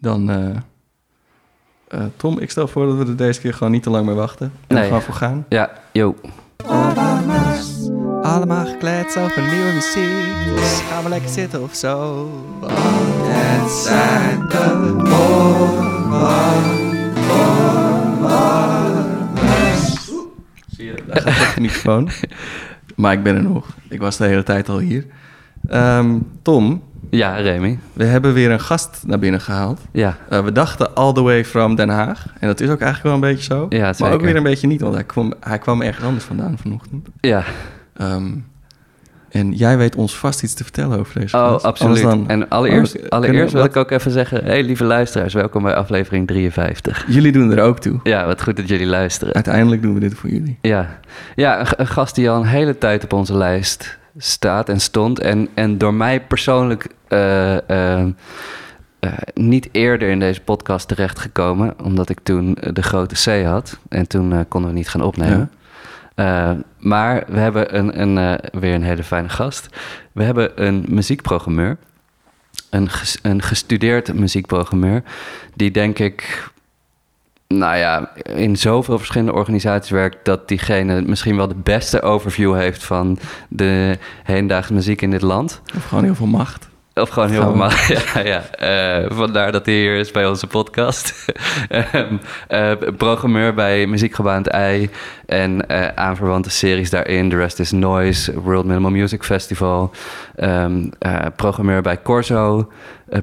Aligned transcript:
dan... 0.00 0.30
eh, 0.30 0.48
eh, 1.88 2.04
Tom, 2.16 2.38
ik 2.38 2.50
stel 2.50 2.68
voor 2.68 2.86
dat 2.86 2.96
we 2.96 3.04
er 3.04 3.16
deze 3.16 3.40
keer 3.40 3.54
gewoon 3.54 3.72
niet 3.72 3.82
te 3.82 3.90
lang 3.90 4.06
meer 4.06 4.14
wachten. 4.14 4.52
En 4.66 4.74
Nee. 4.74 4.78
er 4.78 4.84
gewoon 4.86 5.02
voor 5.02 5.14
gaan. 5.14 5.46
Ja, 5.48 5.70
yo. 5.92 6.14
Allemaal 8.22 8.66
gekleed 8.66 9.16
over 9.18 9.42
nieuwe 9.42 9.72
muziek. 9.72 10.54
Dus 10.56 10.80
gaan 10.90 11.02
we 11.02 11.08
lekker 11.08 11.30
zitten 11.30 11.62
of 11.62 11.74
zo. 11.74 12.28
Want 12.60 12.72
het 13.22 13.70
zijn 13.70 14.38
de 14.48 14.98
Zie 20.76 20.84
je, 20.86 20.94
daar 21.06 21.16
gaat 21.22 21.26
echt 21.26 21.54
de 21.54 21.60
microfoon. 21.60 22.08
Maar 22.96 23.12
ik 23.12 23.22
ben 23.22 23.36
er 23.36 23.42
nog. 23.42 23.66
Ik 23.88 24.00
was 24.00 24.16
de 24.16 24.24
hele 24.26 24.42
tijd 24.42 24.68
al 24.68 24.78
hier. 24.78 25.06
Ehm, 25.68 26.18
Tom, 26.42 26.82
Ja, 27.10 27.34
Remy. 27.36 27.78
we 27.92 28.04
hebben 28.04 28.32
weer 28.32 28.50
een 28.50 28.60
gast 28.60 29.02
naar 29.06 29.18
binnen 29.18 29.40
gehaald. 29.40 29.80
Ja, 29.92 30.16
Eh, 30.28 30.44
we 30.44 30.52
dachten 30.52 30.94
all 30.94 31.12
the 31.12 31.22
way 31.22 31.44
from 31.44 31.74
Den 31.74 31.88
Haag. 31.88 32.26
En 32.40 32.46
dat 32.48 32.60
is 32.60 32.68
ook 32.70 32.80
eigenlijk 32.80 33.02
wel 33.02 33.14
een 33.14 33.34
beetje 33.34 33.54
zo. 33.54 33.66
Ja, 33.68 33.80
maar 33.80 33.94
zeker. 33.94 34.14
ook 34.14 34.20
weer 34.20 34.36
een 34.36 34.42
beetje 34.42 34.66
niet, 34.66 34.80
want 34.80 34.94
hij 34.94 35.04
kwam, 35.04 35.32
hij 35.40 35.58
kwam 35.58 35.82
ergens 35.82 36.04
anders 36.06 36.24
vandaan 36.24 36.58
vanochtend. 36.58 37.08
ja. 37.20 37.44
Ehm, 37.96 38.26
en 39.30 39.52
jij 39.52 39.76
weet 39.78 39.94
ons 39.96 40.16
vast 40.16 40.42
iets 40.42 40.54
te 40.54 40.62
vertellen 40.62 40.98
over 40.98 41.20
deze 41.20 41.36
Oh, 41.36 41.56
absoluut. 41.60 42.02
Dan- 42.02 42.28
En 42.28 42.48
allereerst, 42.48 43.10
allereerst 43.10 43.52
wil 43.52 43.64
ik 43.64 43.76
ook 43.76 43.90
even 43.90 44.10
zeggen... 44.10 44.44
hey, 44.44 44.62
lieve 44.62 44.84
luisteraars, 44.84 45.34
welkom 45.34 45.62
bij 45.62 45.74
aflevering 45.74 46.26
53. 46.26 47.04
Jullie 47.08 47.32
doen 47.32 47.50
er 47.52 47.62
ook 47.62 47.78
toe. 47.78 48.00
Ja, 48.02 48.26
wat 48.26 48.42
goed 48.42 48.56
dat 48.56 48.68
jullie 48.68 48.86
luisteren. 48.86 49.34
Uiteindelijk 49.34 49.82
doen 49.82 49.94
we 49.94 50.00
dit 50.00 50.14
voor 50.14 50.30
jullie. 50.30 50.58
Ja, 50.60 50.98
ja 51.36 51.60
een, 51.60 51.66
een 51.76 51.86
gast 51.86 52.14
die 52.14 52.30
al 52.30 52.36
een 52.40 52.46
hele 52.48 52.78
tijd 52.78 53.04
op 53.04 53.12
onze 53.12 53.36
lijst 53.36 53.98
staat 54.16 54.68
en 54.68 54.80
stond. 54.80 55.18
En, 55.18 55.48
en 55.54 55.78
door 55.78 55.94
mij 55.94 56.20
persoonlijk 56.20 56.86
eh, 57.08 57.68
eh, 57.70 58.06
eh, 59.00 59.12
niet 59.34 59.68
eerder 59.72 60.08
in 60.08 60.18
deze 60.18 60.40
podcast 60.40 60.88
terechtgekomen. 60.88 61.74
Omdat 61.82 62.08
ik 62.08 62.18
toen 62.22 62.56
de 62.72 62.82
grote 62.82 63.14
C 63.14 63.44
had. 63.44 63.78
En 63.88 64.06
toen 64.06 64.48
konden 64.48 64.70
we 64.70 64.76
niet 64.76 64.88
gaan 64.88 65.02
opnemen. 65.02 65.50
Maar 66.78 67.24
we 67.26 67.38
hebben 67.38 67.78
een, 67.78 68.00
een, 68.00 68.40
weer 68.52 68.74
een 68.74 68.82
hele 68.82 69.04
fijne 69.04 69.28
gast. 69.28 69.68
We 70.12 70.22
hebben 70.22 70.66
een 70.66 70.84
muziekprogrammeur. 70.88 71.76
Een, 72.70 72.90
ges- 72.90 73.18
een 73.22 73.42
gestudeerd 73.42 74.14
muziekprogrammeur. 74.14 75.02
Die 75.54 75.70
denk 75.70 75.98
ik 75.98 76.50
nou 77.54 77.76
ja, 77.76 78.10
in 78.34 78.56
zoveel 78.56 78.98
verschillende 78.98 79.32
organisaties 79.32 79.90
werkt 79.90 80.24
dat 80.24 80.48
diegene 80.48 81.02
misschien 81.02 81.36
wel 81.36 81.48
de 81.48 81.54
beste 81.54 82.02
overview 82.02 82.54
heeft 82.54 82.84
van 82.84 83.18
de 83.48 83.98
hedendaagse 84.22 84.72
muziek 84.72 85.02
in 85.02 85.10
dit 85.10 85.22
land. 85.22 85.60
Of 85.76 85.84
gewoon 85.84 86.04
heel 86.04 86.14
veel 86.14 86.26
macht. 86.26 86.69
Of 86.94 87.08
gewoon 87.08 87.30
heel 87.30 87.40
we. 87.40 87.46
normaal. 87.46 87.70
Ja, 88.14 88.20
ja. 88.24 88.42
Eh, 88.50 89.10
vandaar 89.16 89.52
dat 89.52 89.66
hij 89.66 89.74
hier 89.74 89.96
is 89.96 90.10
bij 90.10 90.26
onze 90.26 90.46
podcast. 90.46 91.14
Eh, 92.48 92.72
programmeur 92.96 93.54
bij 93.54 93.86
Muziekgebouw 93.86 94.42
Ei. 94.42 94.90
En 95.26 95.68
eh, 95.68 95.86
aanverwante 95.94 96.50
series 96.50 96.90
daarin. 96.90 97.28
The 97.28 97.36
Rest 97.36 97.58
is 97.58 97.70
Noise, 97.70 98.40
World 98.40 98.64
Minimal 98.64 98.90
Music 98.90 99.22
Festival. 99.22 99.90
Eh, 100.34 100.66
programmeur 101.36 101.82
bij 101.82 102.02
Corso. 102.02 102.72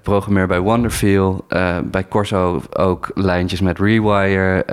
programmeur 0.04 0.48
bij 0.48 0.60
Wonderfeel. 0.60 1.46
bij 1.84 2.08
Corso 2.10 2.62
ook 2.74 3.12
lijntjes 3.14 3.62
met 3.62 3.80
Rewire. 3.80 4.66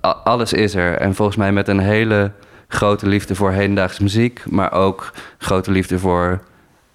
alles 0.00 0.52
is 0.52 0.74
er. 0.74 0.96
En 0.96 1.14
volgens 1.14 1.36
mij 1.36 1.52
met 1.52 1.68
een 1.68 1.80
hele 1.80 2.30
grote 2.68 3.06
liefde 3.06 3.34
voor 3.34 3.50
hedendaagse 3.50 4.02
muziek. 4.02 4.42
Maar 4.50 4.72
ook 4.72 5.12
grote 5.38 5.70
liefde 5.70 5.98
voor 5.98 6.40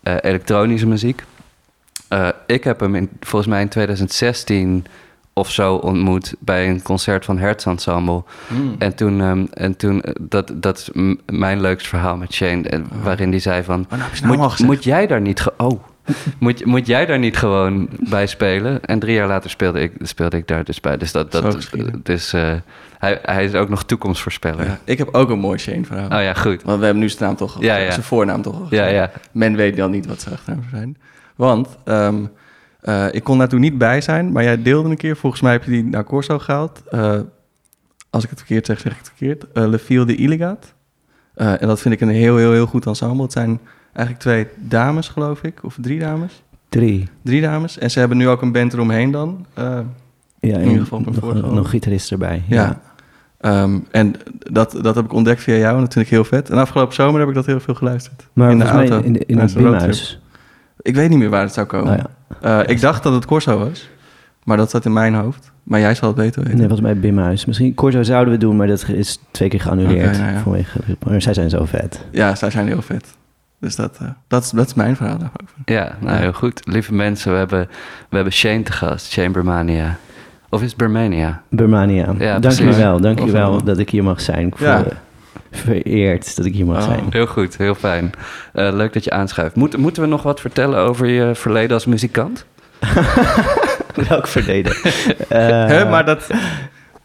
eh, 0.07 0.15
elektronische 0.21 0.87
muziek. 0.87 1.23
Eh, 2.07 2.27
ik 2.45 2.63
heb 2.63 2.79
hem 2.79 2.95
in, 2.95 3.09
volgens 3.19 3.51
mij 3.51 3.61
in 3.61 3.67
2016 3.69 4.85
of 5.33 5.51
zo 5.51 5.75
ontmoet 5.75 6.35
bij 6.39 6.69
een 6.69 6.81
concert 6.81 7.25
van 7.25 7.37
Hertz 7.37 7.65
Ensemble. 7.67 8.23
Hmm. 8.47 8.75
En 8.79 8.95
toen, 8.95 9.21
ehm, 9.21 9.45
en 9.53 9.75
toen 9.75 10.01
eh, 10.01 10.11
dat, 10.21 10.51
dat 10.55 10.77
is 10.77 10.89
mijn 11.25 11.61
leukste 11.61 11.89
verhaal 11.89 12.17
met 12.17 12.33
Shane, 12.33 12.69
eh, 12.69 12.79
waarin 13.03 13.31
die 13.31 13.39
zei 13.39 13.63
van... 13.63 13.85
Oh, 13.91 13.97
nou 13.97 14.11
nou 14.23 14.37
moet, 14.37 14.59
moet 14.59 14.83
jij 14.83 15.07
daar 15.07 15.21
niet... 15.21 15.39
ge- 15.39 15.53
oh, 15.57 15.83
moet, 16.39 16.65
moet 16.65 16.87
jij 16.87 17.05
daar 17.05 17.19
niet 17.19 17.37
gewoon 17.37 17.89
bij 18.09 18.27
spelen? 18.27 18.85
En 18.85 18.99
drie 18.99 19.15
jaar 19.15 19.27
later 19.27 19.49
speelde 19.49 19.79
ik, 19.79 19.91
speelde 20.01 20.37
ik 20.37 20.47
daar 20.47 20.63
dus 20.63 20.79
bij. 20.79 20.97
Dus 20.97 21.11
dat... 21.11 21.31
Dat 21.31 21.69
dus, 22.03 22.33
hij, 22.97 23.19
hij 23.21 23.43
is 23.43 23.53
ook 23.53 23.69
nog 23.69 23.83
toekomstvoorspeller. 23.83 24.65
Ja, 24.65 24.79
ik 24.83 24.97
heb 24.97 25.09
ook 25.11 25.29
een 25.29 25.39
mooi 25.39 25.57
Shane-verhaal. 25.57 26.05
Oh 26.05 26.23
ja, 26.23 26.33
goed. 26.33 26.63
Want 26.63 26.79
we 26.79 26.85
hebben 26.85 27.03
nu 27.03 27.09
zijn 27.09 27.23
naam 27.23 27.35
toch 27.35 27.55
al 27.55 27.61
Ja. 27.61 27.91
Zijn 27.91 28.03
voornaam 28.03 28.41
toch 28.41 28.61
al 28.61 28.67
Ja, 28.69 28.85
ja. 28.85 29.11
Men 29.31 29.55
weet 29.55 29.75
dan 29.77 29.91
niet 29.91 30.05
wat 30.05 30.21
zijn 30.21 30.35
achternaam 30.35 30.63
zou 30.69 30.75
zijn. 30.75 30.97
Want 31.35 31.77
ehm, 31.83 32.25
eh, 32.81 33.05
ik 33.11 33.23
kon 33.23 33.37
daar 33.37 33.47
toen 33.47 33.59
niet 33.59 33.77
bij 33.77 34.01
zijn, 34.01 34.31
maar 34.31 34.43
jij 34.43 34.61
deelde 34.61 34.89
een 34.89 34.97
keer. 34.97 35.17
Volgens 35.17 35.41
mij 35.41 35.51
heb 35.51 35.63
je 35.63 35.71
die 35.71 35.83
naar 35.83 36.03
Corso 36.03 36.39
gehaald. 36.39 36.81
Eh, 36.89 37.19
als 38.09 38.23
ik 38.23 38.29
het 38.29 38.39
verkeerd 38.39 38.65
zeg, 38.65 38.79
zeg 38.79 38.91
ik 38.91 38.97
het 38.97 39.07
verkeerd. 39.07 39.45
Le 39.53 39.79
Fil 39.79 40.05
de 40.05 40.15
Illegat. 40.15 40.73
Eh, 41.33 41.61
en 41.61 41.67
dat 41.67 41.81
vind 41.81 41.93
ik 41.93 42.01
een 42.01 42.09
heel, 42.09 42.37
heel, 42.37 42.51
heel 42.51 42.65
goed 42.65 42.85
ensemble. 42.85 43.23
Het 43.23 43.31
zijn 43.31 43.59
eigenlijk 43.97 44.19
twee 44.19 44.47
dames, 44.55 45.07
geloof 45.07 45.43
ik. 45.43 45.63
Of 45.63 45.77
drie 45.81 45.99
dames. 45.99 46.43
Drie. 46.69 47.07
Drie 47.21 47.41
dames. 47.41 47.77
En 47.77 47.91
ze 47.91 47.99
hebben 47.99 48.17
nu 48.17 48.27
ook 48.29 48.41
een 48.41 48.51
band 48.51 48.73
eromheen 48.73 49.11
dan. 49.11 49.45
Eh, 49.53 49.79
Ja, 50.39 50.57
In 50.57 50.65
ieder 50.67 50.81
geval 50.81 50.99
nog, 50.99 51.53
nog 51.53 51.69
gitarist 51.69 52.11
erbij. 52.11 52.43
ja. 52.47 52.79
Ehm, 53.37 53.79
en 53.91 54.13
dat, 54.51 54.77
dat 54.81 54.95
heb 54.95 55.05
ik 55.05 55.13
ontdekt 55.13 55.41
via 55.41 55.55
jou 55.55 55.75
en 55.75 55.81
dat 55.81 55.93
vind 55.93 56.05
ik 56.05 56.11
heel 56.11 56.23
vet. 56.23 56.49
En 56.49 56.57
afgelopen 56.57 56.95
zomer 56.95 57.19
heb 57.19 57.29
ik 57.29 57.35
dat 57.35 57.45
heel 57.45 57.59
veel 57.59 57.73
geluisterd. 57.73 58.27
Maar 58.33 58.51
in 58.51 58.59
de 58.59 58.65
auto. 58.65 58.99
in, 58.99 59.13
de, 59.13 59.25
in 59.25 59.37
het. 59.37 59.53
Bimhuis. 59.53 60.19
Ik 60.81 60.95
weet 60.95 61.09
niet 61.09 61.17
meer 61.19 61.29
waar 61.29 61.41
het 61.41 61.53
zou 61.53 61.67
komen. 61.67 61.91
Oh, 61.93 61.97
ja. 62.41 62.61
Eh, 62.63 62.69
ik 62.69 62.81
dacht 62.81 63.03
dat 63.03 63.13
het 63.13 63.25
Corso 63.25 63.57
was, 63.57 63.89
maar 64.43 64.57
dat 64.57 64.69
zat 64.69 64.85
in 64.85 64.93
mijn 64.93 65.13
hoofd. 65.13 65.51
Maar 65.63 65.79
jij 65.79 65.95
zal 65.95 66.07
het 66.07 66.17
beter 66.17 66.41
weten. 66.43 66.57
Nee, 66.57 66.67
volgens 66.67 66.87
mij 66.87 66.99
Bimhuis. 66.99 67.45
Misschien 67.45 67.73
Corso 67.73 68.03
zouden 68.03 68.33
we 68.33 68.39
doen, 68.39 68.55
maar 68.55 68.67
dat 68.67 68.87
is 68.89 69.19
twee 69.31 69.49
keer 69.49 69.61
geannuleerd. 69.61 70.07
Oké, 70.15 70.17
nou 70.17 70.33
ja. 70.33 70.39
vanwege, 70.41 70.79
maar 71.05 71.21
zij 71.21 71.33
zijn 71.33 71.49
zo 71.49 71.65
vet. 71.65 72.05
Ja, 72.11 72.35
zij 72.35 72.49
zijn 72.49 72.67
heel 72.67 72.81
vet. 72.81 73.15
Dus 73.59 73.75
dat, 73.75 73.97
eh, 74.01 74.07
dat, 74.27 74.43
is, 74.43 74.49
dat 74.49 74.65
is 74.67 74.73
mijn 74.73 74.95
verhaal 74.95 75.17
daarover. 75.17 75.55
Ja, 75.65 75.95
nou 75.99 76.17
heel 76.17 76.33
goed. 76.33 76.61
Lieve 76.63 76.93
mensen, 76.93 77.31
we 77.31 77.37
hebben, 77.37 77.67
we 78.09 78.15
hebben 78.15 78.33
Shane 78.33 78.63
te 78.63 78.71
gast, 78.71 79.11
Shane 79.11 79.29
Bermania. 79.29 79.97
Of 80.49 80.61
is 80.61 80.67
het 80.67 80.77
Bermania? 80.77 81.41
Burmania. 81.49 82.05
Ja, 82.17 82.29
dank 82.31 82.41
precies. 82.41 82.59
jullie 82.59 82.75
wel. 82.75 82.99
Dank 82.99 83.19
wel 83.19 83.63
dat 83.63 83.77
ik 83.77 83.89
hier 83.89 84.03
mag 84.03 84.21
zijn. 84.21 84.47
Ik 84.47 84.57
voel 84.57 84.67
Ja. 84.67 84.83
vereerd 85.51 86.35
dat 86.35 86.45
ik 86.45 86.53
hier 86.53 86.65
mag 86.65 86.77
Oh. 86.77 86.83
zijn. 86.83 87.03
Heel 87.09 87.25
goed, 87.27 87.57
heel 87.57 87.75
fijn. 87.75 88.11
Eh, 88.53 88.69
leuk 88.73 88.93
dat 88.93 89.03
je 89.03 89.11
aanschuift. 89.11 89.55
Moet, 89.55 89.77
moeten 89.77 90.01
we 90.01 90.07
nog 90.07 90.23
wat 90.23 90.39
vertellen 90.39 90.79
over 90.79 91.07
je 91.07 91.35
verleden 91.35 91.73
als 91.73 91.85
muzikant? 91.85 92.45
Welk 94.09 94.27
verleden? 94.27 94.75
Eh, 95.29 95.89
maar 95.89 96.05
dat, 96.05 96.27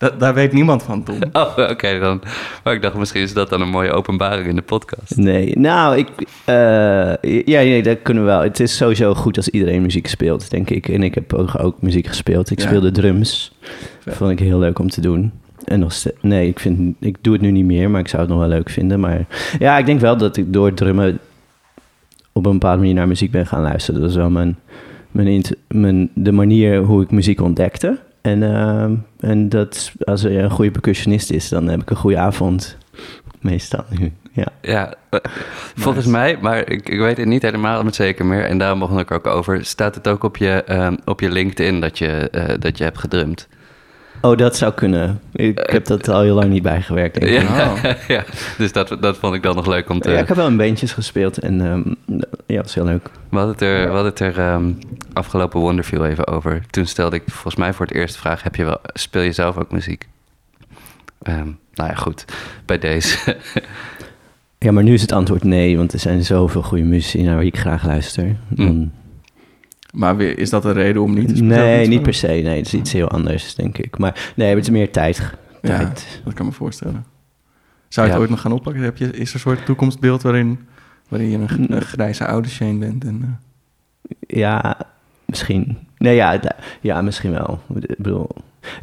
dat, 0.02 0.20
daar 0.20 0.34
weet 0.34 0.52
niemand 0.52 0.82
van, 0.82 1.02
Tom. 1.02 1.18
Oh, 1.32 1.56
oké 1.70 1.98
dan. 1.98 2.20
Maar 2.64 2.74
ik 2.74 2.82
dacht 2.82 2.94
misschien 2.94 3.22
is 3.22 3.32
dat 3.34 3.48
dan 3.48 3.60
een 3.60 3.68
mooie 3.68 3.92
openbaring 3.92 4.46
in 4.48 4.56
de 4.56 4.62
podcast. 4.62 5.16
Nee, 5.16 5.58
nou, 5.58 5.96
ik... 5.96 6.08
eh, 6.44 7.42
ja, 7.44 7.60
nee, 7.60 7.82
dat 7.82 7.98
kunnen 8.02 8.22
we 8.22 8.28
wel. 8.28 8.40
Het 8.42 8.60
is 8.60 8.76
sowieso 8.76 9.14
goed 9.14 9.36
als 9.36 9.48
iedereen 9.48 9.82
muziek 9.82 10.06
speelt, 10.06 10.50
denk 10.50 10.70
ik. 10.70 10.88
En 10.88 11.02
ik 11.02 11.14
heb 11.14 11.32
ook, 11.32 11.50
ook 11.62 11.82
muziek 11.82 12.06
gespeeld. 12.06 12.50
Ik 12.50 12.60
Ja. 12.60 12.66
speelde 12.66 12.90
drums. 12.90 13.52
Vet. 14.00 14.14
Vond 14.14 14.30
ik 14.30 14.38
heel 14.38 14.58
leuk 14.58 14.78
om 14.78 14.90
te 14.90 15.00
doen. 15.00 15.32
En 15.64 15.78
nog 15.80 15.92
ste- 15.92 16.14
nee, 16.20 16.48
ik, 16.48 16.58
vind, 16.60 16.94
ik 17.00 17.16
doe 17.20 17.32
het 17.32 17.42
nu 17.42 17.50
niet 17.50 17.64
meer, 17.64 17.90
maar 17.90 18.00
ik 18.00 18.08
zou 18.08 18.22
het 18.22 18.30
nog 18.30 18.40
wel 18.40 18.48
leuk 18.48 18.70
vinden. 18.70 19.00
Maar 19.00 19.26
ja, 19.58 19.78
ik 19.78 19.86
denk 19.86 20.00
wel 20.00 20.16
dat 20.16 20.36
ik 20.36 20.52
door 20.52 20.74
drummen 20.74 21.18
op 22.32 22.46
een 22.46 22.52
bepaalde 22.52 22.78
manier 22.78 22.94
naar 22.94 23.08
muziek 23.08 23.30
ben 23.30 23.46
gaan 23.46 23.62
luisteren. 23.62 24.00
Dat 24.00 24.10
is 24.10 24.16
wel 24.16 24.30
mijn, 24.30 24.58
mijn, 25.10 25.26
int- 25.26 25.54
mijn, 25.68 26.10
de 26.14 26.32
manier 26.32 26.78
hoe 26.82 27.02
ik 27.02 27.10
muziek 27.10 27.40
ontdekte. 27.40 27.98
En, 28.22 28.42
ehm, 28.42 28.94
en 29.20 29.48
dat 29.48 29.92
als 30.04 30.24
er 30.24 30.38
een 30.38 30.50
goede 30.50 30.70
percussionist 30.70 31.30
is, 31.30 31.48
dan 31.48 31.68
heb 31.68 31.80
ik 31.80 31.90
een 31.90 31.96
goede 31.96 32.18
avond. 32.18 32.76
Meestal 33.40 33.84
nu, 33.88 34.12
ja. 34.32 34.46
Ja, 34.60 34.94
eh, 35.10 35.20
volgens 35.74 36.06
mij, 36.06 36.38
maar 36.40 36.70
ik, 36.70 36.88
ik 36.88 36.98
weet 36.98 37.16
het 37.16 37.26
niet 37.26 37.42
helemaal 37.42 37.82
met 37.84 37.94
zeker 37.94 38.26
meer. 38.26 38.44
En 38.44 38.58
daarom 38.58 38.78
begon 38.78 38.98
ik 38.98 39.10
ook 39.10 39.26
over. 39.26 39.64
Staat 39.64 39.94
het 39.94 40.08
ook 40.08 40.24
op 40.24 40.36
je, 40.36 40.64
ehm, 40.64 40.96
op 41.04 41.20
je 41.20 41.30
LinkedIn 41.30 41.80
dat 41.80 41.98
je, 41.98 42.30
eh, 42.30 42.54
dat 42.58 42.78
je 42.78 42.84
hebt 42.84 42.98
gedrumd? 42.98 43.48
Oh, 44.22 44.36
dat 44.36 44.56
zou 44.56 44.72
kunnen. 44.72 45.20
Ik 45.32 45.58
heb 45.70 45.84
dat 45.84 46.08
al 46.08 46.20
heel 46.22 46.34
lang 46.34 46.50
niet 46.50 46.62
bijgewerkt. 46.62 47.20
Denk 47.20 47.26
ik. 47.42 47.48
Ja, 47.48 47.72
Oh. 47.72 47.82
ja, 48.16 48.24
dus 48.58 48.72
dat, 48.72 48.96
dat 49.00 49.16
vond 49.16 49.34
ik 49.34 49.42
dan 49.42 49.54
nog 49.56 49.66
leuk 49.66 49.88
om 49.88 50.00
te... 50.00 50.10
Ja, 50.10 50.18
ik 50.18 50.28
heb 50.28 50.36
wel 50.36 50.46
in 50.46 50.56
bandjes 50.56 50.92
gespeeld 50.92 51.38
en 51.38 51.60
ehm, 51.60 51.82
ja, 52.46 52.56
dat 52.56 52.66
is 52.66 52.74
heel 52.74 52.84
leuk. 52.84 53.10
We 53.28 53.36
hadden 53.36 53.52
het 53.54 53.62
er, 53.62 53.80
we 53.80 53.92
hadden 53.92 54.04
het 54.10 54.20
er 54.20 54.38
ehm, 54.38 54.72
afgelopen 55.12 55.60
Wonderfeel 55.60 56.06
even 56.06 56.26
over. 56.26 56.62
Toen 56.70 56.86
stelde 56.86 57.16
ik 57.16 57.22
volgens 57.26 57.56
mij 57.56 57.72
voor 57.72 57.86
het 57.86 57.94
eerst 57.94 58.14
de 58.14 58.20
vraag... 58.20 58.42
Heb 58.42 58.54
je 58.56 58.64
wel, 58.64 58.78
speel 58.92 59.22
je 59.22 59.32
zelf 59.32 59.56
ook 59.56 59.70
muziek? 59.72 60.08
Ehm, 61.22 61.48
nou 61.74 61.88
ja, 61.90 61.94
goed. 61.94 62.24
Bij 62.66 62.78
deze. 62.78 63.18
Ja, 64.58 64.72
maar 64.72 64.82
nu 64.82 64.92
is 64.92 65.02
het 65.02 65.12
antwoord 65.12 65.44
nee, 65.44 65.76
want 65.76 65.92
er 65.92 65.98
zijn 65.98 66.24
zoveel 66.24 66.62
goede 66.62 66.84
muzici 66.84 67.22
naar 67.22 67.38
wie 67.38 67.46
ik 67.46 67.58
graag 67.58 67.84
luister. 67.86 68.36
Dan- 68.48 68.92
Maar 69.92 70.16
weer, 70.16 70.38
is 70.38 70.50
dat 70.50 70.64
een 70.64 70.72
reden 70.72 71.02
om 71.02 71.14
niet 71.14 71.28
te 71.28 71.36
spelen? 71.36 71.56
nee, 71.56 71.86
niet 71.88 72.02
per 72.02 72.14
se. 72.14 72.26
Nee, 72.26 72.56
het 72.56 72.66
is 72.66 72.74
iets 72.74 72.92
heel 72.92 73.08
anders, 73.08 73.54
denk 73.54 73.78
ik. 73.78 73.98
Maar 73.98 74.32
nee, 74.36 74.48
het 74.54 74.58
is 74.64 74.70
meer 74.70 74.90
tijd. 74.92 75.18
Ja, 75.62 75.76
tijd. 75.78 76.20
dat 76.24 76.34
kan 76.34 76.46
me 76.46 76.52
voorstellen. 76.52 77.04
Zou 77.88 78.06
je 78.06 78.12
het 78.12 78.12
Ja. 78.12 78.18
ooit 78.18 78.30
nog 78.30 78.40
gaan 78.40 78.52
oppakken? 78.52 78.82
Heb 78.82 78.96
je, 78.96 79.04
is 79.10 79.28
er 79.28 79.34
een 79.34 79.40
soort 79.40 79.64
toekomstbeeld 79.64 80.22
waarin, 80.22 80.58
waarin 81.08 81.30
je 81.30 81.38
een, 81.38 81.72
een 81.74 81.82
grijze 81.82 82.26
oude 82.26 82.48
Shane 82.48 82.78
bent? 82.78 83.04
En, 83.04 83.20
eh, 83.22 84.38
Ja, 84.38 84.76
misschien. 85.24 85.78
Nee, 85.98 86.14
ja, 86.14 86.40
ja, 86.80 87.02
misschien 87.02 87.30
wel. 87.30 87.60
Ik 87.74 87.94
bedoel, 87.98 88.28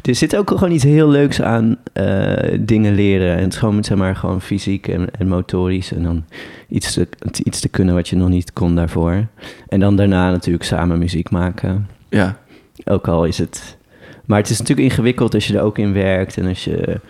er 0.02 0.14
zit 0.14 0.36
ook 0.36 0.50
gewoon 0.50 0.70
iets 0.72 0.84
heel 0.84 1.08
leuks 1.08 1.42
aan 1.42 1.76
eh, 1.92 2.58
dingen 2.60 2.94
leren. 2.94 3.36
En 3.36 3.42
het 3.42 3.52
is 3.52 3.58
gewoon, 3.58 3.84
zeg 3.84 3.98
maar, 3.98 4.16
gewoon 4.16 4.40
fysiek 4.40 4.88
en, 4.88 5.08
en 5.18 5.28
motorisch. 5.28 5.92
En 5.92 6.02
dan 6.02 6.24
iets 6.68 6.92
te, 6.92 7.08
iets 7.44 7.60
te 7.60 7.68
kunnen 7.68 7.94
wat 7.94 8.08
je 8.08 8.16
nog 8.16 8.28
niet 8.28 8.52
kon 8.52 8.74
daarvoor. 8.74 9.26
En 9.68 9.80
dan 9.80 9.96
daarna 9.96 10.30
natuurlijk 10.30 10.64
samen 10.64 10.98
muziek 10.98 11.30
maken. 11.30 11.88
Ja, 12.08 12.36
Ook 12.84 13.08
al 13.08 13.24
is 13.24 13.38
het... 13.38 13.78
Maar 14.24 14.38
het 14.38 14.50
is 14.50 14.58
natuurlijk 14.58 14.88
ingewikkeld 14.88 15.34
als 15.34 15.46
je 15.46 15.56
er 15.56 15.62
ook 15.62 15.78
in 15.78 15.92
werkt. 15.92 16.36
En 16.36 16.46
als 16.48 16.64
je 16.64 17.00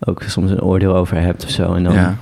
ook 0.00 0.22
soms 0.22 0.50
een 0.50 0.62
oordeel 0.62 0.96
over 0.96 1.16
hebt 1.20 1.44
of 1.44 1.50
zo. 1.50 1.74
En 1.74 1.82
dan, 1.84 1.92
ja. 1.94 2.16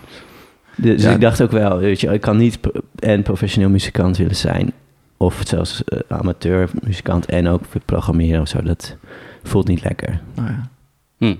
Dus 0.76 1.02
Ja. 1.02 1.10
ik 1.10 1.20
dacht 1.20 1.42
ook 1.42 1.50
wel, 1.50 1.78
weet 1.78 2.00
je, 2.00 2.12
ik 2.12 2.20
kan 2.20 2.36
niet 2.36 2.58
en 2.98 3.22
professioneel 3.22 3.68
muzikant 3.70 4.16
willen 4.16 4.36
zijn. 4.36 4.72
Of 5.16 5.40
zelfs 5.46 5.84
eh, 5.84 5.98
amateur 6.08 6.68
muzikant 6.82 7.26
en 7.26 7.48
ook 7.48 7.62
programmeren 7.84 8.40
of 8.40 8.48
zo. 8.48 8.62
Dat 8.62 8.96
voelt 9.48 9.68
niet 9.68 9.84
lekker. 9.84 10.20
Nou 10.34 10.48
ja. 10.48 10.68
Hm. 11.18 11.34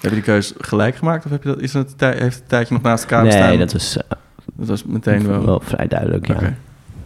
Heb 0.00 0.10
je 0.10 0.10
die 0.10 0.22
keus 0.22 0.52
gelijk 0.58 0.96
gemaakt 0.96 1.24
of 1.24 1.30
heb 1.30 1.42
je 1.42 1.48
dat, 1.48 1.60
is 1.60 1.72
het, 1.72 1.94
heeft 1.98 2.20
het 2.34 2.42
een 2.42 2.46
tijdje 2.48 2.74
nog 2.74 2.82
naast 2.82 3.02
elkaar 3.02 3.22
nee, 3.22 3.32
bestaan? 3.32 3.58
dat 3.58 3.72
was 3.72 3.96
eh, 3.96 4.02
Dat 4.54 4.68
was 4.68 4.84
meteen 4.84 5.26
wel... 5.26 5.44
wel 5.44 5.60
vrij 5.60 5.86
duidelijk, 5.86 6.26
ja. 6.26 6.54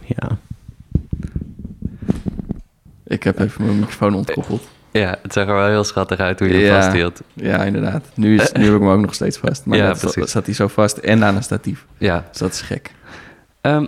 Ja. 0.05 0.37
Ik 3.03 3.23
heb 3.23 3.39
even 3.39 3.65
mijn 3.65 3.79
microfoon 3.79 4.15
ontkoppeld. 4.15 4.67
Ja, 4.91 5.17
het 5.21 5.33
zag 5.33 5.47
er 5.47 5.53
wel 5.53 5.67
heel 5.67 5.83
schattig 5.83 6.19
uit 6.19 6.39
hoe 6.39 6.47
je 6.47 6.53
hem 6.53 6.63
Ja. 6.63 6.81
vasthield. 6.81 7.21
Ja, 7.33 7.63
inderdaad. 7.63 8.05
Nu, 8.13 8.39
is, 8.39 8.51
nu 8.57 8.63
heb 8.65 8.73
ik 8.73 8.79
hem 8.79 8.89
ook 8.89 8.99
nog 9.01 9.13
steeds 9.13 9.37
vast. 9.37 9.65
Maar 9.65 9.77
Ja, 9.77 9.87
dat, 9.87 9.99
precies. 9.99 10.31
zat 10.31 10.45
hij 10.45 10.55
zo 10.55 10.67
vast 10.67 10.97
en 10.97 11.23
aan 11.23 11.35
een 11.35 11.43
statief. 11.43 11.85
Ja. 11.97 12.25
Dus 12.29 12.37
dat 12.39 12.51
is 12.53 12.61
gek. 12.61 12.91
Ehm, 13.61 13.85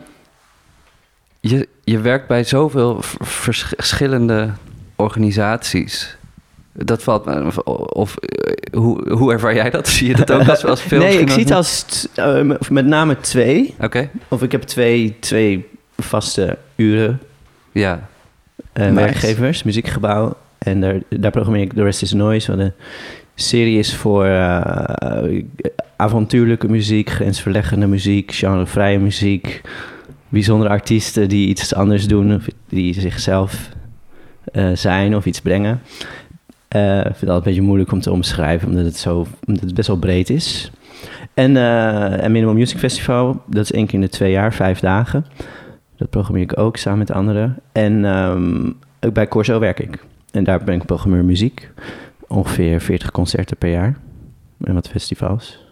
je, 1.40 1.68
je 1.84 2.00
werkt 2.00 2.28
bij 2.28 2.44
zoveel 2.44 2.98
verschillende 3.22 4.50
organisaties. 4.96 6.18
Dat 6.74 7.04
valt 7.04 7.26
me... 7.26 7.46
Of, 7.46 7.58
of, 7.58 8.18
eh, 8.18 8.80
hoe, 8.80 9.12
hoe 9.12 9.32
ervaar 9.32 9.56
jij 9.56 9.70
dat? 9.70 9.88
Zie 9.98 10.08
je 10.08 10.16
dat 10.16 10.32
ook 10.32 10.48
als, 10.48 10.66
als 10.66 10.82
veel 10.92 11.00
nee, 11.00 11.20
ik 11.20 11.30
zie 11.30 11.44
het 11.44 11.52
als 11.52 12.08
eh, 12.16 12.52
met 12.70 12.86
name 12.86 13.20
twee. 13.20 13.76
Oké, 13.80 14.10
Of 14.28 14.44
ik 14.44 14.52
heb 14.52 14.62
twee, 14.62 15.16
twee 15.20 15.66
vaste 15.98 16.58
uren 16.76 17.20
ja. 17.72 18.08
eh, 18.74 18.84
Nice. 18.84 18.96
werkgevers, 18.96 19.64
muziekgebouw. 19.64 20.38
En 20.58 20.82
daar, 20.82 20.96
daar 21.10 21.32
programmeer 21.32 21.62
ik 21.62 21.74
The 21.74 21.84
Rest 21.84 22.02
is 22.02 22.14
Noise. 22.14 22.52
Wat 22.52 22.60
een 22.60 22.74
serie 23.36 23.80
is 23.80 23.96
voor 23.96 24.26
avontuurlijke 25.96 26.70
muziek, 26.70 27.10
grensverleggende 27.10 27.88
muziek, 27.88 28.32
genrevrije 28.32 29.00
muziek. 29.00 29.62
Bijzondere 30.30 30.70
artiesten 30.70 31.30
die 31.30 31.48
iets 31.48 31.74
anders 31.74 32.08
doen, 32.08 32.36
of 32.36 32.46
die 32.70 32.94
zichzelf 32.94 33.70
zijn 34.74 35.16
of 35.16 35.26
iets 35.26 35.42
brengen. 35.42 35.82
Eh, 36.74 36.98
ik 36.98 37.04
vind 37.04 37.20
het 37.20 37.30
altijd 37.30 37.38
een 37.38 37.44
beetje 37.44 37.62
moeilijk 37.62 37.92
om 37.92 38.02
te 38.02 38.12
omschrijven, 38.12 38.70
omdat 38.70 38.86
het, 38.86 38.98
zo, 38.98 39.26
omdat 39.46 39.64
het 39.64 39.74
best 39.74 39.88
wel 39.88 39.98
breed 39.98 40.30
is. 40.30 40.72
En, 41.34 41.58
eh 41.58 42.24
en 42.24 42.32
Minimum 42.32 42.56
Music 42.56 42.78
Festival, 42.78 43.42
dat 43.48 43.64
is 43.64 43.72
één 43.72 43.86
keer 43.86 43.94
in 43.94 44.02
de 44.02 44.10
twee 44.10 44.32
jaar, 44.32 44.54
vijf 44.54 44.80
dagen. 44.80 45.26
Dat 45.98 46.10
programmeer 46.10 46.44
ik 46.44 46.58
ook 46.58 46.78
samen 46.78 47.00
met 47.00 47.12
anderen. 47.12 47.60
En 47.72 48.06
ehm, 48.06 48.72
ook 49.00 49.14
bij 49.14 49.28
Corso 49.28 49.60
werk 49.60 49.80
ik. 49.80 50.04
En 50.32 50.44
daar 50.44 50.64
ben 50.64 50.76
ik 50.76 50.86
programmeur 50.86 51.26
muziek. 51.26 51.70
Ongeveer 52.28 52.82
40 52.82 53.12
concerten 53.12 53.58
per 53.58 53.70
jaar. 53.70 53.98
En 54.64 54.74
wat 54.74 54.90
festivals. 54.90 55.63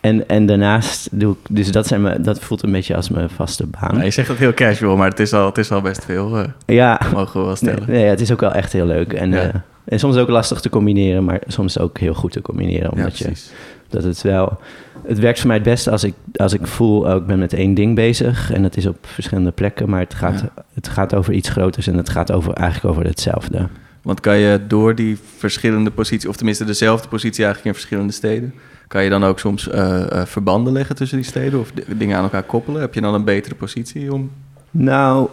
En, 0.00 0.28
en 0.28 0.46
daarnaast 0.46 1.08
doe 1.12 1.32
ik... 1.32 1.38
Dus 1.56 1.72
dat, 1.72 1.86
zijn 1.86 2.02
mijn, 2.02 2.22
dat 2.22 2.40
voelt 2.40 2.62
een 2.62 2.72
beetje 2.72 2.96
als 2.96 3.08
mijn 3.08 3.30
vaste 3.30 3.66
baan. 3.66 3.92
Nou, 3.92 4.04
je 4.04 4.10
zegt 4.10 4.28
dat 4.28 4.36
heel 4.36 4.54
casual, 4.54 4.96
maar 4.96 5.08
het 5.08 5.20
is 5.20 5.32
al, 5.32 5.46
het 5.46 5.58
is 5.58 5.70
al 5.70 5.80
best 5.80 6.04
veel, 6.04 6.36
eh, 6.38 6.44
Ja, 6.66 7.00
mogen 7.12 7.40
we 7.40 7.46
wel 7.46 7.56
stellen. 7.56 7.82
nee, 7.86 7.96
nee, 8.00 8.08
het 8.08 8.20
is 8.20 8.32
ook 8.32 8.40
wel 8.40 8.52
echt 8.52 8.72
heel 8.72 8.86
leuk. 8.86 9.12
En, 9.12 9.30
Ja. 9.30 9.40
eh, 9.42 9.54
en 9.84 9.98
soms 9.98 10.16
ook 10.16 10.28
lastig 10.28 10.60
te 10.60 10.68
combineren, 10.68 11.24
maar 11.24 11.40
soms 11.46 11.78
ook 11.78 11.98
heel 11.98 12.14
goed 12.14 12.32
te 12.32 12.40
combineren. 12.42 12.82
ja, 12.82 12.88
Omdat 12.96 13.18
je, 13.18 13.24
precies. 13.24 13.50
dat 13.88 14.02
het 14.04 14.22
wel... 14.22 14.58
Het 15.06 15.18
werkt 15.18 15.38
voor 15.38 15.46
mij 15.46 15.56
het 15.56 15.64
beste 15.66 15.90
als 15.90 16.04
ik, 16.04 16.14
als 16.36 16.52
ik 16.52 16.66
voel, 16.66 17.00
oh, 17.00 17.16
ik 17.16 17.26
ben 17.26 17.38
met 17.38 17.52
één 17.52 17.74
ding 17.74 17.94
bezig. 17.94 18.52
En 18.52 18.62
dat 18.62 18.76
is 18.76 18.86
op 18.86 18.96
verschillende 19.06 19.50
plekken, 19.50 19.88
maar 19.90 20.00
het 20.00 20.14
gaat, 20.14 20.40
Ja. 20.40 20.62
het 20.74 20.88
gaat 20.88 21.14
over 21.14 21.32
iets 21.32 21.48
groters. 21.48 21.86
En 21.86 21.96
het 21.96 22.08
gaat 22.08 22.32
over, 22.32 22.52
eigenlijk 22.52 22.94
over 22.96 23.06
hetzelfde. 23.08 23.66
Want 24.02 24.20
kan 24.20 24.36
je 24.38 24.60
door 24.68 24.94
die 24.94 25.18
verschillende 25.36 25.90
posities, 25.90 26.26
of 26.28 26.36
tenminste 26.36 26.64
dezelfde 26.64 27.08
positie 27.08 27.44
eigenlijk 27.44 27.74
in 27.74 27.80
verschillende 27.80 28.12
steden, 28.12 28.54
kan 28.88 29.04
je 29.04 29.10
dan 29.10 29.24
ook 29.24 29.38
soms 29.38 29.68
eh, 29.68 30.10
eh, 30.10 30.26
verbanden 30.26 30.72
leggen 30.72 30.96
tussen 30.96 31.18
die 31.18 31.26
steden 31.26 31.60
of 31.60 31.72
dingen 31.96 32.16
aan 32.16 32.22
elkaar 32.22 32.42
koppelen? 32.42 32.80
Heb 32.80 32.94
je 32.94 33.00
dan 33.00 33.14
een 33.14 33.24
betere 33.24 33.54
positie 33.54 34.12
om... 34.12 34.30
Nou, 34.70 35.28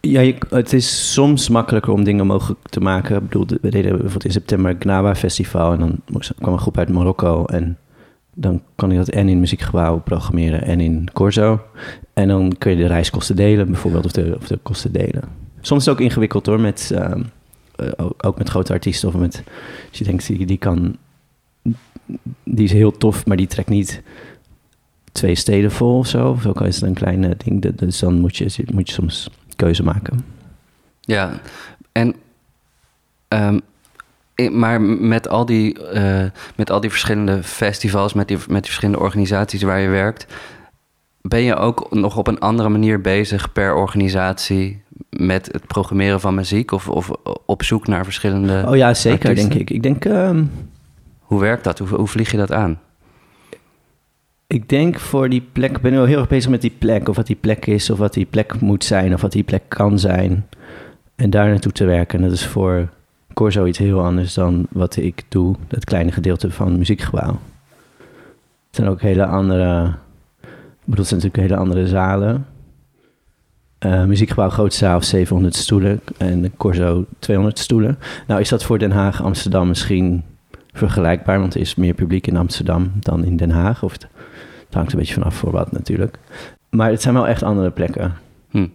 ja, 0.00 0.32
het 0.50 0.72
is 0.72 1.12
soms 1.12 1.48
makkelijker 1.48 1.92
om 1.92 2.04
dingen 2.04 2.26
mogelijk 2.26 2.60
te 2.68 2.80
maken. 2.80 3.16
Ik 3.16 3.22
bedoel, 3.22 3.46
we 3.60 3.70
deden 3.70 3.90
bijvoorbeeld 3.90 4.24
in 4.24 4.32
september 4.32 4.70
het 4.70 4.82
Gnawa 4.82 5.14
Festival... 5.14 5.72
en 5.72 5.78
dan 5.78 6.00
kwam 6.38 6.52
een 6.52 6.58
groep 6.58 6.78
uit 6.78 6.88
Marokko... 6.88 7.44
en 7.44 7.78
dan 8.34 8.62
kan 8.74 8.90
ik 8.90 8.96
dat 8.96 9.08
en 9.08 9.28
in 9.28 9.40
muziekgebouw 9.40 9.98
programmeren 9.98 10.62
en 10.62 10.80
in 10.80 11.08
Corso. 11.12 11.60
En 12.12 12.28
dan 12.28 12.54
kun 12.58 12.70
je 12.70 12.76
de 12.76 12.86
reiskosten 12.86 13.36
delen, 13.36 13.66
bijvoorbeeld, 13.66 14.04
of 14.04 14.12
de, 14.12 14.36
of 14.40 14.46
de 14.46 14.58
kosten 14.62 14.92
delen. 14.92 15.22
Soms 15.60 15.80
is 15.80 15.86
het 15.86 15.94
ook 15.94 16.04
ingewikkeld 16.04 16.46
hoor, 16.46 16.60
met, 16.60 16.90
ehm, 16.94 17.22
eh, 17.76 18.06
ook- 18.18 18.38
met 18.38 18.48
grote 18.48 18.72
artiesten... 18.72 19.08
of 19.08 19.14
met, 19.14 19.42
als 19.88 19.98
je 19.98 20.04
denkt, 20.04 20.26
die, 20.26 20.46
die 20.46 20.58
kan... 20.58 20.96
Die 22.44 22.64
is 22.64 22.72
heel 22.72 22.96
tof, 22.96 23.26
maar 23.26 23.36
die 23.36 23.46
trekt 23.46 23.68
niet 23.68 24.02
twee 25.12 25.34
steden 25.34 25.70
vol 25.70 25.98
of 25.98 26.06
zo. 26.06 26.28
Of 26.28 26.46
ook 26.46 26.60
al 26.60 26.66
is 26.66 26.74
het 26.74 26.84
een 26.84 26.94
klein 26.94 27.24
eh, 27.24 27.30
ding. 27.44 27.76
Dus 27.76 27.98
dan 27.98 28.20
moet 28.20 28.36
je, 28.36 28.64
moet 28.72 28.88
je 28.88 28.94
soms 28.94 29.30
keuze 29.56 29.82
maken. 29.82 30.24
Ja, 31.00 31.40
en... 31.92 32.14
ehm, 33.28 33.58
maar 34.50 34.80
met 34.80 35.28
al, 35.28 35.46
die, 35.46 35.82
eh, 35.82 36.24
met 36.56 36.70
al 36.70 36.80
die 36.80 36.90
verschillende 36.90 37.42
festivals, 37.42 38.12
met 38.12 38.28
die, 38.28 38.36
met 38.36 38.46
die 38.48 38.62
verschillende 38.62 39.00
organisaties 39.00 39.62
waar 39.62 39.80
je 39.80 39.88
werkt... 39.88 40.26
ben 41.20 41.40
je 41.40 41.56
ook 41.56 41.90
nog 41.90 42.16
op 42.16 42.26
een 42.26 42.38
andere 42.38 42.68
manier 42.68 43.00
bezig 43.00 43.52
per 43.52 43.74
organisatie... 43.74 44.82
met 45.10 45.48
het 45.52 45.66
programmeren 45.66 46.20
van 46.20 46.34
muziek 46.34 46.72
of, 46.72 46.88
of 46.88 47.10
op 47.46 47.62
zoek 47.62 47.86
naar 47.86 48.04
verschillende... 48.04 48.64
oh 48.68 48.76
ja, 48.76 48.94
zeker, 48.94 49.28
artiesten? 49.28 49.50
denk 49.50 49.60
ik. 49.60 49.70
Ik 49.70 49.82
denk, 49.82 50.04
ehm, 50.04 50.44
Hoe 51.28 51.40
werkt 51.40 51.64
dat? 51.64 51.78
Hoe, 51.78 52.06
vlieg 52.06 52.30
je 52.30 52.36
dat 52.36 52.52
aan? 52.52 52.80
ik 54.46 54.68
denk 54.68 54.98
voor 54.98 55.28
die 55.28 55.48
plek... 55.52 55.76
Ik 55.76 55.82
ben 55.82 55.92
wel 55.92 56.04
heel 56.04 56.18
erg 56.18 56.28
bezig 56.28 56.50
met 56.50 56.60
die 56.60 56.74
plek. 56.78 57.08
Of 57.08 57.16
wat 57.16 57.26
die 57.26 57.36
plek 57.36 57.66
is, 57.66 57.90
of 57.90 57.98
wat 57.98 58.12
die 58.12 58.26
plek 58.26 58.60
moet 58.60 58.84
zijn. 58.84 59.14
Of 59.14 59.20
wat 59.20 59.32
die 59.32 59.42
plek 59.42 59.62
kan 59.68 59.98
zijn. 59.98 60.46
En 61.16 61.30
daar 61.30 61.48
naartoe 61.48 61.72
te 61.72 61.84
werken. 61.84 62.18
En 62.18 62.24
dat 62.24 62.34
is 62.34 62.46
voor 62.46 62.88
Corso 63.34 63.64
iets 63.64 63.78
heel 63.78 64.04
anders 64.04 64.34
dan 64.34 64.66
wat 64.70 64.96
ik 64.96 65.22
doe. 65.28 65.56
Dat 65.66 65.84
kleine 65.84 66.12
gedeelte 66.12 66.50
van 66.50 66.78
muziekgebouw. 66.78 67.38
Het 68.66 68.76
zijn 68.76 68.88
ook 68.88 69.00
hele 69.00 69.26
andere... 69.26 69.86
Ik 70.40 70.84
bedoel, 70.84 71.04
het 71.04 71.06
zijn 71.08 71.20
natuurlijk 71.20 71.50
hele 71.50 71.60
andere 71.60 71.86
zalen. 71.86 72.46
Eh, 73.78 74.04
muziekgebouw 74.04 74.48
grootste 74.48 74.84
zaal 74.84 75.02
700 75.02 75.54
stoelen 75.54 76.00
en 76.16 76.56
Corso 76.56 77.04
200 77.18 77.58
stoelen. 77.58 77.98
Nou 78.26 78.40
is 78.40 78.48
dat 78.48 78.64
voor 78.64 78.78
Den 78.78 78.90
Haag, 78.90 79.22
Amsterdam 79.22 79.68
misschien 79.68 80.24
vergelijkbaar, 80.78 81.40
want 81.40 81.54
er 81.54 81.60
is 81.60 81.74
meer 81.74 81.94
publiek 81.94 82.26
in 82.26 82.36
Amsterdam 82.36 82.92
dan 83.00 83.24
in 83.24 83.36
Den 83.36 83.50
Haag. 83.50 83.82
Of 83.82 83.92
het, 83.92 84.02
het 84.66 84.74
hangt 84.74 84.92
een 84.92 84.98
beetje 84.98 85.14
vanaf 85.14 85.34
voor 85.34 85.50
wat 85.50 85.72
natuurlijk. 85.72 86.18
Maar 86.70 86.90
het 86.90 87.02
zijn 87.02 87.14
wel 87.14 87.28
echt 87.28 87.42
andere 87.42 87.70
plekken. 87.70 88.14
Hm. 88.50 88.66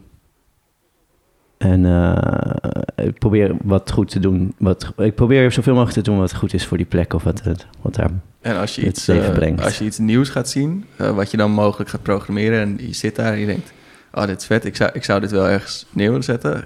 En 1.57 1.86
eh, 1.86 3.05
ik 3.05 3.19
probeer 3.19 3.55
wat 3.62 3.91
goed 3.91 4.10
te 4.10 4.19
doen. 4.19 4.53
Wat, 4.57 4.93
ik 4.98 5.15
probeer 5.15 5.51
zoveel 5.51 5.74
mogelijk 5.74 5.98
te 5.98 6.12
doen 6.12 6.19
wat 6.19 6.36
goed 6.36 6.53
is 6.53 6.65
voor 6.65 6.77
die 6.77 6.86
plek 6.86 7.13
of 7.13 7.24
wat, 7.24 7.43
het, 7.43 7.67
wat 7.81 7.95
daar. 7.95 8.10
En 8.41 8.57
als 8.57 8.75
je, 8.75 8.86
iets, 8.86 9.05
brengt. 9.33 9.63
als 9.63 9.77
je 9.77 9.86
iets 9.86 9.98
nieuws 9.98 10.29
gaat 10.29 10.50
zien, 10.50 10.86
eh, 10.95 11.15
wat 11.15 11.31
je 11.31 11.38
dan 11.38 11.51
mogelijk 11.51 11.89
gaat 11.89 12.03
programmeren 12.03 12.62
en 12.62 12.88
je 12.88 12.93
zit 12.93 13.15
daar 13.15 13.33
en 13.33 13.39
je 13.39 13.45
denkt, 13.45 13.74
oh 14.13 14.25
dit 14.25 14.41
is 14.41 14.45
vet, 14.45 14.65
ik 14.65 14.75
zou, 14.75 14.89
ik 14.93 15.03
zou 15.03 15.19
dit 15.19 15.31
wel 15.31 15.50
ergens 15.50 15.86
neer 15.89 16.07
willen 16.07 16.24
zetten. 16.24 16.63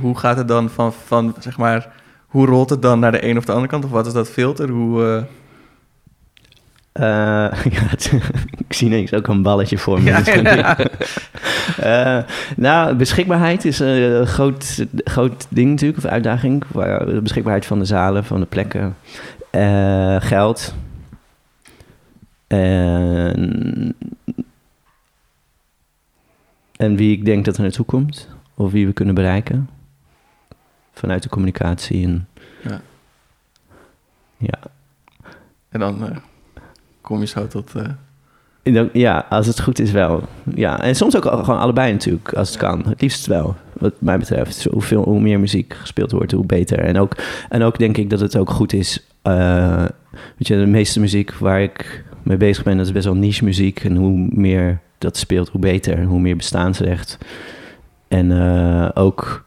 Hoe 0.00 0.18
gaat 0.18 0.36
het 0.36 0.48
dan 0.48 0.70
van, 0.70 0.92
van, 0.92 1.34
zeg 1.38 1.58
maar, 1.58 1.92
hoe 2.32 2.46
rolt 2.46 2.70
het 2.70 2.82
dan 2.82 2.98
naar 2.98 3.12
de 3.12 3.28
een 3.28 3.36
of 3.36 3.44
de 3.44 3.52
andere 3.52 3.70
kant? 3.70 3.84
Of 3.84 3.90
wat 3.90 4.06
is 4.06 4.12
dat 4.12 4.28
filter? 4.30 4.68
Hoe, 4.68 5.04
eh, 5.04 5.22
Eh, 6.92 7.62
ja, 7.74 7.80
het- 7.80 8.12
ik 8.68 8.72
zie 8.72 8.86
ineens 8.86 9.14
ook 9.14 9.26
een 9.26 9.42
balletje 9.42 9.78
voor 9.78 10.02
me. 10.02 10.10
Ja, 10.10 10.20
dan- 10.20 10.42
ja. 10.56 10.78
Eh, 11.76 12.18
nou, 12.56 12.94
beschikbaarheid 12.94 13.64
is 13.64 13.78
een 13.78 14.26
groot, 14.26 14.84
groot 15.04 15.46
ding 15.48 15.70
natuurlijk, 15.70 16.04
of 16.04 16.10
uitdaging. 16.10 16.64
De 16.72 17.20
beschikbaarheid 17.22 17.66
van 17.66 17.78
de 17.78 17.84
zalen, 17.84 18.24
van 18.24 18.40
de 18.40 18.46
plekken. 18.46 18.96
Geld. 20.20 20.74
En, 22.46 23.94
en 26.76 26.96
wie 26.96 27.12
ik 27.16 27.24
denk 27.24 27.44
dat 27.44 27.56
er 27.56 27.62
naartoe 27.62 27.84
komt. 27.86 28.28
Of 28.54 28.72
wie 28.72 28.86
we 28.86 28.92
kunnen 28.92 29.14
bereiken. 29.14 29.68
Vanuit 30.92 31.22
de 31.22 31.28
communicatie. 31.28 32.04
En, 32.06 32.28
Ja. 32.62 32.80
ja. 34.36 34.58
en 35.68 35.80
dan 35.80 36.06
eh, 36.08 36.16
kom 37.00 37.20
je 37.20 37.26
zo 37.26 37.46
tot... 37.46 37.74
eh, 37.74 37.88
denk, 38.62 38.90
Ja, 38.92 39.26
als 39.28 39.46
het 39.46 39.60
goed 39.60 39.78
is 39.78 39.90
wel. 39.90 40.22
Ja, 40.54 40.80
en 40.82 40.94
soms 40.96 41.16
ook 41.16 41.24
gewoon 41.24 41.58
allebei 41.58 41.92
natuurlijk, 41.92 42.32
als 42.32 42.48
het 42.48 42.58
kan. 42.58 42.84
Het 42.88 43.00
liefst 43.00 43.26
wel. 43.26 43.56
wat 43.72 43.94
mij 43.98 44.18
betreft. 44.18 44.64
Hoeveel, 44.64 45.02
hoe 45.02 45.20
meer 45.20 45.40
muziek 45.40 45.74
gespeeld 45.74 46.10
wordt, 46.10 46.32
hoe 46.32 46.46
beter. 46.46 46.78
En 46.78 46.98
ook, 46.98 47.16
en 47.48 47.62
ook 47.62 47.78
denk 47.78 47.96
ik 47.96 48.10
dat 48.10 48.20
het 48.20 48.36
ook 48.36 48.50
goed 48.50 48.72
is. 48.72 49.06
eh, 49.22 49.84
weet 50.38 50.46
je, 50.48 50.56
de 50.56 50.66
meeste 50.66 51.00
muziek 51.00 51.32
waar 51.34 51.62
ik 51.62 52.04
mee 52.22 52.36
bezig 52.36 52.64
ben, 52.64 52.76
dat 52.76 52.86
is 52.86 52.92
best 52.92 53.04
wel 53.04 53.14
niche 53.16 53.44
muziek. 53.44 53.84
En 53.84 53.96
hoe 53.96 54.28
meer 54.32 54.80
dat 54.98 55.16
speelt, 55.16 55.48
hoe 55.48 55.60
beter. 55.60 55.98
En 55.98 56.04
hoe 56.04 56.20
meer 56.20 56.36
bestaansrecht. 56.36 57.18
En 58.08 58.32
ook, 58.94 59.44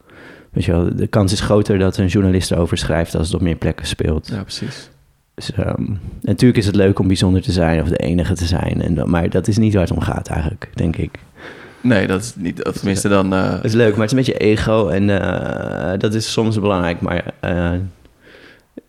weet 0.56 0.66
je 0.66 0.72
wel, 0.72 0.96
de 0.96 1.08
kans 1.08 1.32
is 1.32 1.40
groter 1.40 1.80
dat 1.80 1.98
een 1.98 2.08
journalist 2.08 2.52
erover 2.52 2.78
schrijft 2.78 3.16
als 3.16 3.28
het 3.28 3.36
op 3.36 3.42
meer 3.42 3.56
plekken 3.56 3.88
speelt. 3.88 4.28
Ja, 4.28 4.42
precies. 4.42 4.90
Dus, 5.36 5.52
ehm, 5.52 5.84
natuurlijk 6.22 6.60
is 6.60 6.66
het 6.66 6.76
leuk 6.76 7.00
om 7.00 7.08
bijzonder 7.08 7.42
te 7.42 7.52
zijn 7.52 7.82
of 7.82 7.88
de 7.88 7.98
enige 7.98 8.34
te 8.34 8.46
zijn. 8.46 8.82
En, 8.82 8.96
dat- 8.96 9.08
maar 9.08 9.30
dat 9.30 9.48
is 9.48 9.58
niet 9.58 9.74
waar 9.74 9.84
het 9.84 9.92
om 9.92 10.00
gaat 10.02 10.28
eigenlijk, 10.28 10.70
denk 10.74 10.96
ik. 10.96 11.20
Nee, 11.82 12.08
dat 12.08 12.22
is 12.22 12.34
niet... 12.36 12.64
Of 12.66 12.74
tenminste 12.78 13.10
dan... 13.10 13.34
eh, 13.34 13.52
Het 13.52 13.64
is 13.64 13.74
leuk, 13.74 13.92
maar 13.96 14.08
het 14.08 14.18
is 14.18 14.28
een 14.28 14.34
beetje 14.34 14.46
ego 14.46 14.88
en 14.88 15.10
eh, 15.22 16.00
dat 16.00 16.14
is 16.14 16.32
soms 16.32 16.60
belangrijk. 16.60 17.02
Maar 17.02 17.34
eh, 17.40 17.52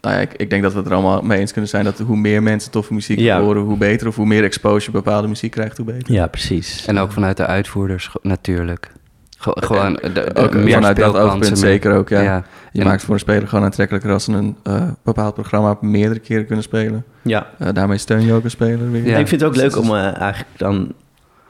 nou 0.00 0.14
ja, 0.14 0.20
ik, 0.20 0.32
ik 0.36 0.50
denk 0.50 0.62
dat 0.62 0.72
we 0.72 0.78
het 0.78 0.86
er 0.86 0.92
allemaal 0.94 1.22
mee 1.22 1.38
eens 1.38 1.52
kunnen 1.52 1.70
zijn... 1.70 1.84
dat 1.84 1.98
hoe 1.98 2.16
meer 2.16 2.42
mensen 2.42 2.70
toffe 2.70 2.94
muziek 2.94 3.18
Ja. 3.18 3.40
horen, 3.40 3.62
hoe 3.62 3.76
beter. 3.76 4.06
Of 4.06 4.16
hoe 4.16 4.26
meer 4.26 4.44
exposure 4.44 4.92
bepaalde 4.92 5.28
muziek 5.28 5.50
krijgt, 5.50 5.76
hoe 5.76 5.86
beter. 5.86 6.12
ja, 6.14 6.26
precies. 6.26 6.86
En 6.86 6.98
ook 6.98 7.12
vanuit 7.12 7.36
de 7.36 7.46
uitvoerders 7.46 8.10
natuurlijk. 8.22 8.92
Ge- 9.38 9.56
gewoon 9.66 9.92
de, 9.92 10.12
de- 10.12 10.34
Ook 10.34 10.54
meer 10.54 10.72
vanuit 10.74 10.96
dat 10.96 11.16
oogpunt 11.16 11.58
zeker 11.58 11.94
ook, 11.94 12.08
ja. 12.08 12.20
ja. 12.20 12.44
Je 12.72 12.78
En- 12.80 12.84
maakt 12.84 12.96
het 12.96 13.04
voor 13.04 13.14
een 13.14 13.20
speler 13.20 13.48
gewoon 13.48 13.64
aantrekkelijker... 13.64 14.12
als 14.12 14.24
ze 14.24 14.32
een 14.32 14.56
eh, 14.62 14.82
bepaald 15.02 15.34
programma 15.34 15.76
meerdere 15.80 16.20
keren 16.20 16.46
kunnen 16.46 16.64
spelen. 16.64 17.04
Ja. 17.22 17.46
Eh, 17.58 17.68
daarmee 17.72 17.98
steun 17.98 18.22
je 18.24 18.32
ook 18.32 18.44
een 18.44 18.50
speler 18.50 18.90
weer. 18.90 19.06
Ja. 19.06 19.18
ik 19.18 19.28
vind 19.28 19.40
het 19.40 19.50
ook 19.50 19.56
leuk 19.56 19.76
om 19.76 19.86
eh, 19.94 20.02
eigenlijk 20.20 20.58
dan 20.58 20.92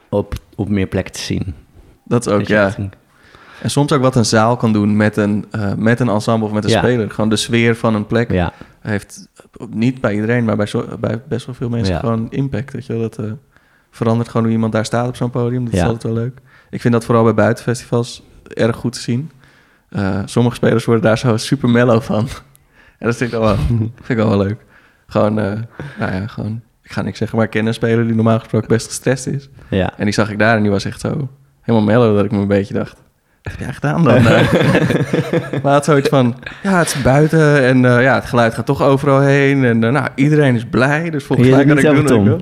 op, 0.09 0.33
op 0.55 0.69
meer 0.69 0.87
plekken 0.87 1.13
te 1.13 1.19
zien. 1.19 1.53
Dat 2.05 2.25
is 2.27 2.33
ook, 2.33 2.41
je, 2.41 2.53
ja. 2.53 2.75
En 3.61 3.69
soms 3.69 3.91
ook 3.91 4.01
wat 4.01 4.15
een 4.15 4.25
zaal 4.25 4.57
kan 4.57 4.73
doen 4.73 4.95
met 4.95 5.17
een, 5.17 5.45
eh, 5.51 5.73
met 5.77 5.99
een 5.99 6.09
ensemble 6.09 6.47
of 6.47 6.53
met 6.53 6.63
een 6.63 6.69
Ja. 6.69 6.77
speler. 6.77 7.09
Gewoon 7.11 7.29
de 7.29 7.35
sfeer 7.35 7.75
van 7.75 7.95
een 7.95 8.05
plek 8.07 8.31
Ja, 8.31 8.53
heeft 8.79 9.27
niet 9.69 10.01
bij 10.01 10.13
iedereen, 10.13 10.43
maar 10.45 10.55
bij, 10.55 10.65
zo- 10.65 10.85
bij 10.99 11.21
best 11.27 11.45
wel 11.45 11.55
veel 11.55 11.69
mensen 11.69 11.93
Ja. 11.93 11.99
gewoon 11.99 12.27
impact. 12.29 12.73
Weet 12.73 12.85
je 12.85 12.93
wel? 12.93 13.01
Dat 13.01 13.17
eh, 13.17 13.25
verandert 13.91 14.29
gewoon 14.29 14.43
hoe 14.45 14.53
iemand 14.55 14.71
daar 14.73 14.85
staat 14.85 15.07
op 15.07 15.15
zo'n 15.15 15.29
podium. 15.29 15.65
Dat 15.65 15.73
is 15.73 15.81
altijd 15.81 16.03
wel 16.03 16.13
leuk. 16.13 16.37
Ik 16.69 16.81
vind 16.81 16.93
dat 16.93 17.05
vooral 17.05 17.23
bij 17.23 17.33
buitenfestivals 17.33 18.23
erg 18.53 18.75
goed 18.75 18.93
te 18.93 18.99
zien. 18.99 19.31
Eh, 19.89 20.19
sommige 20.25 20.55
spelers 20.55 20.85
worden 20.85 21.03
daar 21.03 21.17
zo 21.17 21.37
super 21.37 21.69
mellow 21.69 22.01
van. 22.01 22.27
en 22.99 23.05
dat 23.05 23.15
vind 23.15 23.33
ik, 23.33 23.39
wel, 23.39 23.55
vind 23.95 24.09
ik 24.09 24.15
wel 24.15 24.29
wel 24.29 24.37
leuk. 24.37 24.65
Gewoon, 25.07 25.39
eh, 25.39 25.51
nou 25.99 26.13
ja, 26.13 26.27
gewoon, 26.27 26.61
ik 26.83 26.91
ga 26.91 27.01
niks 27.01 27.17
zeggen, 27.17 27.37
maar 27.37 27.45
ik 27.45 27.51
ken 27.51 27.65
een 27.65 27.73
speler 27.73 28.05
die 28.05 28.15
normaal 28.15 28.39
gesproken 28.39 28.67
best 28.67 28.87
gestrest 28.87 29.27
is. 29.27 29.49
ja. 29.69 29.93
En 29.97 30.05
die 30.05 30.13
zag 30.13 30.29
ik 30.31 30.39
daar 30.39 30.55
en 30.55 30.61
die 30.61 30.71
was 30.71 30.85
echt 30.85 30.99
zo 30.99 31.29
helemaal 31.61 31.87
mellow 31.87 32.15
dat 32.15 32.25
ik 32.25 32.31
me 32.31 32.37
een 32.37 32.47
beetje 32.47 32.73
dacht... 32.73 32.95
Wat 33.41 33.55
heb 33.57 33.65
jij 33.65 33.73
gedaan 33.73 34.03
dan? 34.03 34.23
maar 35.63 35.71
had 35.73 35.85
zoiets 35.85 36.09
van, 36.09 36.35
ja, 36.63 36.77
het 36.77 36.87
is 36.87 37.01
buiten 37.01 37.63
en 37.63 37.85
eh, 37.85 38.01
ja, 38.01 38.15
het 38.15 38.25
geluid 38.25 38.53
gaat 38.53 38.65
toch 38.65 38.81
overal 38.81 39.19
heen. 39.21 39.63
En 39.63 39.79
nou, 39.79 40.07
iedereen 40.15 40.55
is 40.55 40.65
blij, 40.65 41.09
dus 41.09 41.23
volgens 41.23 41.49
mij 41.49 41.65
kan 41.65 41.77
het 41.77 41.85
ik 41.85 41.91
doen 41.91 41.99
over 41.99 42.09
wat 42.09 42.19
ik 42.19 42.23
wil. 42.23 42.41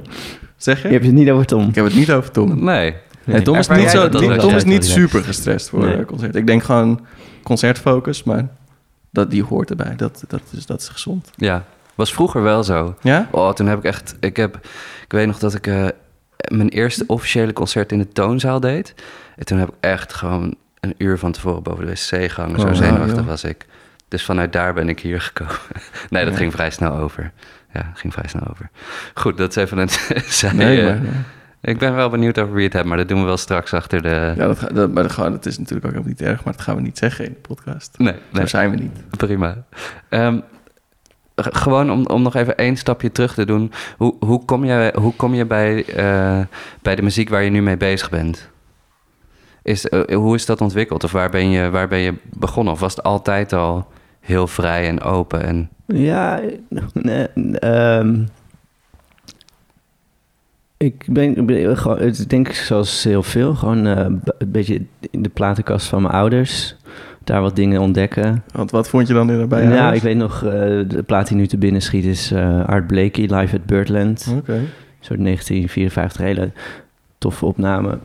Zeg 0.58 0.82
je? 0.82 0.88
Je 0.88 0.94
hebt 0.94 1.06
het 1.06 1.14
niet 1.14 1.30
over 1.30 1.46
Tom. 1.46 1.68
Ik 1.68 1.76
heb 1.76 1.86
het 1.86 1.96
niet 1.96 2.12
over 2.12 2.32
Tom. 2.32 2.64
Nee. 2.64 2.96
Nee, 3.26 3.42
Tom 3.42 3.56
is 3.56 3.68
niet, 3.68 3.90
zo? 3.90 4.10
Tom 4.10 4.56
is 4.56 4.64
niet 4.64 4.86
super 4.86 5.24
gestrest 5.24 5.70
voor 5.70 5.86
Nee. 5.86 5.96
een 5.98 6.06
concert. 6.06 6.36
Ik 6.36 6.48
denk 6.48 6.64
gewoon 6.64 7.06
concertfocus, 7.44 8.24
maar 8.24 8.48
dat, 9.12 9.32
die 9.32 9.44
hoort 9.44 9.70
erbij. 9.70 9.94
Dat, 9.96 10.24
dat, 10.28 10.42
is, 10.52 10.66
dat 10.66 10.82
is 10.82 10.88
gezond. 10.88 11.30
Ja, 11.36 11.64
was 11.96 12.14
vroeger 12.14 12.42
wel 12.44 12.64
zo. 12.64 12.96
Ja? 13.02 13.28
Oh, 13.32 13.52
toen 13.54 13.68
heb 13.68 13.78
ik 13.78 13.84
echt... 13.84 14.16
Ik, 14.20 14.38
heb, 14.38 14.56
ik 15.04 15.12
weet 15.12 15.28
nog 15.28 15.40
dat 15.40 15.54
ik 15.54 15.68
eh, 15.68 15.88
mijn 16.48 16.70
eerste 16.70 17.04
officiële 17.08 17.54
concert 17.54 17.92
in 17.92 17.98
de 18.00 18.08
toonzaal 18.08 18.60
deed. 18.60 18.94
En 19.36 19.46
toen 19.46 19.58
heb 19.58 19.68
ik 19.68 19.74
echt 19.80 20.14
gewoon 20.14 20.56
een 20.80 20.94
uur 20.98 21.18
van 21.20 21.32
tevoren 21.32 21.64
boven 21.64 21.86
de 21.86 21.92
wc 21.92 22.32
gehangen. 22.32 22.60
Zo 22.60 22.68
Oh, 22.68 22.74
zenuwachtig 22.74 23.26
was 23.26 23.44
ik. 23.44 23.66
Dus 24.08 24.24
vanuit 24.26 24.54
daar 24.54 24.74
ben 24.74 24.90
ik 24.90 25.00
hier 25.00 25.22
gekomen. 25.22 25.56
nee, 26.10 26.24
dat 26.24 26.34
Ja. 26.34 26.40
ging 26.40 26.52
vrij 26.52 26.70
snel 26.70 26.96
over. 26.98 27.32
Ja, 27.74 27.82
dat 27.92 28.00
ging 28.00 28.14
vrij 28.14 28.28
snel 28.28 28.48
over. 28.50 28.70
Goed, 29.14 29.38
dat 29.38 29.50
is 29.50 29.56
even 29.56 29.78
een... 29.78 29.90
zij, 30.28 30.52
Nee, 30.52 30.80
eh, 30.80 30.86
maar, 30.86 31.02
Ik 31.62 31.78
ben 31.80 31.96
wel 31.96 32.10
benieuwd 32.10 32.40
over 32.40 32.54
wie 32.54 32.64
het 32.64 32.74
hebt, 32.74 32.86
maar 32.88 32.98
dat 32.98 33.08
doen 33.08 33.20
we 33.20 33.26
wel 33.26 33.38
straks 33.38 33.74
achter 33.74 34.02
de... 34.02 34.34
ja, 34.38 34.48
dat, 34.48 34.60
ga- 34.60 34.68
dat, 34.68 34.92
maar 34.92 35.04
dat, 35.08 35.16
dat 35.18 35.46
is 35.46 35.58
natuurlijk 35.58 35.86
ook 35.86 35.92
helemaal 35.92 36.14
niet 36.18 36.22
erg, 36.22 36.44
maar 36.44 36.54
dat 36.54 36.62
gaan 36.62 36.76
we 36.76 36.82
niet 36.82 36.98
zeggen 36.98 37.26
in 37.26 37.32
de 37.42 37.48
podcast. 37.48 37.98
Nee, 37.98 38.14
Zo 38.14 38.20
nee. 38.32 38.48
zijn 38.48 38.70
we 38.70 38.76
niet. 38.76 39.18
Prima. 39.18 39.64
Ehm, 40.10 40.40
gewoon 41.36 41.92
om, 41.92 42.06
om 42.06 42.22
nog 42.22 42.36
even 42.36 42.58
één 42.58 42.76
stapje 42.76 43.12
terug 43.12 43.34
te 43.34 43.46
doen. 43.46 43.72
Hoe, 43.98 44.16
hoe 44.20 44.46
kom 44.46 44.66
je, 44.66 44.94
hoe 45.00 45.16
kom 45.16 45.34
je 45.34 45.46
bij, 45.46 45.86
eh, 45.86 46.40
bij 46.82 46.96
de 46.96 47.02
muziek 47.02 47.30
waar 47.30 47.44
je 47.44 47.50
nu 47.50 47.62
mee 47.62 47.78
bezig 47.78 48.10
bent? 48.10 48.50
Is, 49.64 49.90
eh, 49.90 50.16
hoe 50.16 50.36
is 50.36 50.46
dat 50.46 50.62
ontwikkeld? 50.62 51.04
Of 51.04 51.12
waar 51.12 51.30
ben, 51.30 51.50
je, 51.50 51.70
waar 51.70 51.88
ben 51.88 52.00
je 52.00 52.14
begonnen? 52.38 52.74
Of 52.74 52.80
was 52.80 52.96
het 52.96 53.04
altijd 53.04 53.54
al 53.54 53.88
heel 54.20 54.48
vrij 54.48 54.88
en 54.88 55.02
open? 55.02 55.44
En, 55.44 55.70
Ja, 55.88 56.40
nee, 56.94 57.28
ehm, 57.60 58.24
ik 60.78 61.06
ben, 61.10 61.46
ben 61.46 61.78
gewoon, 61.78 62.02
ik 62.02 62.30
denk 62.30 62.52
zoals 62.52 63.04
heel 63.04 63.24
veel, 63.24 63.56
gewoon 63.56 63.88
eh, 63.88 64.06
een 64.38 64.52
beetje 64.52 64.82
in 65.12 65.22
de 65.22 65.30
platenkast 65.30 65.88
van 65.88 66.02
mijn 66.02 66.14
ouders. 66.14 66.76
Daar 67.24 67.42
wat 67.42 67.56
dingen 67.56 67.82
ontdekken. 67.82 68.44
Want 68.52 68.72
wat 68.72 68.90
vond 68.90 69.08
je 69.08 69.14
dan 69.14 69.30
in 69.30 69.48
bij 69.48 69.64
nou, 69.64 69.78
ouders? 69.78 69.98
ik 69.98 70.04
weet 70.04 70.18
nog, 70.18 70.44
eh, 70.44 70.52
de 70.88 71.04
plaat 71.06 71.28
die 71.28 71.38
nu 71.38 71.48
te 71.48 71.58
binnen 71.58 71.82
schiet 71.82 72.06
is 72.06 72.32
eh, 72.32 72.66
Art 72.66 72.88
Blakey, 72.88 73.24
Live 73.36 73.56
at 73.56 73.66
Birdland. 73.66 74.34
Oké. 74.38 74.54
Een 74.54 74.68
soort 75.00 75.24
1954, 75.24 76.22
hele 76.22 76.52
toffe 77.18 77.46
opname. 77.46 77.98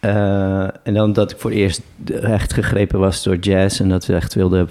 Eh, 0.00 0.62
en 0.62 0.94
dan 0.94 1.12
dat 1.12 1.30
ik 1.30 1.38
voor 1.38 1.50
het 1.50 1.58
eerst 1.58 1.82
echt 2.22 2.52
gegrepen 2.52 2.98
was 2.98 3.22
door 3.22 3.36
jazz 3.36 3.80
en 3.80 3.88
dat 3.88 4.06
we 4.06 4.14
echt 4.14 4.34
wilden 4.34 4.68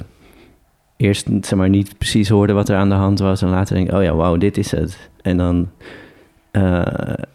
eerst 0.98 1.28
zeg 1.42 1.56
maar 1.56 1.70
niet 1.70 1.98
precies 1.98 2.30
hoorden 2.30 2.56
wat 2.56 2.70
er 2.70 2.76
aan 2.76 2.90
de 2.90 2.96
hand 2.96 3.20
was 3.20 3.42
en 3.42 3.50
later 3.50 3.76
denk 3.76 3.88
ik, 3.88 3.96
oh 3.96 4.04
ja, 4.04 4.16
wauw, 4.16 4.38
dit 4.38 4.58
is 4.58 4.72
het. 4.72 5.10
En 5.22 5.38
dan 5.38 5.70
eh, 5.80 5.88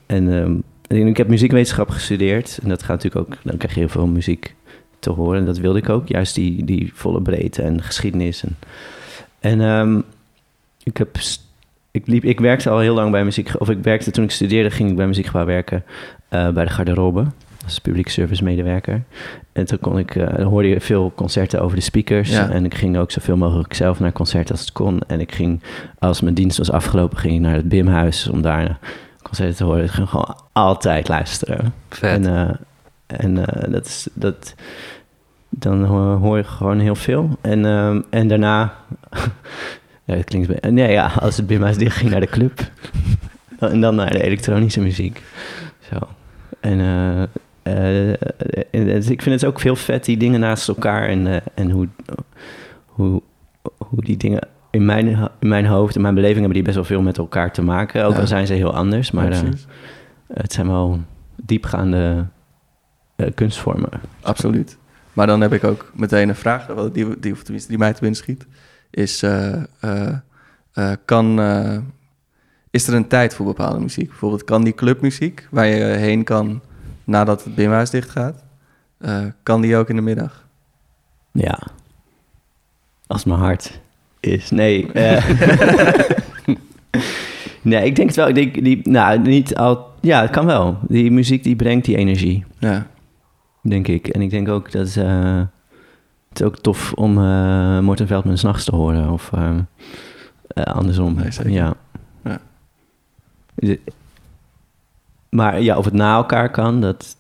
en 0.07 0.63
ehm, 0.89 1.09
ik 1.09 1.17
heb 1.17 1.29
muziekwetenschap 1.29 1.89
gestudeerd 1.91 2.59
en 2.63 2.69
dat 2.69 2.83
gaat 2.83 3.03
natuurlijk 3.03 3.27
ook, 3.27 3.37
dan 3.43 3.57
krijg 3.57 3.75
je 3.75 3.81
heel 3.81 3.89
veel 3.89 4.07
muziek 4.07 4.55
te 4.99 5.11
horen 5.11 5.39
en 5.39 5.47
dat 5.47 5.59
wilde 5.59 5.79
ik 5.79 5.89
ook, 5.89 6.09
juist 6.09 6.35
die, 6.35 6.65
die 6.65 6.91
volle 6.95 7.23
breedte 7.23 7.63
en 7.63 7.83
geschiedenis 7.83 8.45
en, 8.45 8.57
en 9.41 9.61
ehm, 9.61 10.01
ik 10.83 10.97
heb 10.97 11.19
ik, 11.91 12.07
liep, 12.07 12.25
ik 12.25 12.41
werkte 12.41 12.71
al 12.71 12.79
heel 12.79 12.95
lang 12.95 13.11
bij 13.11 13.25
muziek, 13.25 13.51
of 13.59 13.71
ik 13.71 13.83
werkte 13.83 14.11
toen 14.11 14.25
ik 14.25 14.31
studeerde, 14.31 14.71
ging 14.71 14.91
ik 14.91 14.97
bij 14.97 15.07
muziekgebouw 15.07 15.45
werken 15.45 15.85
eh, 16.29 16.49
bij 16.49 16.65
de 16.65 16.71
garderobe 16.71 17.27
als 17.65 17.79
public 17.79 18.09
service 18.09 18.45
medewerker. 18.45 19.03
En 19.53 19.67
toen 19.67 19.79
kon 19.79 19.99
ik, 19.99 20.17
eh, 20.17 20.47
hoorde 20.47 20.69
je 20.69 20.81
veel 20.81 21.13
concerten 21.15 21.63
over 21.63 21.77
de 21.77 21.83
speakers. 21.83 22.31
Ja. 22.31 22.51
En 22.51 22.65
ik 22.65 22.75
ging 22.75 22.97
ook 22.97 23.11
zoveel 23.11 23.37
mogelijk 23.37 23.75
zelf 23.75 24.01
naar 24.01 24.13
concerten 24.13 24.51
als 24.51 24.61
het 24.61 24.73
kon. 24.73 25.01
En 25.07 25.21
ik 25.21 25.33
ging, 25.33 25.63
als 25.99 26.21
mijn 26.21 26.35
dienst 26.35 26.59
was 26.59 26.71
afgelopen, 26.71 27.19
ging 27.19 27.35
ik 27.35 27.41
naar 27.41 27.55
het 27.55 27.69
Bimhuis 27.69 28.29
om 28.29 28.43
daar 28.43 28.79
concerten 29.33 29.57
te 29.57 29.65
horen. 29.65 29.85
Ik 29.85 29.91
gewoon 29.91 30.37
altijd 30.53 31.09
luisteren. 31.09 31.75
vet. 31.89 32.11
En, 32.27 32.27
eh, 32.27 32.55
en 33.07 33.47
eh, 33.47 33.73
dat 33.73 33.87
is, 33.87 34.09
dat, 34.13 34.55
dan 35.49 35.85
hoor, 35.85 36.17
hoor 36.17 36.37
je 36.37 36.45
gewoon 36.45 36.79
heel 36.79 36.95
veel. 36.95 37.39
En, 37.41 37.65
en 38.11 38.29
daarna, 38.29 38.75
ja, 40.05 40.15
dat 40.15 40.25
klinkt, 40.25 40.49
bij- 40.61 40.71
nee 40.71 40.93
ja, 40.93 41.13
als 41.21 41.37
het 41.37 41.47
Bimhuis 41.47 41.77
dicht 41.77 41.97
ging 41.97 42.11
naar 42.11 42.21
de 42.21 42.27
club. 42.27 42.61
en 43.59 43.81
dan 43.81 43.95
naar 43.95 44.11
de 44.11 44.23
elektronische 44.23 44.81
muziek. 44.81 45.23
Zo. 45.93 45.99
En, 46.61 46.81
eh, 46.81 47.23
eh, 48.73 49.09
ik 49.11 49.23
vind 49.23 49.41
het 49.41 49.45
ook 49.45 49.61
veel 49.61 49.77
vet, 49.77 50.05
die 50.05 50.17
dingen 50.17 50.41
naast 50.41 50.69
elkaar. 50.69 51.09
En, 51.09 51.27
eh, 51.27 51.41
en 51.55 51.71
hoe, 51.71 51.89
hoe, 52.87 53.23
hoe 53.77 54.05
die 54.05 54.17
dingen 54.17 54.49
in 54.73 54.85
mijn, 54.85 55.07
in 55.39 55.49
mijn 55.49 55.67
hoofd, 55.67 55.95
in 55.95 56.01
mijn 56.03 56.15
beleving, 56.15 56.39
hebben 56.39 56.55
die 56.55 56.63
best 56.63 56.77
wel 56.77 56.85
veel 56.85 57.03
met 57.03 57.19
elkaar 57.19 57.53
te 57.53 57.63
maken. 57.63 58.05
Ook 58.05 58.13
Ja. 58.13 58.21
al 58.21 58.27
zijn 58.27 58.47
ze 58.47 58.53
heel 58.53 58.75
anders, 58.75 59.11
maar 59.11 59.33
Ja, 59.33 59.43
eh, 59.43 59.51
het 60.27 60.53
zijn 60.53 60.67
wel 60.69 61.01
diepgaande 61.37 62.27
eh, 63.17 63.27
kunstvormen. 63.35 63.91
Absoluut. 64.21 64.79
Maar 65.13 65.27
dan 65.27 65.41
heb 65.41 65.53
ik 65.53 65.65
ook 65.65 65.93
meteen 65.95 66.29
een 66.29 66.35
vraag, 66.35 66.67
die, 66.93 67.19
die, 67.19 67.33
of 67.33 67.43
tenminste 67.43 67.69
die 67.69 67.79
mij 67.79 67.93
te 67.93 68.01
binnen 68.01 68.19
schiet. 68.19 68.47
Is, 68.91 69.23
eh, 69.23 69.63
kan, 71.05 71.41
is 72.71 72.89
er 72.89 72.95
een 72.95 73.09
tijd 73.09 73.35
voor 73.35 73.47
bepaalde 73.47 73.81
muziek? 73.81 74.09
Bijvoorbeeld 74.09 74.45
kan 74.45 74.65
die 74.65 74.75
clubmuziek, 74.75 75.49
waar 75.51 75.67
je 75.67 75.85
heen 75.85 76.25
kan 76.25 76.61
nadat 77.05 77.45
het 77.45 77.55
bimhuis 77.55 77.91
dicht 77.91 78.11
gaat, 78.11 78.45
kan 79.43 79.61
die 79.61 79.77
ook 79.77 79.89
in 79.89 79.97
de 79.97 80.03
middag? 80.03 80.47
Ja. 81.33 81.59
Als 83.07 83.25
mijn 83.25 83.39
hart 83.39 83.81
is. 84.23 84.51
Nee. 84.51 84.93
eh. 84.93 85.29
nee, 87.63 87.85
ik 87.87 87.97
denk 87.97 88.09
het 88.09 88.17
wel. 88.17 88.29
Ik 88.29 88.35
denk 88.35 88.65
die, 88.65 88.81
nou, 88.89 89.19
niet 89.19 89.57
al. 89.57 89.91
Ja, 90.01 90.21
het 90.21 90.31
kan 90.31 90.47
wel. 90.47 90.79
Die 90.89 91.11
muziek 91.11 91.43
die 91.43 91.57
brengt 91.57 91.85
die 91.85 91.97
energie, 91.97 92.45
Ja, 92.59 92.87
denk 93.63 93.89
ik. 93.89 94.09
En 94.09 94.21
ik 94.21 94.31
denk 94.31 94.49
ook 94.49 94.73
dat 94.73 94.97
eh, 94.97 95.37
het 96.29 96.41
is 96.41 96.47
ook 96.47 96.59
tof 96.59 96.93
om 96.93 97.19
eh 97.19 97.79
Morten 97.79 98.07
Veldman 98.07 98.39
s'nachts 98.39 98.65
te 98.65 98.75
horen. 98.77 99.11
Of 99.11 99.31
eh, 99.33 99.51
eh, 100.47 100.63
andersom. 100.65 101.15
Nee. 101.15 101.53
Ja. 101.53 101.75
Ja. 102.25 102.41
De- 103.55 103.81
Maar 105.29 105.61
ja, 105.61 105.77
of 105.79 105.85
het 105.85 105.95
na 105.95 106.15
elkaar 106.17 106.51
kan, 106.51 106.81
dat, 106.81 107.17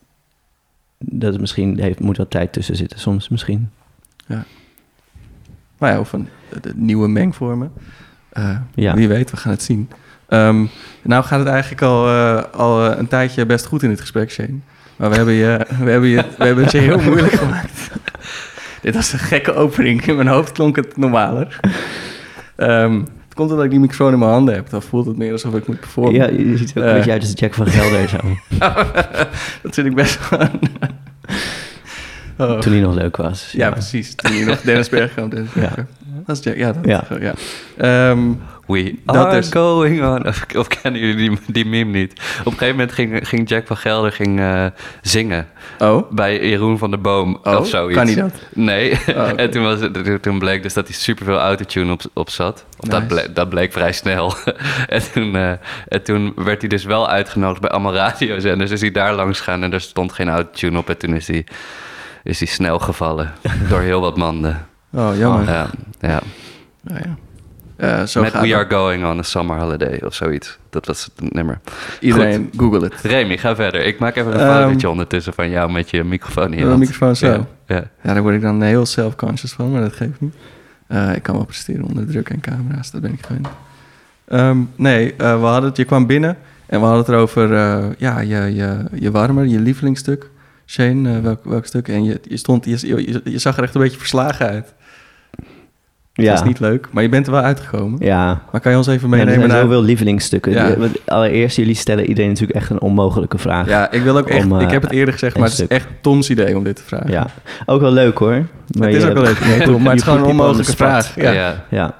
dat 0.98 1.40
misschien 1.40 1.78
heeft, 1.80 2.00
moet 2.00 2.16
wat 2.16 2.30
tijd 2.30 2.52
tussen 2.52 2.76
zitten, 2.76 3.00
soms 3.00 3.28
misschien. 3.28 3.70
Nou 5.78 5.92
ja, 5.94 6.00
of 6.00 6.12
een 6.12 6.28
de 6.60 6.72
nieuwe 6.74 7.08
mengvormen. 7.08 7.72
Eh, 8.28 8.56
Ja. 8.74 8.94
Wie 8.94 9.08
weet, 9.08 9.30
we 9.30 9.36
gaan 9.36 9.52
het 9.52 9.62
zien. 9.62 9.90
Ehm, 10.28 10.64
nou 11.02 11.24
gaat 11.24 11.38
het 11.38 11.48
eigenlijk 11.48 11.82
al, 11.82 12.06
eh, 12.08 12.42
al 12.52 12.90
eh, 12.90 12.98
een 12.98 13.08
tijdje 13.08 13.46
best 13.46 13.66
goed 13.66 13.82
in 13.82 13.90
het 13.90 14.00
gesprek, 14.00 14.30
Shane. 14.30 14.58
Maar 14.96 15.10
we 15.10 15.16
hebben, 15.16 15.34
je, 15.34 15.66
we 15.78 15.90
hebben, 15.90 16.08
je, 16.08 16.24
we 16.38 16.44
hebben 16.44 16.64
het 16.64 16.72
je 16.72 16.78
heel 16.78 17.00
moeilijk 17.00 17.32
gemaakt. 17.32 17.90
Dit 18.82 18.94
was 18.94 19.12
een 19.12 19.18
gekke 19.18 19.54
opening. 19.54 20.06
In 20.06 20.16
mijn 20.16 20.28
hoofd 20.28 20.52
klonk 20.52 20.76
het 20.76 20.96
normaler. 20.96 21.60
Ehm, 22.56 22.94
het 22.98 23.34
komt 23.34 23.50
omdat 23.50 23.64
ik 23.64 23.70
die 23.70 23.80
microfoon 23.80 24.12
in 24.12 24.18
mijn 24.18 24.30
handen 24.30 24.54
heb. 24.54 24.70
Dan 24.70 24.82
voelt 24.82 25.06
het 25.06 25.16
meer 25.16 25.32
alsof 25.32 25.54
ik 25.54 25.66
moet 25.66 25.80
performen. 25.80 26.14
Ja, 26.14 26.28
je 26.28 26.56
ziet 26.56 26.72
ook 26.78 26.84
een 26.84 26.92
beetje 26.94 27.12
uit 27.12 27.22
als 27.22 27.32
Jack 27.34 27.54
van 27.54 27.66
Gelder 27.66 28.08
zo. 28.08 28.18
Dat 29.62 29.74
vind 29.74 29.86
ik 29.86 29.94
best 29.94 30.28
wel... 30.28 30.48
Oh. 32.38 32.58
Toen 32.58 32.72
hij 32.72 32.80
nog 32.80 32.94
leuk 32.94 33.16
was. 33.16 33.52
Ja, 33.52 33.70
precies. 33.70 34.14
Toen 34.14 34.32
je 34.32 34.44
nog 34.44 34.60
Dennis 34.70 34.88
Bergkamp, 34.88 35.30
Dennis 35.30 35.52
Ja. 35.54 35.72
Dat 36.26 36.36
is 36.38 36.44
Jack, 36.44 36.56
ja, 36.56 36.72
dat 36.72 36.84
Ja. 36.84 37.04
ja. 37.20 37.34
Ehm, 37.76 38.32
We 38.66 38.94
Dat 39.04 39.16
are 39.16 39.36
is- 39.38 39.48
going 39.50 40.02
on. 40.04 40.26
Of, 40.28 40.46
of 40.56 40.66
kennen 40.68 41.00
jullie 41.00 41.16
die, 41.30 41.38
die 41.46 41.64
meme 41.66 41.98
niet? 41.98 42.12
Op 42.12 42.46
een 42.46 42.52
gegeven 42.52 42.70
moment 42.76 42.92
ging, 42.92 43.28
ging 43.28 43.48
Jack 43.48 43.66
van 43.66 43.76
Gelder 43.76 44.12
ging, 44.12 44.40
eh, 44.40 44.66
zingen 45.02 45.46
oh, 45.78 46.10
bij 46.10 46.48
Jeroen 46.48 46.78
van 46.78 46.90
der 46.90 47.00
Boom 47.00 47.38
Oh, 47.42 47.56
of 47.58 47.66
zoiets. 47.68 47.96
kan 47.96 48.06
hij 48.06 48.14
dat? 48.14 48.32
Nee. 48.54 48.92
oké. 49.08 49.20
en 49.36 49.50
toen, 49.50 49.62
was 49.62 49.80
het, 49.80 50.22
toen 50.22 50.38
bleek 50.38 50.62
dus 50.62 50.74
dat 50.74 50.86
hij 50.86 50.96
superveel 50.96 51.38
autotune 51.38 51.92
op, 51.92 52.02
op 52.12 52.30
zat. 52.30 52.64
Of 52.78 52.88
dat, 52.88 53.06
bleek, 53.08 53.34
dat 53.34 53.48
bleek 53.48 53.72
vrij 53.72 53.92
snel. 53.92 54.34
en, 54.88 55.02
toen, 55.12 55.36
eh, 55.36 55.50
en 55.88 56.02
toen 56.02 56.32
werd 56.36 56.60
hij 56.60 56.68
dus 56.68 56.84
wel 56.84 57.08
uitgenodigd 57.08 57.60
bij 57.60 57.70
allemaal 57.70 57.94
radiozenders. 57.94 58.70
Dus 58.70 58.80
is 58.80 58.80
hij 58.80 58.90
daar 59.02 59.14
langs 59.14 59.38
gegaan 59.38 59.62
en 59.62 59.72
er 59.72 59.80
stond 59.80 60.12
geen 60.12 60.28
autotune 60.28 60.78
op. 60.78 60.88
En 60.88 60.98
toen 60.98 61.14
is 61.14 61.26
hij, 61.26 61.46
is 62.22 62.38
hij 62.38 62.48
snel 62.48 62.78
gevallen 62.78 63.32
door 63.68 63.80
heel 63.80 64.00
wat 64.00 64.16
manden. 64.16 64.66
Oh 64.92 65.16
jammer. 65.16 65.48
Ja, 65.48 65.70
ja. 66.00 66.20
Ja, 66.82 66.96
ja. 66.96 67.16
Eh, 67.82 68.06
zo 68.06 68.20
Met 68.20 68.32
We. 68.32 68.56
Are 68.56 68.66
Going 68.68 69.04
on 69.04 69.18
a 69.18 69.22
Summer 69.22 69.58
Holiday 69.58 70.00
of 70.04 70.14
zoiets. 70.14 70.58
Dat 70.70 70.86
was 70.86 71.04
het 71.04 71.32
nummer. 71.32 71.60
Iedereen, 72.00 72.50
google 72.56 72.80
het. 72.84 72.94
Remy, 73.00 73.38
ga 73.38 73.54
verder. 73.54 73.84
Ik 73.84 73.98
maak 73.98 74.16
even 74.16 74.40
een 74.40 74.62
fotootje 74.62 74.88
ondertussen 74.88 75.32
van 75.32 75.50
jou 75.50 75.72
met 75.72 75.90
je 75.90 76.04
microfoon 76.04 76.50
mijn 76.50 76.78
microfoon 76.78 77.16
zo. 77.16 77.26
Ja, 77.26 77.46
ja. 77.66 77.84
Ja, 78.02 78.12
daar 78.12 78.22
word 78.22 78.34
ik 78.34 78.40
dan 78.40 78.62
heel 78.62 78.86
self-conscious 78.86 79.52
van, 79.52 79.70
maar 79.70 79.80
dat 79.80 79.92
geeft 79.92 80.20
niet. 80.20 80.34
Eh, 80.86 81.14
ik 81.14 81.22
kan 81.22 81.34
wel 81.34 81.44
presteren 81.44 81.84
onder 81.84 82.06
druk 82.06 82.28
en 82.28 82.40
camera's, 82.40 82.90
dat 82.90 83.00
ben 83.00 83.12
ik 83.12 83.26
gewend. 83.26 83.48
Ehm, 84.28 84.58
nee, 84.76 85.14
eh, 85.14 85.40
we 85.40 85.46
hadden 85.46 85.68
het, 85.68 85.76
je 85.76 85.84
kwam 85.84 86.06
binnen 86.06 86.36
en 86.66 86.80
we 86.80 86.86
hadden 86.86 87.04
het 87.04 87.14
erover 87.14 87.48
ja, 87.98 88.20
je, 88.20 88.54
je, 88.54 88.84
je 88.94 89.10
warmer, 89.10 89.46
je 89.46 89.60
lievelingsstuk. 89.60 90.30
Shane, 90.66 91.20
welk, 91.20 91.44
welk 91.44 91.66
stuk? 91.66 91.88
En 91.88 92.04
je, 92.04 92.20
je, 92.22 92.36
stond, 92.36 92.64
je, 92.64 92.86
je, 92.86 93.20
je 93.24 93.38
zag 93.38 93.56
er 93.56 93.62
echt 93.62 93.74
een 93.74 93.80
beetje 93.80 93.98
verslagen 93.98 94.46
uit. 94.46 94.74
Dat 96.12 96.24
Ja. 96.24 96.32
is 96.34 96.42
niet 96.42 96.60
leuk, 96.60 96.88
maar 96.90 97.02
je 97.02 97.08
bent 97.08 97.26
er 97.26 97.32
wel 97.32 97.40
uitgekomen. 97.42 98.04
Ja. 98.04 98.42
Maar 98.52 98.60
kan 98.60 98.72
je 98.72 98.78
ons 98.78 98.86
even 98.86 99.08
Ja, 99.08 99.14
er 99.14 99.18
meenemen 99.18 99.34
zijn 99.38 99.48
naar... 99.52 99.60
zoveel 99.60 99.82
lievelingsstukken. 99.82 100.52
Ja. 100.52 100.76
Allereerst, 101.06 101.56
jullie 101.56 101.74
stellen 101.74 102.06
iedereen 102.06 102.30
natuurlijk 102.30 102.58
echt 102.58 102.70
een 102.70 102.80
onmogelijke 102.80 103.38
vraag. 103.38 103.68
Ja, 103.68 103.90
ik 103.90 104.02
wil 104.02 104.18
ook 104.18 104.28
echt... 104.28 104.44
Om, 104.44 104.56
eh, 104.56 104.62
ik 104.62 104.70
heb 104.70 104.82
het 104.82 104.90
eerder 104.92 105.12
gezegd, 105.12 105.34
een 105.34 105.40
maar 105.40 105.50
het 105.50 105.58
is 105.60 105.66
echt 105.66 105.86
Toms 106.00 106.30
idee 106.30 106.56
om 106.56 106.64
dit 106.64 106.76
te 106.76 106.82
vragen. 106.82 107.10
Ja. 107.10 107.26
Ook 107.66 107.80
wel 107.80 107.92
leuk 107.92 108.18
hoor. 108.18 108.46
Maar 108.78 108.86
het 108.88 108.96
is 108.96 109.02
je- 109.02 109.08
ook 109.08 109.14
wel 109.14 109.22
leuk, 109.22 109.44
nee, 109.46 109.60
Tom, 109.62 109.82
maar 109.82 109.90
het 109.92 110.00
is 110.00 110.06
gewoon 110.06 110.22
een 110.22 110.30
onmogelijke 110.30 110.76
vraag. 110.76 111.14
Ja. 111.16 111.30
Ja. 111.32 111.64
Ja. 111.70 111.94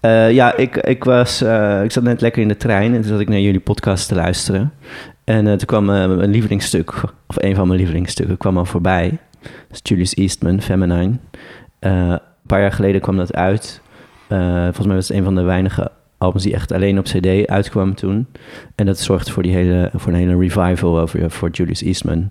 Eh, 0.00 0.32
ja, 0.32 0.56
ik, 0.56 0.76
ik, 0.76 1.04
was, 1.04 1.42
eh, 1.42 1.82
ik 1.82 1.92
zat 1.92 2.02
net 2.02 2.20
lekker 2.20 2.42
in 2.42 2.48
de 2.48 2.56
trein 2.56 2.94
en 2.94 3.00
toen 3.00 3.10
zat 3.10 3.20
ik 3.20 3.28
naar 3.28 3.40
jullie 3.40 3.60
podcast 3.60 4.08
te 4.08 4.14
luisteren. 4.14 4.72
En 5.24 5.46
eh, 5.46 5.52
toen 5.52 5.66
kwam 5.66 5.90
eh, 5.90 6.06
mijn 6.16 6.30
lievelingsstuk, 6.30 6.92
of 7.26 7.36
een 7.36 7.54
van 7.54 7.66
mijn 7.66 7.78
lievelingsstukken, 7.78 8.36
kwam 8.36 8.58
al 8.58 8.64
voorbij. 8.64 9.18
Dat 9.42 9.50
is 9.70 9.80
Julius 9.82 10.14
Eastman, 10.14 10.60
Feminine. 10.60 11.12
Een 12.44 12.50
paar 12.50 12.60
jaar 12.60 12.72
geleden 12.72 13.00
kwam 13.00 13.16
dat 13.16 13.34
uit. 13.34 13.82
Eh, 14.26 14.62
volgens 14.62 14.86
mij 14.86 14.96
was 14.96 15.08
het 15.08 15.16
een 15.16 15.24
van 15.24 15.34
de 15.34 15.42
weinige 15.42 15.90
albums 16.18 16.42
die 16.42 16.54
echt 16.54 16.72
alleen 16.72 16.98
op 16.98 17.04
cd 17.04 17.46
uitkwam 17.46 17.94
toen. 17.94 18.26
En 18.74 18.86
dat 18.86 18.98
zorgde 18.98 19.32
voor, 19.32 19.42
die 19.42 19.54
hele, 19.54 19.90
voor 19.94 20.12
een 20.12 20.18
hele 20.18 20.38
revival 20.38 21.00
over, 21.00 21.30
voor 21.30 21.50
Julius 21.50 21.82
Eastman. 21.82 22.30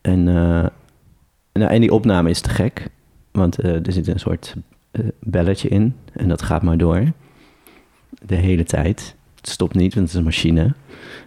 En, 0.00 0.28
eh, 0.28 0.66
nou, 1.52 1.70
en 1.70 1.80
die 1.80 1.92
opname 1.92 2.30
is 2.30 2.40
te 2.40 2.48
gek. 2.48 2.88
Want 3.30 3.58
eh, 3.58 3.86
er 3.86 3.92
zit 3.92 4.06
een 4.06 4.18
soort 4.18 4.56
belletje 5.20 5.68
in. 5.68 5.96
En 6.12 6.28
dat 6.28 6.42
gaat 6.42 6.62
maar 6.62 6.78
door. 6.78 7.04
De 8.26 8.34
hele 8.34 8.64
tijd. 8.64 9.16
Het 9.42 9.50
stopt 9.50 9.74
niet, 9.74 9.94
want 9.94 10.06
het 10.06 10.14
is 10.14 10.18
een 10.18 10.24
machine. 10.24 10.74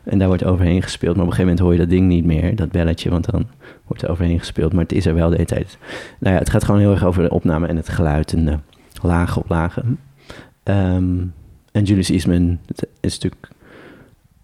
En 0.04 0.18
daar 0.20 0.28
wordt 0.28 0.44
overheen 0.44 0.82
gespeeld. 0.82 1.16
Maar 1.16 1.26
op 1.26 1.32
een 1.32 1.36
gegeven 1.36 1.56
moment 1.56 1.60
hoor 1.60 1.72
je 1.72 1.80
dat 1.80 1.98
ding 1.98 2.08
niet 2.08 2.26
meer, 2.26 2.56
dat 2.56 2.72
belletje. 2.72 3.10
Want 3.10 3.32
dan 3.32 3.48
wordt 3.88 4.04
er 4.04 4.10
overheen 4.10 4.40
gespeeld. 4.40 4.74
Maar 4.74 4.84
het 4.84 4.92
is 4.92 5.06
er 5.06 5.14
wel 5.14 5.30
de 5.30 5.36
hele 5.36 5.48
tijd. 5.48 5.78
Nou 6.20 6.34
ja, 6.34 6.40
het 6.40 6.50
gaat 6.50 6.64
gewoon 6.64 6.80
heel 6.80 6.92
erg 6.92 7.06
over 7.06 7.24
de 7.24 7.30
opname 7.30 7.68
en 7.68 7.76
het 7.76 7.90
geluid. 7.90 8.34
En 8.34 8.46
de 8.46 8.58
lagen 9.02 9.42
op 9.42 9.50
lagen. 9.50 10.00
Ehm, 10.64 11.24
en 11.72 11.84
Julius 11.84 12.10
Eastman 12.10 12.60
is 13.00 13.20
natuurlijk 13.20 13.52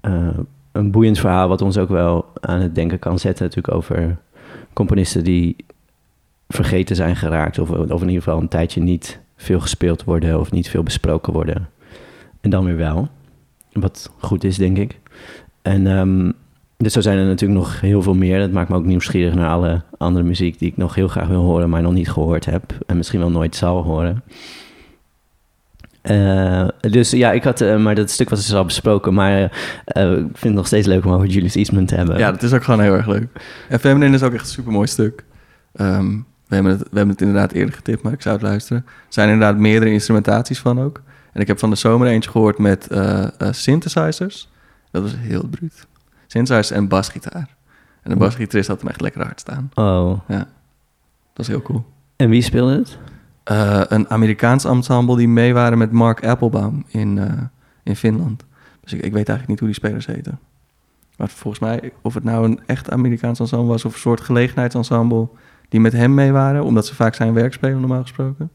eh, 0.01 0.37
een 0.71 0.91
boeiend 0.91 1.19
verhaal... 1.19 1.47
wat 1.47 1.61
ons 1.61 1.77
ook 1.77 1.89
wel 1.89 2.25
aan 2.39 2.59
het 2.59 2.75
denken 2.75 2.99
kan 2.99 3.19
zetten. 3.19 3.45
Natuurlijk 3.45 3.75
over 3.75 4.17
componisten 4.73 5.23
die 5.23 5.55
vergeten 6.47 6.95
zijn 6.95 7.15
geraakt. 7.15 7.59
Of, 7.59 7.69
of 7.69 8.01
in 8.01 8.07
ieder 8.07 8.23
geval 8.23 8.39
een 8.39 8.47
tijdje 8.47 8.81
niet 8.81 9.19
veel 9.35 9.59
gespeeld 9.59 10.03
worden 10.03 10.39
of 10.39 10.51
niet 10.51 10.69
veel 10.69 10.83
besproken 10.83 11.33
worden. 11.33 11.69
En 12.41 12.49
dan 12.49 12.65
weer 12.65 12.77
wel. 12.77 13.09
Wat 13.73 14.11
goed 14.17 14.43
is, 14.43 14.57
denk 14.57 14.77
ik. 14.77 14.99
En 15.61 15.87
ehm, 15.87 16.31
dus 16.77 16.93
zo 16.93 17.01
zijn 17.01 17.17
er 17.17 17.25
natuurlijk 17.25 17.59
nog 17.59 17.81
heel 17.81 18.01
veel 18.01 18.13
meer. 18.13 18.39
Dat 18.39 18.51
maakt 18.51 18.69
me 18.69 18.75
ook 18.75 18.85
nieuwsgierig 18.85 19.33
naar 19.33 19.49
alle 19.49 19.81
andere 19.97 20.25
muziek 20.25 20.59
die 20.59 20.69
ik 20.69 20.77
nog 20.77 20.95
heel 20.95 21.07
graag 21.07 21.27
wil 21.27 21.41
horen, 21.41 21.69
maar 21.69 21.81
nog 21.81 21.93
niet 21.93 22.09
gehoord 22.09 22.45
heb. 22.45 22.63
En 22.85 22.97
misschien 22.97 23.19
wel 23.19 23.29
nooit 23.29 23.55
zal 23.55 23.83
horen. 23.83 24.23
Eh, 26.01 26.67
dus 26.79 27.11
ja, 27.11 27.31
ik 27.31 27.43
had, 27.43 27.61
eh, 27.61 27.77
maar 27.77 27.95
dat 27.95 28.09
stuk 28.09 28.29
was 28.29 28.45
dus 28.45 28.55
al 28.55 28.65
besproken. 28.65 29.13
Maar 29.13 29.51
eh, 29.85 30.11
ik 30.11 30.17
vind 30.17 30.41
het 30.41 30.53
nog 30.53 30.67
steeds 30.67 30.87
leuk 30.87 31.05
om 31.05 31.11
over 31.11 31.27
Julius 31.27 31.55
Eastman 31.55 31.85
te 31.85 31.95
hebben. 31.95 32.17
Ja, 32.17 32.31
dat 32.31 32.43
is 32.43 32.53
ook 32.53 32.63
gewoon 32.63 32.81
heel 32.81 32.93
erg 32.93 33.07
leuk. 33.07 33.27
En 33.69 33.79
Feminine 33.79 34.15
is 34.15 34.23
ook 34.23 34.33
echt 34.33 34.45
een 34.45 34.51
supermooi 34.51 34.87
stuk. 34.87 35.23
Ehm, 35.73 36.09
we, 36.47 36.55
hebben 36.55 36.71
het, 36.71 36.81
we 36.81 36.97
hebben 36.97 37.09
het 37.09 37.21
inderdaad 37.21 37.51
eerder 37.51 37.75
getipt, 37.75 38.01
maar 38.03 38.13
ik 38.13 38.21
zou 38.21 38.35
het 38.35 38.43
luisteren. 38.43 38.83
Er 38.85 38.93
zijn 39.09 39.29
inderdaad 39.29 39.57
meerdere 39.57 39.91
instrumentaties 39.91 40.59
van 40.59 40.81
ook. 40.81 41.01
En 41.31 41.41
ik 41.41 41.47
heb 41.47 41.59
van 41.59 41.69
de 41.69 41.75
zomer 41.75 42.07
eentje 42.07 42.29
gehoord 42.29 42.57
met 42.57 42.87
eh, 42.87 43.23
eh, 43.23 43.31
synthesizers. 43.51 44.49
Dat 44.91 45.01
was 45.01 45.15
heel 45.17 45.47
bruut. 45.47 45.87
Synthesizers 46.27 46.71
en 46.71 46.87
basgitaar. 46.87 47.55
En 48.01 48.09
de 48.11 48.15
basgitarist 48.15 48.67
had 48.67 48.79
hem 48.79 48.89
echt 48.89 49.01
lekker 49.01 49.23
hard 49.23 49.39
staan. 49.39 49.69
Oh, 49.73 50.19
Dat 50.27 50.47
was 51.33 51.47
heel 51.47 51.61
cool. 51.61 51.85
en 52.15 52.29
wie 52.29 52.41
speelde 52.41 52.77
het? 52.77 52.97
Eh, 53.43 53.81
een 53.87 54.09
Amerikaans 54.09 54.65
ensemble 54.65 55.17
die 55.17 55.27
mee 55.27 55.53
waren 55.53 55.77
met 55.77 55.91
Mark 55.91 56.25
Applebaum 56.25 56.85
in, 56.87 57.19
in 57.83 57.95
Finland. 57.95 58.43
Dus 58.81 58.93
ik, 58.93 59.01
ik 59.01 59.13
weet 59.13 59.29
eigenlijk 59.29 59.47
niet 59.47 59.59
hoe 59.59 59.67
die 59.67 59.77
spelers 59.77 60.05
heten. 60.05 60.39
Maar 61.17 61.29
volgens 61.29 61.59
mij, 61.61 61.93
of 62.01 62.13
het 62.13 62.23
nou 62.23 62.45
een 62.45 62.59
echt 62.65 62.91
Amerikaans 62.91 63.39
ensemble 63.39 63.67
was... 63.67 63.85
of 63.85 63.93
een 63.93 63.99
soort 63.99 64.21
gelegenheidsensemble 64.21 65.29
die 65.69 65.79
met 65.79 65.93
hem 65.93 66.13
mee 66.13 66.31
waren... 66.31 66.63
omdat 66.63 66.85
ze 66.85 66.95
vaak 66.95 67.15
zijn 67.15 67.33
werk 67.33 67.53
spelen, 67.53 67.79
normaal 67.79 68.01
gesproken. 68.01 68.51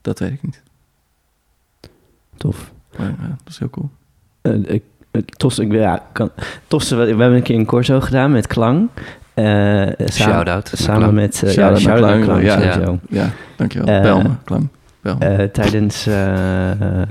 Dat 0.00 0.18
weet 0.18 0.32
ik 0.32 0.42
niet. 0.42 0.62
Tof. 2.40 2.72
Maar 2.96 3.06
ja, 3.06 3.28
dat 3.28 3.52
is 3.52 3.58
heel 3.58 3.70
cool. 3.70 3.90
Eh, 4.42 4.74
ik, 4.74 4.82
ik, 5.10 5.72
ja, 5.72 6.06
kan, 6.12 6.30
we 6.68 6.96
hebben 6.96 7.32
een 7.32 7.42
keer 7.42 7.58
een 7.58 7.66
corso 7.66 8.00
gedaan 8.00 8.32
met 8.32 8.46
Klang. 8.46 8.88
Eh, 9.34 9.44
samen, 9.96 10.62
Samen 10.72 11.00
Klang. 11.00 11.12
met... 11.12 11.36
Shout-out 11.36 11.80
ja, 11.80 11.94
Klang, 11.94 12.24
Klang, 12.24 12.42
ja. 12.42 12.72
sowieso. 12.72 12.98
Ja, 13.08 13.30
dankjewel. 13.56 13.88
Eh, 13.94 14.02
Belme. 14.02 14.66
Eh, 15.02 15.44
tijdens 15.44 16.08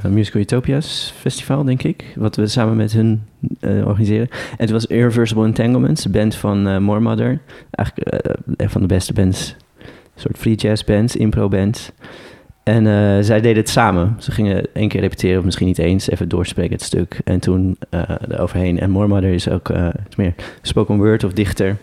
Musical 0.09 0.41
Utopia's 0.41 1.13
festival, 1.19 1.63
denk 1.63 1.83
ik. 1.83 2.05
Wat 2.15 2.35
we 2.35 2.47
samen 2.47 2.75
met 2.75 2.91
hun 2.91 3.23
eh, 3.59 3.87
organiseren. 3.87 4.27
En 4.31 4.57
het 4.57 4.69
was 4.69 4.85
Irreversible 4.85 5.45
Entanglements, 5.45 6.03
de 6.03 6.09
band 6.09 6.35
van 6.35 6.67
uh, 6.67 6.77
More 6.77 6.99
Mother. 6.99 7.39
Eigenlijk 7.71 8.07
eh, 8.07 8.33
een 8.57 8.69
van 8.69 8.81
de 8.81 8.87
beste 8.87 9.13
bands. 9.13 9.55
Een 9.79 9.85
soort 10.15 10.37
free 10.37 10.55
jazz 10.55 10.83
bands, 10.83 11.15
impro 11.15 11.47
bands. 11.47 11.91
En 12.69 12.85
uh, 12.85 13.23
zij 13.23 13.41
deden 13.41 13.57
het 13.57 13.69
samen. 13.69 14.15
Ze 14.19 14.31
gingen 14.31 14.73
één 14.73 14.87
keer 14.87 15.01
repeteren, 15.01 15.37
of 15.37 15.45
misschien 15.45 15.67
niet 15.67 15.77
eens, 15.77 16.09
even 16.09 16.29
doorspreken 16.29 16.73
het 16.73 16.83
stuk. 16.83 17.21
En 17.23 17.39
toen 17.39 17.77
uh, 17.91 18.01
eroverheen. 18.29 18.79
En 18.79 18.89
More 18.89 19.07
Mother 19.07 19.33
is 19.33 19.49
ook 19.49 19.69
uh, 19.69 19.87
is 20.09 20.15
meer 20.15 20.33
spoken 20.61 20.97
word 20.97 21.23
of 21.23 21.33
dichter. 21.33 21.77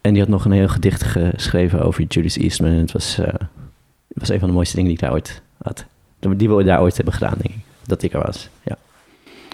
En 0.00 0.12
die 0.12 0.22
had 0.22 0.30
nog 0.30 0.44
een 0.44 0.52
heel 0.52 0.68
gedicht 0.68 1.02
geschreven 1.02 1.82
over 1.82 2.04
Julius 2.08 2.36
Eastman. 2.36 2.70
En 2.70 2.76
het 2.76 2.92
was, 2.92 3.18
uh, 3.18 3.26
het 3.26 3.42
was 4.14 4.28
een 4.28 4.38
van 4.38 4.48
de 4.48 4.54
mooiste 4.54 4.76
dingen 4.76 4.90
die 4.90 4.98
ik 4.98 5.04
daar 5.04 5.14
ooit 5.14 5.42
had. 5.62 5.84
Die 6.36 6.50
we 6.50 6.64
daar 6.64 6.80
ooit 6.80 6.96
hebben 6.96 7.14
gedaan, 7.14 7.38
denk 7.42 7.54
ik. 7.54 7.62
Dat 7.86 8.02
ik 8.02 8.12
er 8.12 8.22
was, 8.22 8.48
ja. 8.62 8.76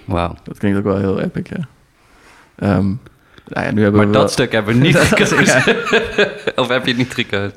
Wauw. 0.04 0.34
Dat 0.42 0.58
klinkt 0.58 0.78
ook 0.78 0.84
wel 0.84 0.98
heel 0.98 1.20
epic, 1.20 1.48
ja. 1.48 2.76
Um, 2.76 3.00
nou 3.50 3.66
ja, 3.66 3.72
nu 3.72 3.82
hebben 3.82 4.00
maar 4.00 4.06
we 4.06 4.12
dat 4.12 4.22
wel... 4.22 4.30
stuk 4.32 4.52
hebben 4.52 4.74
we 4.74 4.80
niet 4.80 4.96
gekozen. 5.10 5.76
of 6.62 6.68
heb 6.68 6.84
je 6.84 6.88
het 6.90 6.96
niet 6.96 7.14
gekozen? 7.14 7.52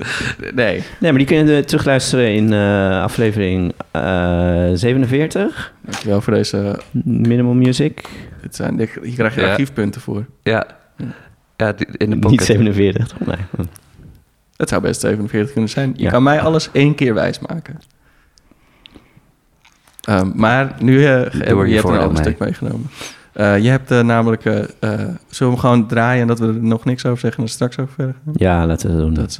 Nee. 0.53 0.83
Nee, 0.99 1.11
maar 1.11 1.17
die 1.17 1.25
kun 1.25 1.47
je 1.47 1.63
terugluisteren 1.63 2.33
in 2.33 2.51
uh, 2.51 3.01
aflevering 3.01 3.73
uh, 3.95 4.69
47. 4.73 5.73
Dankjewel 5.81 6.21
voor 6.21 6.33
deze... 6.33 6.79
Minimal 7.03 7.53
Music. 7.53 8.01
Dit 8.41 8.55
zijn, 8.55 8.77
je 8.77 9.13
krijg 9.15 9.35
je 9.35 9.41
ja. 9.41 9.49
archiefpunten 9.49 10.01
voor. 10.01 10.25
Ja. 10.43 10.65
Ja, 11.57 11.73
in 11.77 12.09
de 12.09 12.15
Niet 12.15 12.19
pocket. 12.19 12.43
47, 12.43 13.07
toch? 13.07 13.27
Nee. 13.27 13.37
Het 14.57 14.69
zou 14.69 14.81
best 14.81 15.01
47 15.01 15.51
kunnen 15.51 15.69
zijn. 15.69 15.93
Je 15.95 16.03
Ja. 16.03 16.09
kan 16.09 16.23
mij 16.23 16.41
alles 16.41 16.69
één 16.71 16.95
keer 16.95 17.13
wijsmaken. 17.13 17.79
Ehm, 20.01 20.31
maar 20.35 20.75
nu, 20.79 21.03
eh, 21.05 21.09
er 21.11 21.31
je 21.33 21.67
je 21.67 21.75
hebt 21.75 21.89
een 21.89 22.07
mee. 22.07 22.15
stuk 22.17 22.37
meegenomen. 22.37 22.89
Eh, 23.33 23.57
je 23.59 23.69
hebt 23.69 23.91
eh, 23.91 23.99
namelijk... 23.99 24.45
eh, 24.45 24.63
zullen 24.79 25.17
we 25.27 25.45
hem 25.45 25.57
gewoon 25.57 25.87
draaien 25.87 26.21
en 26.21 26.27
dat 26.27 26.39
we 26.39 26.47
er 26.47 26.63
nog 26.63 26.85
niks 26.85 27.05
over 27.05 27.19
zeggen 27.19 27.39
en 27.39 27.45
er 27.45 27.53
straks 27.53 27.77
over 27.79 27.93
verder 27.93 28.15
gaan? 28.25 28.33
Ja, 28.35 28.65
laten 28.65 28.87
we 28.89 28.95
dat 28.95 29.05
doen. 29.05 29.13
Dat 29.13 29.29
is... 29.29 29.39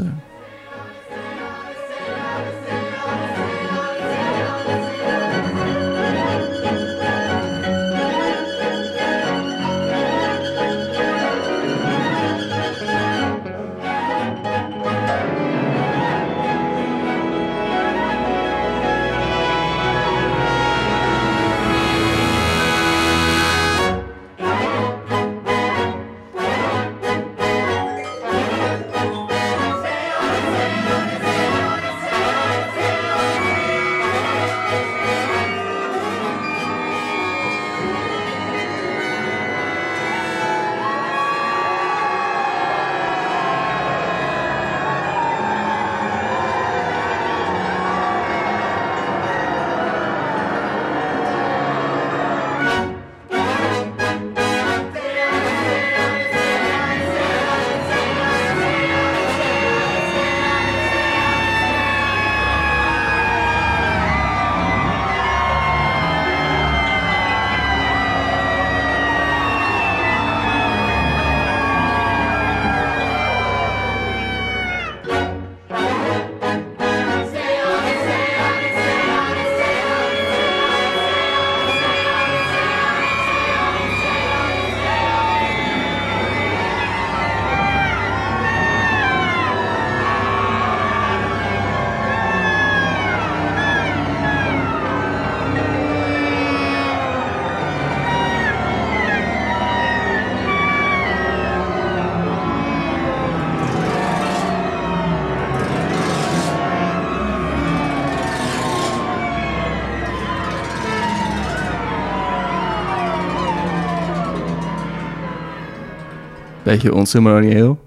beetje 116.73 116.93
onceremonieel. 116.93 117.85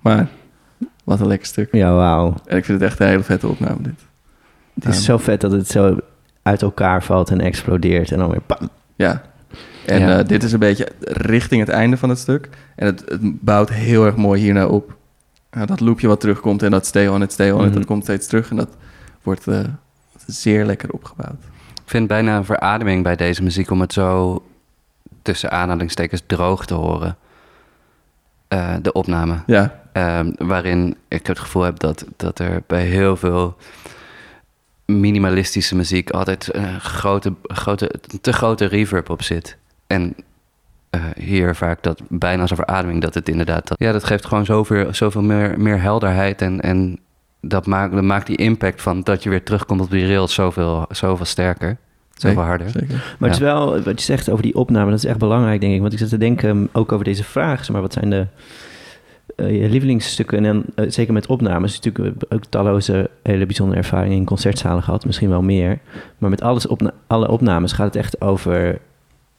Maar 0.00 0.28
wat 1.04 1.20
een 1.20 1.26
lekker 1.26 1.46
stuk. 1.46 1.68
Ja, 1.72 1.92
wauw. 1.94 2.34
En 2.46 2.56
ik 2.56 2.64
vind 2.64 2.80
het 2.80 2.90
echt 2.90 3.00
een 3.00 3.06
hele 3.06 3.22
vette 3.22 3.48
opname 3.48 3.76
dit. 3.82 4.06
Het 4.74 4.94
is 4.94 5.04
zo 5.04 5.16
vet 5.18 5.40
dat 5.40 5.52
het 5.52 5.68
zo 5.68 5.96
uit 6.42 6.62
elkaar 6.62 7.02
valt 7.02 7.30
en 7.30 7.40
explodeert. 7.40 8.12
En 8.12 8.18
dan 8.18 8.30
weer 8.30 8.40
pam. 8.40 8.68
Ja. 8.96 9.22
En 9.86 10.00
Ja. 10.00 10.18
eh, 10.18 10.26
dit 10.26 10.42
is 10.42 10.52
een 10.52 10.58
beetje 10.58 10.88
richting 11.02 11.60
het 11.60 11.68
einde 11.70 11.96
van 11.96 12.08
het 12.08 12.18
stuk. 12.18 12.48
En 12.76 12.86
het, 12.86 13.02
het 13.08 13.20
bouwt 13.44 13.70
heel 13.70 14.06
erg 14.06 14.16
mooi 14.16 14.40
hierna 14.40 14.66
op. 14.66 14.96
Nou, 15.50 15.66
dat 15.66 15.80
loopje 15.80 16.08
wat 16.08 16.20
terugkomt 16.20 16.62
en 16.62 16.70
dat 16.70 16.86
stay 16.86 17.06
on 17.06 17.22
it, 17.22 17.32
stay 17.32 17.50
on 17.50 17.60
it, 17.60 17.66
Mhm. 17.66 17.74
dat 17.74 17.84
komt 17.84 18.02
steeds 18.02 18.26
terug. 18.26 18.50
En 18.50 18.56
dat 18.56 18.68
wordt 19.22 19.46
eh, 19.46 19.60
zeer 20.26 20.64
lekker 20.64 20.90
opgebouwd. 20.92 21.42
Ik 21.84 21.94
vind 21.94 22.06
bijna 22.08 22.36
een 22.36 22.44
verademing 22.44 23.02
bij 23.02 23.16
deze 23.16 23.42
muziek 23.42 23.70
om 23.70 23.80
het 23.80 23.92
zo 23.92 24.42
tussen 25.22 25.50
aanhalingstekens 25.50 26.22
droog 26.26 26.66
te 26.66 26.74
horen. 26.74 27.16
Eh, 28.48 28.74
de 28.82 28.92
opname. 28.92 29.42
Ja, 29.46 29.78
Ehm, 29.98 30.30
waarin 30.36 30.96
ik 31.08 31.26
het 31.26 31.38
gevoel 31.38 31.62
heb 31.62 31.78
dat, 31.78 32.04
dat 32.16 32.38
er 32.38 32.62
bij 32.66 32.84
heel 32.84 33.16
veel 33.16 33.56
minimalistische 34.84 35.76
muziek 35.76 36.10
altijd 36.10 36.54
een 36.54 36.80
grote, 36.80 37.34
grote, 37.42 37.90
te 38.20 38.32
grote 38.32 38.64
reverb 38.64 39.10
op 39.10 39.22
zit. 39.22 39.56
En 39.86 40.14
eh, 40.90 41.00
hier 41.14 41.54
vaak 41.54 41.82
dat 41.82 42.00
bijna 42.08 42.40
als 42.40 42.50
een 42.50 42.56
verademing 42.56 43.02
dat 43.02 43.14
het 43.14 43.28
inderdaad... 43.28 43.68
Dat, 43.68 43.78
ja, 43.78 43.92
dat 43.92 44.04
geeft 44.04 44.26
gewoon 44.26 44.44
zoveel, 44.44 44.94
zoveel 44.94 45.22
meer, 45.22 45.60
meer 45.60 45.80
helderheid 45.80 46.42
en, 46.42 46.60
en 46.60 46.98
dat, 47.40 47.66
maakt, 47.66 47.92
dat 47.92 48.02
maakt 48.02 48.26
die 48.26 48.36
impact 48.36 48.82
van 48.82 49.02
dat 49.02 49.22
je 49.22 49.30
weer 49.30 49.44
terugkomt 49.44 49.80
op 49.80 49.90
die 49.90 50.06
rails 50.06 50.34
zoveel, 50.34 50.86
zoveel 50.90 51.26
sterker. 51.26 51.76
Zoveel 52.18 52.36
zeker, 52.36 52.48
harder. 52.48 52.70
zeker. 52.70 53.16
Maar 53.18 53.28
het 53.28 53.38
is 53.38 53.44
wel, 53.44 53.82
wat 53.82 53.98
je 53.98 54.04
zegt 54.04 54.30
over 54.30 54.42
die 54.42 54.54
opname, 54.54 54.90
dat 54.90 54.98
is 54.98 55.04
echt 55.04 55.18
belangrijk, 55.18 55.60
denk 55.60 55.74
ik. 55.74 55.80
Want 55.80 55.92
ik 55.92 55.98
zit 55.98 56.08
te 56.08 56.18
denken, 56.18 56.48
um, 56.48 56.68
ook 56.72 56.92
over 56.92 57.04
deze 57.04 57.24
vraag, 57.24 57.58
zeg 57.58 57.70
maar, 57.70 57.80
wat 57.80 57.92
zijn 57.92 58.10
de 58.10 58.26
eh, 59.36 59.62
je 59.62 59.68
lievelingsstukken? 59.68 60.38
En 60.38 60.44
dan, 60.44 60.64
eh, 60.74 60.90
zeker 60.90 61.12
met 61.12 61.26
opnames, 61.26 61.80
natuurlijk 61.80 62.24
ook 62.28 62.44
talloze 62.44 63.10
hele 63.22 63.46
bijzondere 63.46 63.80
ervaringen 63.80 64.16
in 64.16 64.24
concertzalen 64.24 64.82
gehad, 64.82 65.04
misschien 65.04 65.28
wel 65.28 65.42
meer. 65.42 65.78
Maar 66.18 66.30
met 66.30 66.42
alles 66.42 66.66
opna- 66.66 66.94
alle 67.06 67.28
opnames 67.28 67.72
gaat 67.72 67.86
het 67.86 67.96
echt 67.96 68.20
over 68.20 68.78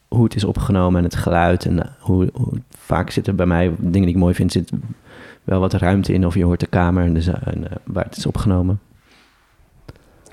hoe 0.08 0.24
het 0.24 0.36
is 0.36 0.44
opgenomen 0.44 0.98
en 0.98 1.04
het 1.04 1.15
geluid. 1.15 1.65
En 1.65 1.84
eh, 1.84 1.89
hoe, 2.00 2.30
hoe, 2.34 2.54
vaak 2.78 3.10
zitten 3.10 3.36
bij 3.36 3.46
mij 3.46 3.72
dingen 3.78 4.08
die 4.08 4.15
ik 4.15 4.22
mooi 4.22 4.34
vind, 4.34 4.52
zit 4.52 4.72
wel 5.44 5.60
wat 5.60 5.74
ruimte 5.74 6.13
in. 6.13 6.26
Of 6.26 6.36
je 6.36 6.44
hoort 6.44 6.60
de 6.60 6.68
kamer 6.68 7.04
en, 7.04 7.13
de, 7.13 7.32
en 7.44 7.65
waar 7.84 8.04
het 8.04 8.18
is 8.18 8.26
opgenomen. 8.26 8.80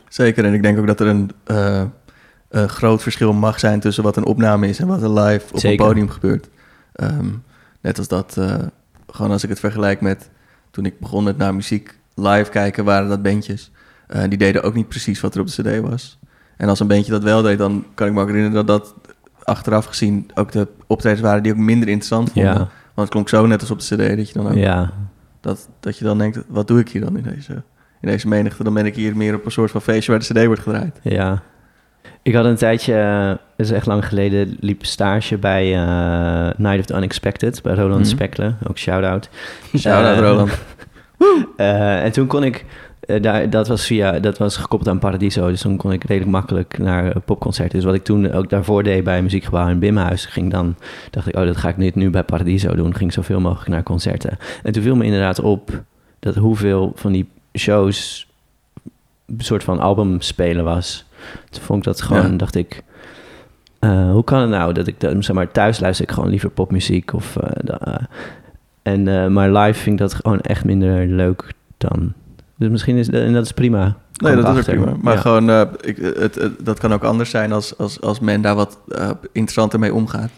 Zeker, 0.08 0.44
en 0.44 0.54
ik 0.54 0.62
denk 0.62 0.78
ook 0.78 0.86
dat 0.86 1.00
er 1.00 1.06
een, 1.06 1.30
een 2.48 2.68
groot 2.68 3.02
verschil 3.02 3.32
mag 3.32 3.58
zijn 3.58 3.80
tussen 3.80 4.02
wat 4.02 4.16
een 4.16 4.24
opname 4.24 4.68
is 4.68 4.78
en 4.78 4.86
wat 4.86 5.02
er 5.02 5.12
live 5.12 5.52
op 5.52 5.60
Zeker. 5.60 5.80
een 5.80 5.86
podium 5.86 6.08
gebeurt. 6.08 6.48
Ehm, 6.92 7.28
net 7.80 7.98
als 7.98 8.08
dat, 8.08 8.36
eh, 8.38 8.54
gewoon 9.10 9.30
als 9.30 9.42
ik 9.42 9.48
het 9.48 9.60
vergelijk 9.60 10.00
met 10.00 10.30
toen 10.70 10.84
ik 10.84 10.98
begon 11.00 11.24
met 11.24 11.36
naar 11.36 11.54
muziek 11.54 11.98
live 12.14 12.50
kijken, 12.50 12.84
waren 12.84 13.08
dat 13.08 13.22
bandjes. 13.22 13.70
Eh, 14.06 14.22
die 14.28 14.38
deden 14.38 14.62
ook 14.62 14.74
niet 14.74 14.88
precies 14.88 15.20
wat 15.20 15.34
er 15.34 15.40
op 15.40 15.46
de 15.46 15.62
cd 15.62 15.80
was. 15.80 16.18
En 16.56 16.68
als 16.68 16.80
een 16.80 16.86
bandje 16.86 17.12
dat 17.12 17.22
wel 17.22 17.42
deed, 17.42 17.58
dan 17.58 17.84
kan 17.94 18.06
ik 18.06 18.12
me 18.12 18.20
ook 18.20 18.28
herinneren 18.28 18.66
dat 18.66 18.66
dat 18.66 18.94
achteraf 19.42 19.84
gezien 19.84 20.30
ook 20.34 20.52
de 20.52 20.68
optredens 20.86 21.22
waren 21.22 21.42
die 21.42 21.52
ook 21.52 21.58
minder 21.58 21.88
interessant 21.88 22.32
vonden. 22.32 22.52
Ja, 22.52 22.58
Want 22.58 22.68
het 22.94 23.08
klonk 23.08 23.28
zo 23.28 23.46
net 23.46 23.60
als 23.60 23.70
op 23.70 23.78
de 23.78 23.84
cd 23.84 24.16
dat 24.16 24.28
je 24.28 24.34
dan 24.34 24.48
ook 24.48 24.54
ja, 24.54 24.92
dat, 25.40 25.68
dat 25.80 25.98
je 25.98 26.04
dan 26.04 26.18
denkt, 26.18 26.38
wat 26.48 26.68
doe 26.68 26.80
ik 26.80 26.88
hier 26.88 27.00
dan 27.00 27.16
in 27.16 27.22
deze, 27.22 27.52
in 28.00 28.08
deze 28.08 28.28
menigte? 28.28 28.64
Dan 28.64 28.74
ben 28.74 28.86
ik 28.86 28.94
hier 28.94 29.16
meer 29.16 29.34
op 29.34 29.44
een 29.44 29.50
soort 29.50 29.70
van 29.70 29.82
feestje 29.82 30.12
waar 30.12 30.20
de 30.20 30.34
cd 30.34 30.46
wordt 30.46 30.62
gedraaid. 30.62 30.98
Ja. 31.02 31.42
Ik 32.22 32.34
had 32.34 32.44
een 32.44 32.56
tijdje, 32.56 32.94
eh, 32.94 33.28
dat 33.28 33.66
is 33.66 33.70
echt 33.70 33.86
lang 33.86 34.06
geleden, 34.06 34.56
liep 34.60 34.84
stage 34.84 35.38
bij 35.38 35.74
eh, 35.74 36.50
Night 36.56 36.78
of 36.78 36.84
the 36.86 36.94
Unexpected, 36.96 37.62
bij 37.62 37.74
Roland 37.74 38.00
Mhm. 38.00 38.08
Spekle, 38.08 38.54
ook 38.68 38.78
shout-out. 38.78 39.28
Shout-out 39.78 40.16
Eh, 40.16 40.22
Roland. 40.22 40.50
Eh, 41.56 42.04
en 42.04 42.12
toen 42.12 42.26
kon 42.26 42.44
ik, 42.44 42.64
eh, 43.00 43.22
daar, 43.22 43.50
dat, 43.50 43.68
was 43.68 43.86
via, 43.86 44.18
dat 44.20 44.38
was 44.38 44.56
gekoppeld 44.56 44.90
aan 44.90 44.98
Paradiso, 44.98 45.48
dus 45.48 45.60
toen 45.60 45.76
kon 45.76 45.92
ik 45.92 46.04
redelijk 46.04 46.30
makkelijk 46.32 46.78
naar 46.78 47.06
eh, 47.10 47.16
popconcerten. 47.24 47.76
Dus 47.76 47.84
wat 47.84 47.94
ik 47.94 48.04
toen 48.04 48.32
ook 48.32 48.50
daarvoor 48.50 48.82
deed 48.82 49.04
bij 49.04 49.22
Muziekgebouw 49.22 49.68
in 49.68 49.78
Bimhuis, 49.78 50.24
ging 50.26 50.50
dan, 50.50 50.76
dacht 51.10 51.26
ik, 51.28 51.36
oh, 51.36 51.44
dat 51.44 51.56
ga 51.56 51.68
ik 51.68 51.76
nu, 51.76 51.90
nu 51.94 52.10
bij 52.10 52.22
Paradiso 52.22 52.74
doen. 52.74 52.94
Ging 52.94 53.12
zoveel 53.12 53.40
mogelijk 53.40 53.68
naar 53.70 53.82
concerten. 53.82 54.38
En 54.62 54.72
toen 54.72 54.82
viel 54.82 54.96
me 54.96 55.04
inderdaad 55.04 55.40
op 55.40 55.82
dat 56.18 56.34
hoeveel 56.34 56.92
van 56.94 57.12
die 57.12 57.28
shows 57.58 58.28
een 59.26 59.44
soort 59.44 59.64
van 59.64 59.80
album 59.80 60.20
spelen 60.20 60.64
was. 60.64 61.05
Toen 61.50 61.62
vond 61.62 61.78
ik 61.78 61.84
dat 61.84 62.00
gewoon, 62.02 62.30
Ja. 62.30 62.36
dacht 62.36 62.54
ik, 62.54 62.82
eh, 63.78 64.10
hoe 64.10 64.24
kan 64.24 64.40
het 64.40 64.50
nou 64.50 64.72
dat 64.72 64.86
ik, 64.86 65.00
dat, 65.00 65.14
zeg 65.24 65.36
maar, 65.36 65.50
thuis 65.50 65.80
luister 65.80 66.04
ik 66.08 66.12
gewoon 66.14 66.30
liever 66.30 66.50
popmuziek 66.50 67.12
of... 67.12 67.36
eh, 67.36 67.76
eh, 67.80 67.94
en, 68.82 69.32
maar 69.32 69.50
live 69.52 69.80
vind 69.80 70.00
ik 70.00 70.06
dat 70.08 70.14
gewoon 70.14 70.40
echt 70.40 70.64
minder 70.64 71.06
leuk 71.06 71.52
dan... 71.78 72.12
Dus 72.58 72.68
misschien 72.68 72.96
is 72.96 73.08
en 73.08 73.32
dat 73.32 73.44
is 73.44 73.52
prima. 73.52 73.96
Nee, 74.16 74.36
dat 74.36 74.56
is 74.56 74.58
ook 74.58 74.64
prima. 74.76 74.96
Maar 75.02 75.14
Ja. 75.14 75.20
gewoon, 75.20 75.50
ik, 75.80 75.96
het, 75.96 76.34
het- 76.34 76.64
dat 76.64 76.78
kan 76.78 76.92
ook 76.92 77.04
anders 77.04 77.30
zijn 77.30 77.52
als, 77.52 77.78
als, 77.78 78.00
als 78.00 78.20
men 78.20 78.40
daar 78.40 78.54
wat 78.54 78.78
interessanter 79.32 79.78
mee 79.78 79.94
omgaat. 79.94 80.30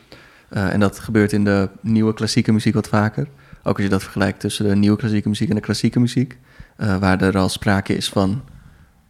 En 0.49 0.81
dat 0.81 0.99
gebeurt 0.99 1.33
in 1.33 1.45
de 1.45 1.69
nieuwe 1.81 2.15
klassieke 2.15 2.53
muziek 2.53 2.75
wat 2.75 2.89
vaker. 2.89 3.27
ook 3.63 3.75
als 3.75 3.83
je 3.85 3.89
dat 3.91 4.03
vergelijkt 4.03 4.41
tussen 4.41 4.69
de 4.69 4.75
nieuwe 4.77 4.97
klassieke 4.97 5.29
muziek 5.29 5.49
en 5.49 5.55
de 5.55 5.61
klassieke 5.61 6.01
muziek, 6.01 6.39
waar 6.77 7.21
er 7.23 7.39
al 7.39 7.49
sprake 7.49 7.97
is 7.97 8.09
van 8.09 8.41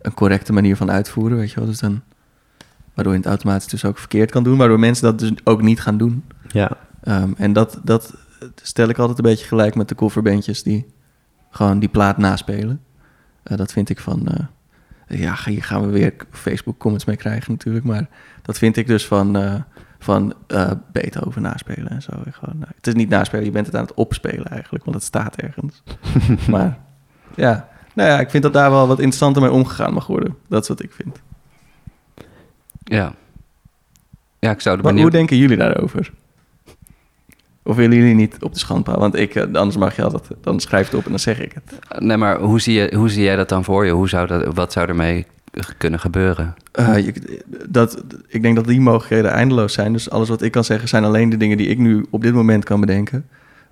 een 0.08 0.14
correcte 0.14 0.52
manier 0.52 0.76
van 0.76 0.90
uitvoeren, 0.90 1.38
weet 1.38 1.50
je 1.50 1.56
wel. 1.56 1.68
Dus 1.68 1.78
dan, 1.78 2.00
waardoor 2.94 3.12
je 3.12 3.18
het 3.18 3.28
automatisch 3.28 3.68
dus 3.68 3.84
ook 3.84 3.98
verkeerd 3.98 4.30
kan 4.30 4.42
doen, 4.42 4.58
waardoor 4.58 4.78
mensen 4.78 5.04
dat 5.04 5.18
dus 5.18 5.32
ook 5.44 5.62
niet 5.62 5.80
gaan 5.80 5.98
doen. 5.98 6.24
Ja, 6.48 6.76
Ehm, 7.00 7.32
en 7.36 7.52
dat, 7.52 7.80
dat 7.84 8.14
stel 8.62 8.88
ik 8.88 8.98
altijd 8.98 9.18
een 9.18 9.24
beetje 9.24 9.46
gelijk 9.46 9.74
met 9.74 9.88
de 9.88 9.94
coverbandjes 9.94 10.62
die 10.62 10.86
gewoon 11.50 11.78
die 11.78 11.88
plaat 11.88 12.18
naspelen. 12.18 12.80
Eh, 13.42 13.56
dat 13.56 13.72
vind 13.72 13.88
ik 13.88 14.00
van, 14.00 14.28
eh, 14.28 15.18
ja, 15.20 15.36
hier 15.44 15.62
gaan 15.62 15.82
we 15.82 15.88
weer 15.88 16.14
Facebook 16.30 16.78
comments 16.78 17.04
mee 17.04 17.16
krijgen 17.16 17.52
natuurlijk, 17.52 17.84
maar 17.84 18.08
dat 18.42 18.58
vind 18.58 18.76
ik 18.76 18.86
dus 18.86 19.06
van, 19.06 19.36
eh, 19.36 19.54
van 19.98 20.34
Beethoven 20.92 21.42
naspelen 21.42 21.88
en 21.88 22.02
zo. 22.02 22.12
En 22.24 22.32
Gewoon, 22.32 22.58
nou, 22.58 22.72
het 22.76 22.86
is 22.86 22.94
niet 22.94 23.08
naspelen, 23.08 23.44
je 23.44 23.50
bent 23.50 23.66
het 23.66 23.76
aan 23.76 23.82
het 23.82 23.94
opspelen 23.94 24.46
eigenlijk, 24.46 24.84
want 24.84 24.96
het 24.96 25.06
staat 25.06 25.36
ergens. 25.36 25.82
maar 26.50 26.78
ja, 27.34 27.68
nou 27.98 28.10
ja, 28.10 28.20
ik 28.20 28.30
vind 28.30 28.42
dat 28.42 28.52
daar 28.52 28.70
wel 28.70 28.86
wat 28.86 28.98
interessanter 28.98 29.42
mee 29.42 29.50
omgegaan 29.50 29.92
mag 29.92 30.06
worden. 30.06 30.36
Dat 30.48 30.62
is 30.62 30.68
wat 30.68 30.82
ik 30.82 30.92
vind. 30.92 31.20
Ja. 32.84 33.14
Ja, 34.38 34.50
ik 34.50 34.60
zou 34.60 34.76
er 34.78 34.84
Maar 34.84 34.92
hoe 34.96 35.10
denken 35.10 35.36
jullie 35.36 35.56
daarover? 35.56 36.12
Of 37.62 37.76
willen 37.76 37.96
jullie 37.96 38.14
niet 38.14 38.36
op 38.40 38.52
de 38.52 38.58
schandpaal? 38.58 38.98
Want 38.98 39.16
ik, 39.16 39.34
eh, 39.34 39.42
anders 39.42 39.76
mag 39.76 39.96
je 39.96 40.02
altijd, 40.02 40.24
dan 40.40 40.60
schrijf 40.60 40.86
het 40.86 40.94
op 40.94 41.04
en 41.04 41.10
dan 41.10 41.18
zeg 41.18 41.40
ik 41.40 41.52
het. 41.54 42.00
Nee, 42.02 42.16
maar 42.16 42.38
hoe 42.40 42.60
zie, 42.60 42.74
je, 42.74 42.96
hoe 42.96 43.08
zie 43.08 43.22
jij 43.24 43.36
dat 43.36 43.48
dan 43.48 43.64
voor 43.64 43.84
je? 43.86 43.92
Hoe 43.92 44.08
zou 44.08 44.26
dat, 44.26 44.54
wat 44.54 44.72
zou 44.72 44.88
ermee 44.88 45.26
kunnen 45.78 46.00
gebeuren? 46.00 46.54
Eh, 46.72 46.98
je- 47.04 47.42
dat, 47.68 48.04
ik 48.28 48.42
denk 48.42 48.56
dat 48.56 48.66
die 48.66 48.80
mogelijkheden 48.80 49.30
eindeloos 49.30 49.72
zijn. 49.72 49.92
Dus 49.92 50.10
alles 50.10 50.28
wat 50.28 50.42
ik 50.42 50.52
kan 50.52 50.64
zeggen 50.64 50.88
zijn 50.88 51.04
alleen 51.04 51.30
de 51.30 51.36
dingen 51.36 51.56
die 51.56 51.68
ik 51.68 51.78
nu 51.78 52.06
op 52.10 52.22
dit 52.22 52.34
moment 52.34 52.64
kan 52.64 52.80
bedenken. 52.80 53.28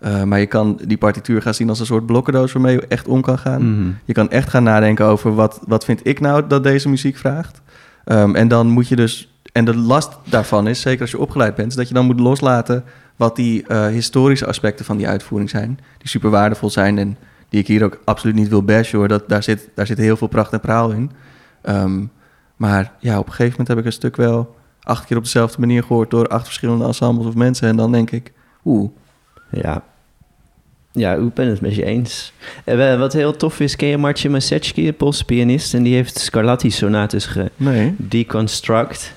Eh, 0.06 0.22
maar 0.22 0.40
je 0.40 0.46
kan 0.46 0.80
die 0.84 0.96
partituur 0.96 1.42
gaan 1.42 1.54
zien 1.54 1.68
als 1.68 1.80
een 1.80 1.86
soort 1.86 2.06
blokkendoos 2.06 2.52
waarmee 2.52 2.74
je 2.74 2.86
echt 2.88 3.08
om 3.08 3.20
kan 3.20 3.38
gaan. 3.38 3.78
Mhm. 3.78 3.90
Je 4.04 4.12
kan 4.12 4.30
echt 4.30 4.50
gaan 4.50 4.62
nadenken 4.62 5.04
over 5.04 5.34
wat, 5.34 5.60
wat 5.66 5.84
vind 5.84 6.06
ik 6.06 6.20
nou 6.20 6.46
dat 6.46 6.62
deze 6.62 6.88
muziek 6.88 7.16
vraagt. 7.16 7.60
Ehm, 8.04 8.34
en 8.34 8.48
dan 8.48 8.68
moet 8.68 8.88
je 8.88 8.96
dus, 8.96 9.32
en 9.52 9.64
de 9.64 9.76
last 9.76 10.12
daarvan 10.24 10.68
is, 10.68 10.80
zeker 10.80 11.00
als 11.00 11.10
je 11.10 11.18
opgeleid 11.18 11.54
bent, 11.54 11.68
is 11.68 11.76
dat 11.76 11.88
je 11.88 11.94
dan 11.94 12.06
moet 12.06 12.20
loslaten 12.20 12.84
wat 13.16 13.36
die 13.36 13.66
eh, 13.66 13.86
historische 13.86 14.46
aspecten 14.46 14.84
van 14.84 14.96
die 14.96 15.08
uitvoering 15.08 15.50
zijn. 15.50 15.78
Die 15.98 16.08
super 16.08 16.30
waardevol 16.30 16.70
zijn 16.70 16.98
en 16.98 17.16
die 17.48 17.60
ik 17.60 17.66
hier 17.66 17.84
ook 17.84 18.00
absoluut 18.04 18.34
niet 18.34 18.48
wil 18.48 18.62
bashen 18.62 18.98
hoor. 18.98 19.08
Dat, 19.08 19.28
daar, 19.28 19.42
zit, 19.42 19.68
daar 19.74 19.86
zit 19.86 19.98
heel 19.98 20.16
veel 20.16 20.28
pracht 20.28 20.52
en 20.52 20.60
praal 20.60 20.90
in. 20.90 21.10
Ehm, 21.62 22.04
maar 22.56 22.92
ja, 22.98 23.18
op 23.18 23.26
een 23.26 23.32
gegeven 23.32 23.50
moment 23.50 23.68
heb 23.68 23.78
ik 23.78 23.84
een 23.84 23.92
stuk 23.92 24.16
wel 24.16 24.56
acht 24.80 25.06
keer 25.06 25.16
op 25.16 25.22
dezelfde 25.22 25.60
manier 25.60 25.82
gehoord 25.82 26.10
door 26.10 26.28
acht 26.28 26.44
verschillende 26.44 26.84
ensembles 26.84 27.26
of 27.26 27.34
mensen. 27.34 27.68
En 27.68 27.76
dan 27.76 27.92
denk 27.92 28.10
ik, 28.10 28.32
oeh, 28.64 28.90
Ja. 29.50 29.82
Ja, 30.96 31.14
ik 31.14 31.34
ben 31.34 31.46
het 31.48 31.60
met 31.60 31.74
je 31.74 31.84
eens. 31.84 32.32
En 32.64 32.76
we- 32.76 32.96
wat 32.98 33.12
heel 33.12 33.36
tof 33.36 33.60
is, 33.60 33.76
ken 33.76 33.88
je 33.88 33.96
Marcin 33.98 34.30
Masecki, 34.30 34.84
de 34.84 34.92
Poolse 34.92 35.24
pianist? 35.24 35.74
En 35.74 35.82
die 35.82 35.94
heeft 35.94 36.18
Scarlatti-sonates 36.18 37.28
nee. 37.56 37.94
gedeconstruct. 37.98 39.14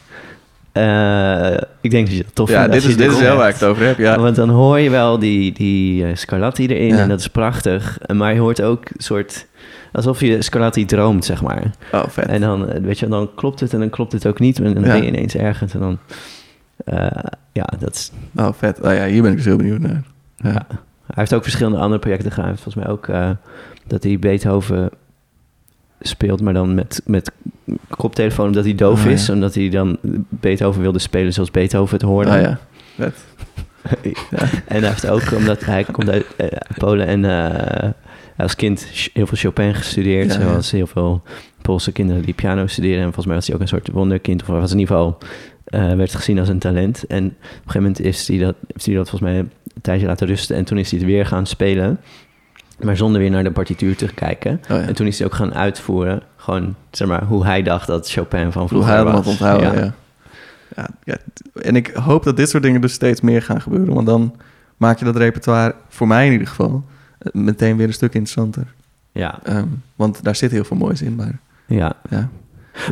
Eh 0.71 1.53
ik 1.81 1.91
denk 1.91 2.07
dat 2.07 2.15
je 2.17 2.23
dat 2.23 2.35
tof 2.35 2.49
Ja, 2.49 2.57
vindt. 2.59 2.73
dit 2.73 2.83
is, 2.83 2.97
dit 2.97 3.11
is 3.11 3.19
wel 3.19 3.37
waar 3.37 3.47
ik 3.47 3.53
het 3.53 3.63
over 3.63 3.85
heb. 3.85 3.97
Ja. 3.97 4.19
Want 4.19 4.35
dan 4.35 4.49
hoor 4.49 4.79
je 4.79 4.89
wel 4.89 5.19
die, 5.19 5.51
die 5.51 6.05
eh, 6.05 6.15
Scarlatti 6.15 6.67
erin 6.67 6.87
Ja. 6.87 6.97
en 6.97 7.09
dat 7.09 7.19
is 7.19 7.27
prachtig. 7.27 7.97
Maar 8.13 8.33
je 8.33 8.39
hoort 8.39 8.61
ook 8.61 8.83
een 8.85 8.95
soort... 9.03 9.47
Alsof 9.91 10.19
je 10.19 10.41
Scarlatti 10.41 10.85
droomt, 10.85 11.25
zeg 11.25 11.41
maar. 11.41 11.63
Oh, 11.91 12.03
vet. 12.07 12.25
En 12.27 12.41
dan, 12.41 12.69
eh, 12.69 12.81
weet 12.81 12.99
je, 12.99 13.07
dan 13.07 13.29
klopt 13.35 13.59
het 13.59 13.73
en 13.73 13.79
dan 13.79 13.89
klopt 13.89 14.11
het 14.11 14.25
ook 14.27 14.39
niet. 14.39 14.57
En 14.59 14.73
dan 14.73 14.83
Ja. 14.83 14.89
ben 14.89 15.01
je 15.01 15.07
ineens 15.07 15.35
ergens 15.35 15.73
en 15.73 15.79
dan... 15.79 15.97
eh, 16.85 17.07
ja, 17.53 17.67
dat 17.79 17.95
is... 17.95 18.11
Oh, 18.35 18.49
vet. 18.57 18.81
Oh 18.81 18.93
ja, 18.93 19.05
hier 19.05 19.21
ben 19.21 19.31
ik 19.31 19.37
dus 19.37 19.45
heel 19.45 19.55
benieuwd 19.57 19.79
naar. 19.79 20.03
Ja. 20.37 20.49
Ja. 20.51 20.67
Hij 21.09 21.17
heeft 21.17 21.33
ook 21.33 21.43
verschillende 21.43 21.77
andere 21.77 21.99
projecten 21.99 22.31
gedaan. 22.31 22.55
Volgens 22.55 22.75
mij 22.75 22.87
ook 22.87 23.07
eh, 23.07 23.29
dat 23.87 24.03
hij 24.03 24.19
Beethoven 24.19 24.89
speelt, 26.01 26.41
maar 26.41 26.53
dan 26.53 26.75
met, 26.75 27.01
met 27.05 27.31
koptelefoon 27.89 28.47
omdat 28.47 28.63
hij 28.63 28.75
doof 28.75 29.05
Oh, 29.05 29.11
is. 29.11 29.25
ja. 29.25 29.33
Omdat 29.33 29.55
hij 29.55 29.69
dan 29.69 29.97
Beethoven 30.29 30.81
wilde 30.81 30.99
spelen 30.99 31.33
zoals 31.33 31.51
Beethoven 31.51 31.93
het 31.97 32.05
hoorde. 32.05 32.29
Oh 32.29 32.41
ja, 34.29 34.39
en 34.65 34.79
hij 34.79 34.87
heeft 34.89 35.07
ook, 35.07 35.31
omdat 35.35 35.65
hij 35.65 35.83
komt 35.83 36.09
uit 36.09 36.25
eh, 36.35 36.47
Polen 36.77 37.07
en 37.07 37.25
eh, 37.25 37.89
als 38.37 38.55
kind 38.55 38.87
heel 39.13 39.27
veel 39.27 39.37
Chopin 39.37 39.73
gestudeerd. 39.75 40.33
Ja, 40.33 40.41
zoals 40.41 40.71
heel 40.71 40.87
veel 40.87 41.21
Poolse 41.61 41.91
kinderen 41.91 42.21
die 42.21 42.33
piano 42.33 42.67
studeren. 42.67 42.97
En 42.97 43.03
volgens 43.03 43.25
mij 43.25 43.35
was 43.35 43.45
hij 43.45 43.55
ook 43.55 43.61
een 43.61 43.67
soort 43.67 43.89
wonderkind. 43.91 44.41
Of 44.41 44.47
was 44.47 44.71
in 44.71 44.79
ieder 44.79 44.95
geval, 44.95 45.17
werd 45.97 46.15
gezien 46.15 46.39
als 46.39 46.49
een 46.49 46.59
talent. 46.59 47.07
En 47.07 47.25
op 47.25 47.31
een 47.31 47.47
gegeven 47.55 47.81
moment 47.81 47.99
is 47.99 48.27
hij 48.27 48.37
dat, 48.37 48.55
heeft 48.67 48.85
hij 48.85 48.95
dat 48.95 49.09
volgens 49.09 49.31
mij 49.31 49.45
een 49.75 49.81
tijdje 49.81 50.07
laten 50.07 50.27
rusten. 50.27 50.55
En 50.55 50.63
toen 50.65 50.77
is 50.77 50.89
hij 50.91 50.99
het 50.99 51.07
weer 51.07 51.25
gaan 51.25 51.45
spelen. 51.45 51.99
Maar 52.79 52.97
zonder 52.97 53.21
weer 53.21 53.29
naar 53.29 53.43
de 53.43 53.51
partituur 53.51 53.95
te 53.95 54.13
kijken. 54.13 54.61
Oh 54.63 54.67
ja. 54.77 54.81
En 54.81 54.95
toen 54.95 55.07
is 55.07 55.17
hij 55.17 55.27
ook 55.27 55.33
gaan 55.33 55.53
uitvoeren. 55.53 56.21
Gewoon, 56.35 56.75
zeg 56.91 57.07
maar, 57.07 57.23
hoe 57.23 57.45
hij 57.45 57.63
dacht 57.63 57.87
dat 57.87 58.09
Chopin 58.11 58.51
van 58.51 58.61
Hoe 58.61 58.69
vroeger 58.69 58.89
hij 58.93 59.03
dat 59.03 59.13
was. 59.13 59.15
had 59.15 59.25
onthouden, 59.25 59.73
ja. 59.83 59.93
Ja, 60.75 60.87
ja. 61.03 61.17
En 61.61 61.75
ik 61.75 61.87
hoop 61.87 62.23
dat 62.23 62.37
dit 62.37 62.49
soort 62.49 62.63
dingen 62.63 62.81
dus 62.81 62.93
steeds 62.93 63.21
meer 63.21 63.41
gaan 63.41 63.61
gebeuren. 63.61 63.93
Want 63.93 64.07
dan 64.07 64.35
maak 64.77 64.99
je 64.99 65.05
dat 65.05 65.15
repertoire, 65.15 65.75
voor 65.89 66.07
mij 66.07 66.25
in 66.25 66.31
ieder 66.31 66.47
geval, 66.47 66.83
eh, 67.19 67.33
meteen 67.33 67.77
weer 67.77 67.87
een 67.87 67.93
stuk 67.93 68.13
interessanter. 68.13 68.63
Ja, 69.11 69.39
Ehm, 69.43 69.65
want 69.95 70.23
daar 70.23 70.35
zit 70.35 70.51
heel 70.51 70.63
veel 70.63 70.77
moois 70.77 71.01
in. 71.01 71.15
Maar, 71.15 71.39
ja. 71.65 71.93
ja. 72.09 72.29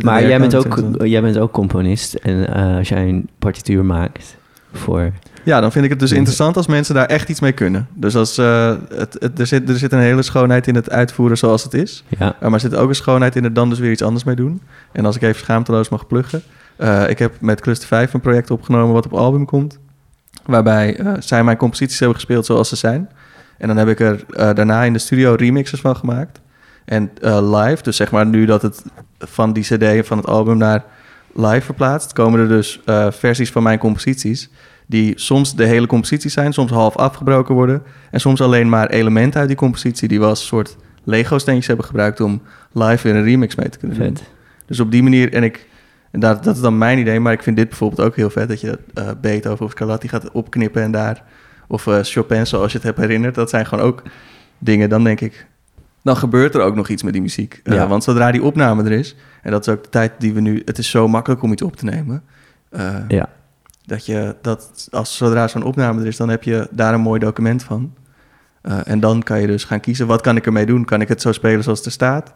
Maar 0.02 0.28
jij 0.28 0.40
bent, 0.40 0.56
ook, 0.56 0.98
jij 1.04 1.22
bent 1.22 1.38
ook 1.38 1.52
componist. 1.52 2.14
En 2.14 2.54
eh, 2.54 2.78
als 2.78 2.90
jij 2.90 3.08
een 3.08 3.30
partituur 3.40 3.86
maakt 3.86 4.38
voor... 4.74 5.12
Ja, 5.44 5.62
dan 5.62 5.72
vind 5.72 5.84
ik 5.86 5.90
het 5.92 6.00
dus 6.00 6.12
interessant 6.12 6.58
als 6.58 6.68
mensen 6.68 6.96
daar 6.96 7.06
echt 7.06 7.30
iets 7.30 7.40
mee 7.40 7.52
kunnen. 7.52 7.88
Dus 7.94 8.16
als, 8.16 8.38
eh, 8.38 8.74
het, 8.96 9.18
het, 9.20 9.40
er, 9.40 9.48
zit, 9.48 9.70
er 9.70 9.78
zit 9.78 9.92
een 9.92 10.00
hele 10.00 10.22
schoonheid 10.22 10.68
in 10.68 10.76
het 10.76 10.90
uitvoeren 10.90 11.38
zoals 11.38 11.64
het 11.64 11.74
is. 11.74 12.04
Ja, 12.08 12.26
Uh, 12.36 12.42
maar 12.42 12.54
er 12.54 12.60
zit 12.60 12.76
ook 12.76 12.90
een 12.90 12.96
schoonheid 12.96 13.36
in 13.36 13.44
er 13.44 13.54
dan 13.54 13.70
dus 13.70 13.80
weer 13.80 13.92
iets 13.92 14.02
anders 14.02 14.24
mee 14.24 14.36
doen. 14.36 14.62
En 14.92 15.06
als 15.06 15.16
ik 15.16 15.22
even 15.22 15.40
schaamteloos 15.42 15.90
mag 15.90 16.08
pluggen. 16.08 16.42
eh, 16.78 17.10
ik 17.10 17.20
heb 17.20 17.34
met 17.42 17.62
Cluster 17.62 17.88
5 17.88 18.14
een 18.14 18.20
project 18.20 18.52
opgenomen 18.52 18.94
wat 18.94 19.06
op 19.06 19.14
album 19.14 19.46
komt. 19.46 19.78
Waarbij 20.46 20.96
eh, 21.00 21.14
zij 21.20 21.44
mijn 21.44 21.58
composities 21.58 22.00
hebben 22.00 22.18
gespeeld 22.18 22.46
zoals 22.46 22.70
ze 22.70 22.76
zijn. 22.76 23.10
En 23.58 23.68
dan 23.68 23.78
heb 23.78 23.88
ik 23.88 24.00
er 24.00 24.24
eh, 24.30 24.54
daarna 24.54 24.84
in 24.84 24.94
de 24.94 25.00
studio 25.00 25.34
remixes 25.34 25.80
van 25.80 25.96
gemaakt. 25.96 26.40
En 26.86 27.12
eh, 27.22 27.60
live, 27.62 27.84
dus 27.84 27.96
zeg 27.96 28.12
maar 28.12 28.26
nu 28.26 28.46
dat 28.46 28.62
het 28.62 28.84
van 29.20 29.54
die 29.54 29.64
cd 29.64 30.08
van 30.08 30.18
het 30.18 30.28
album 30.28 30.58
naar 30.58 30.84
live 31.34 31.62
verplaatst... 31.62 32.14
komen 32.14 32.40
er 32.40 32.48
dus 32.48 32.82
eh, 32.86 33.12
versies 33.12 33.52
van 33.52 33.64
mijn 33.64 33.80
composities... 33.80 34.50
die 34.86 35.14
soms 35.20 35.56
de 35.56 35.66
hele 35.66 35.88
compositie 35.88 36.30
zijn, 36.30 36.54
soms 36.54 36.72
half 36.72 36.96
afgebroken 36.96 37.56
worden... 37.56 37.84
en 38.12 38.20
soms 38.20 38.42
alleen 38.42 38.70
maar 38.70 38.90
elementen 38.90 39.40
uit 39.40 39.48
die 39.50 39.58
compositie... 39.58 40.08
die 40.08 40.20
we 40.20 40.26
als 40.26 40.46
soort 40.46 40.78
Lego-steentjes 41.04 41.68
hebben 41.68 41.86
gebruikt... 41.86 42.20
om 42.20 42.42
live 42.72 43.08
weer 43.08 43.18
een 43.18 43.24
remix 43.24 43.56
mee 43.56 43.70
te 43.70 43.78
kunnen 43.78 43.98
doen. 43.98 44.08
vet. 44.08 44.24
Dus 44.66 44.80
op 44.80 44.92
die 44.92 45.04
manier, 45.04 45.34
en 45.34 45.44
ik, 45.44 45.68
en 46.12 46.20
dat, 46.20 46.44
dat 46.44 46.56
is 46.56 46.62
dan 46.62 46.78
mijn 46.78 46.98
idee, 47.00 47.20
maar 47.20 47.34
ik 47.34 47.44
vind 47.44 47.58
dit 47.58 47.70
bijvoorbeeld 47.70 48.08
ook 48.08 48.16
heel 48.16 48.30
vet 48.30 48.48
dat 48.48 48.62
je 48.62 48.80
eh 48.94 49.10
Beethoven 49.22 49.66
of 49.66 49.72
Scarlatti 49.72 50.08
gaat 50.08 50.32
opknippen 50.32 50.82
en 50.82 50.92
daar, 50.92 51.24
of 51.68 51.88
eh, 51.88 52.00
Chopin 52.02 52.48
zoals 52.48 52.72
je 52.72 52.78
het 52.78 52.88
hebt 52.88 53.00
herinnerd, 53.00 53.36
dat 53.36 53.50
zijn 53.50 53.66
gewoon 53.66 53.86
ook 53.86 54.04
dingen, 54.58 54.90
dan 54.90 55.04
denk 55.04 55.22
ik, 55.22 55.48
dan 56.04 56.18
gebeurt 56.18 56.56
er 56.56 56.62
ook 56.62 56.76
nog 56.76 56.88
iets 56.90 57.04
met 57.04 57.14
die 57.14 57.22
muziek. 57.22 57.62
Eh, 57.64 57.74
Ja. 57.74 57.88
want 57.88 58.04
zodra 58.04 58.32
die 58.32 58.44
opname 58.44 58.84
er 58.84 58.92
is, 58.92 59.16
en 59.42 59.52
dat 59.52 59.68
is 59.68 59.74
ook 59.74 59.84
de 59.84 59.90
tijd 59.90 60.12
die 60.18 60.34
we 60.34 60.40
nu, 60.40 60.62
het 60.66 60.78
is 60.78 60.90
zo 60.90 61.08
makkelijk 61.08 61.42
om 61.42 61.52
iets 61.52 61.62
op 61.62 61.76
te 61.76 61.86
nemen, 61.86 62.24
eh, 62.70 62.96
Ja, 63.08 63.30
dat 63.86 64.06
je, 64.06 64.36
dat 64.42 64.88
als 64.92 65.18
zodra 65.18 65.48
zo'n 65.48 65.64
opname 65.64 66.02
er 66.02 66.08
is, 66.08 66.18
dan 66.18 66.30
heb 66.30 66.44
je 66.44 66.68
daar 66.72 66.94
een 66.94 67.02
mooi 67.02 67.20
document 67.20 67.64
van. 67.64 67.94
Eh, 68.62 68.80
en 68.84 69.00
dan 69.00 69.24
kan 69.24 69.42
je 69.42 69.48
dus 69.48 69.64
gaan 69.64 69.80
kiezen, 69.80 70.08
wat 70.08 70.22
kan 70.22 70.36
ik 70.36 70.46
ermee 70.46 70.66
doen? 70.66 70.86
Kan 70.86 71.02
ik 71.02 71.08
het 71.08 71.22
zo 71.22 71.32
spelen 71.32 71.64
zoals 71.64 71.78
het 71.78 71.88
er 71.88 71.94
staat? 71.94 72.34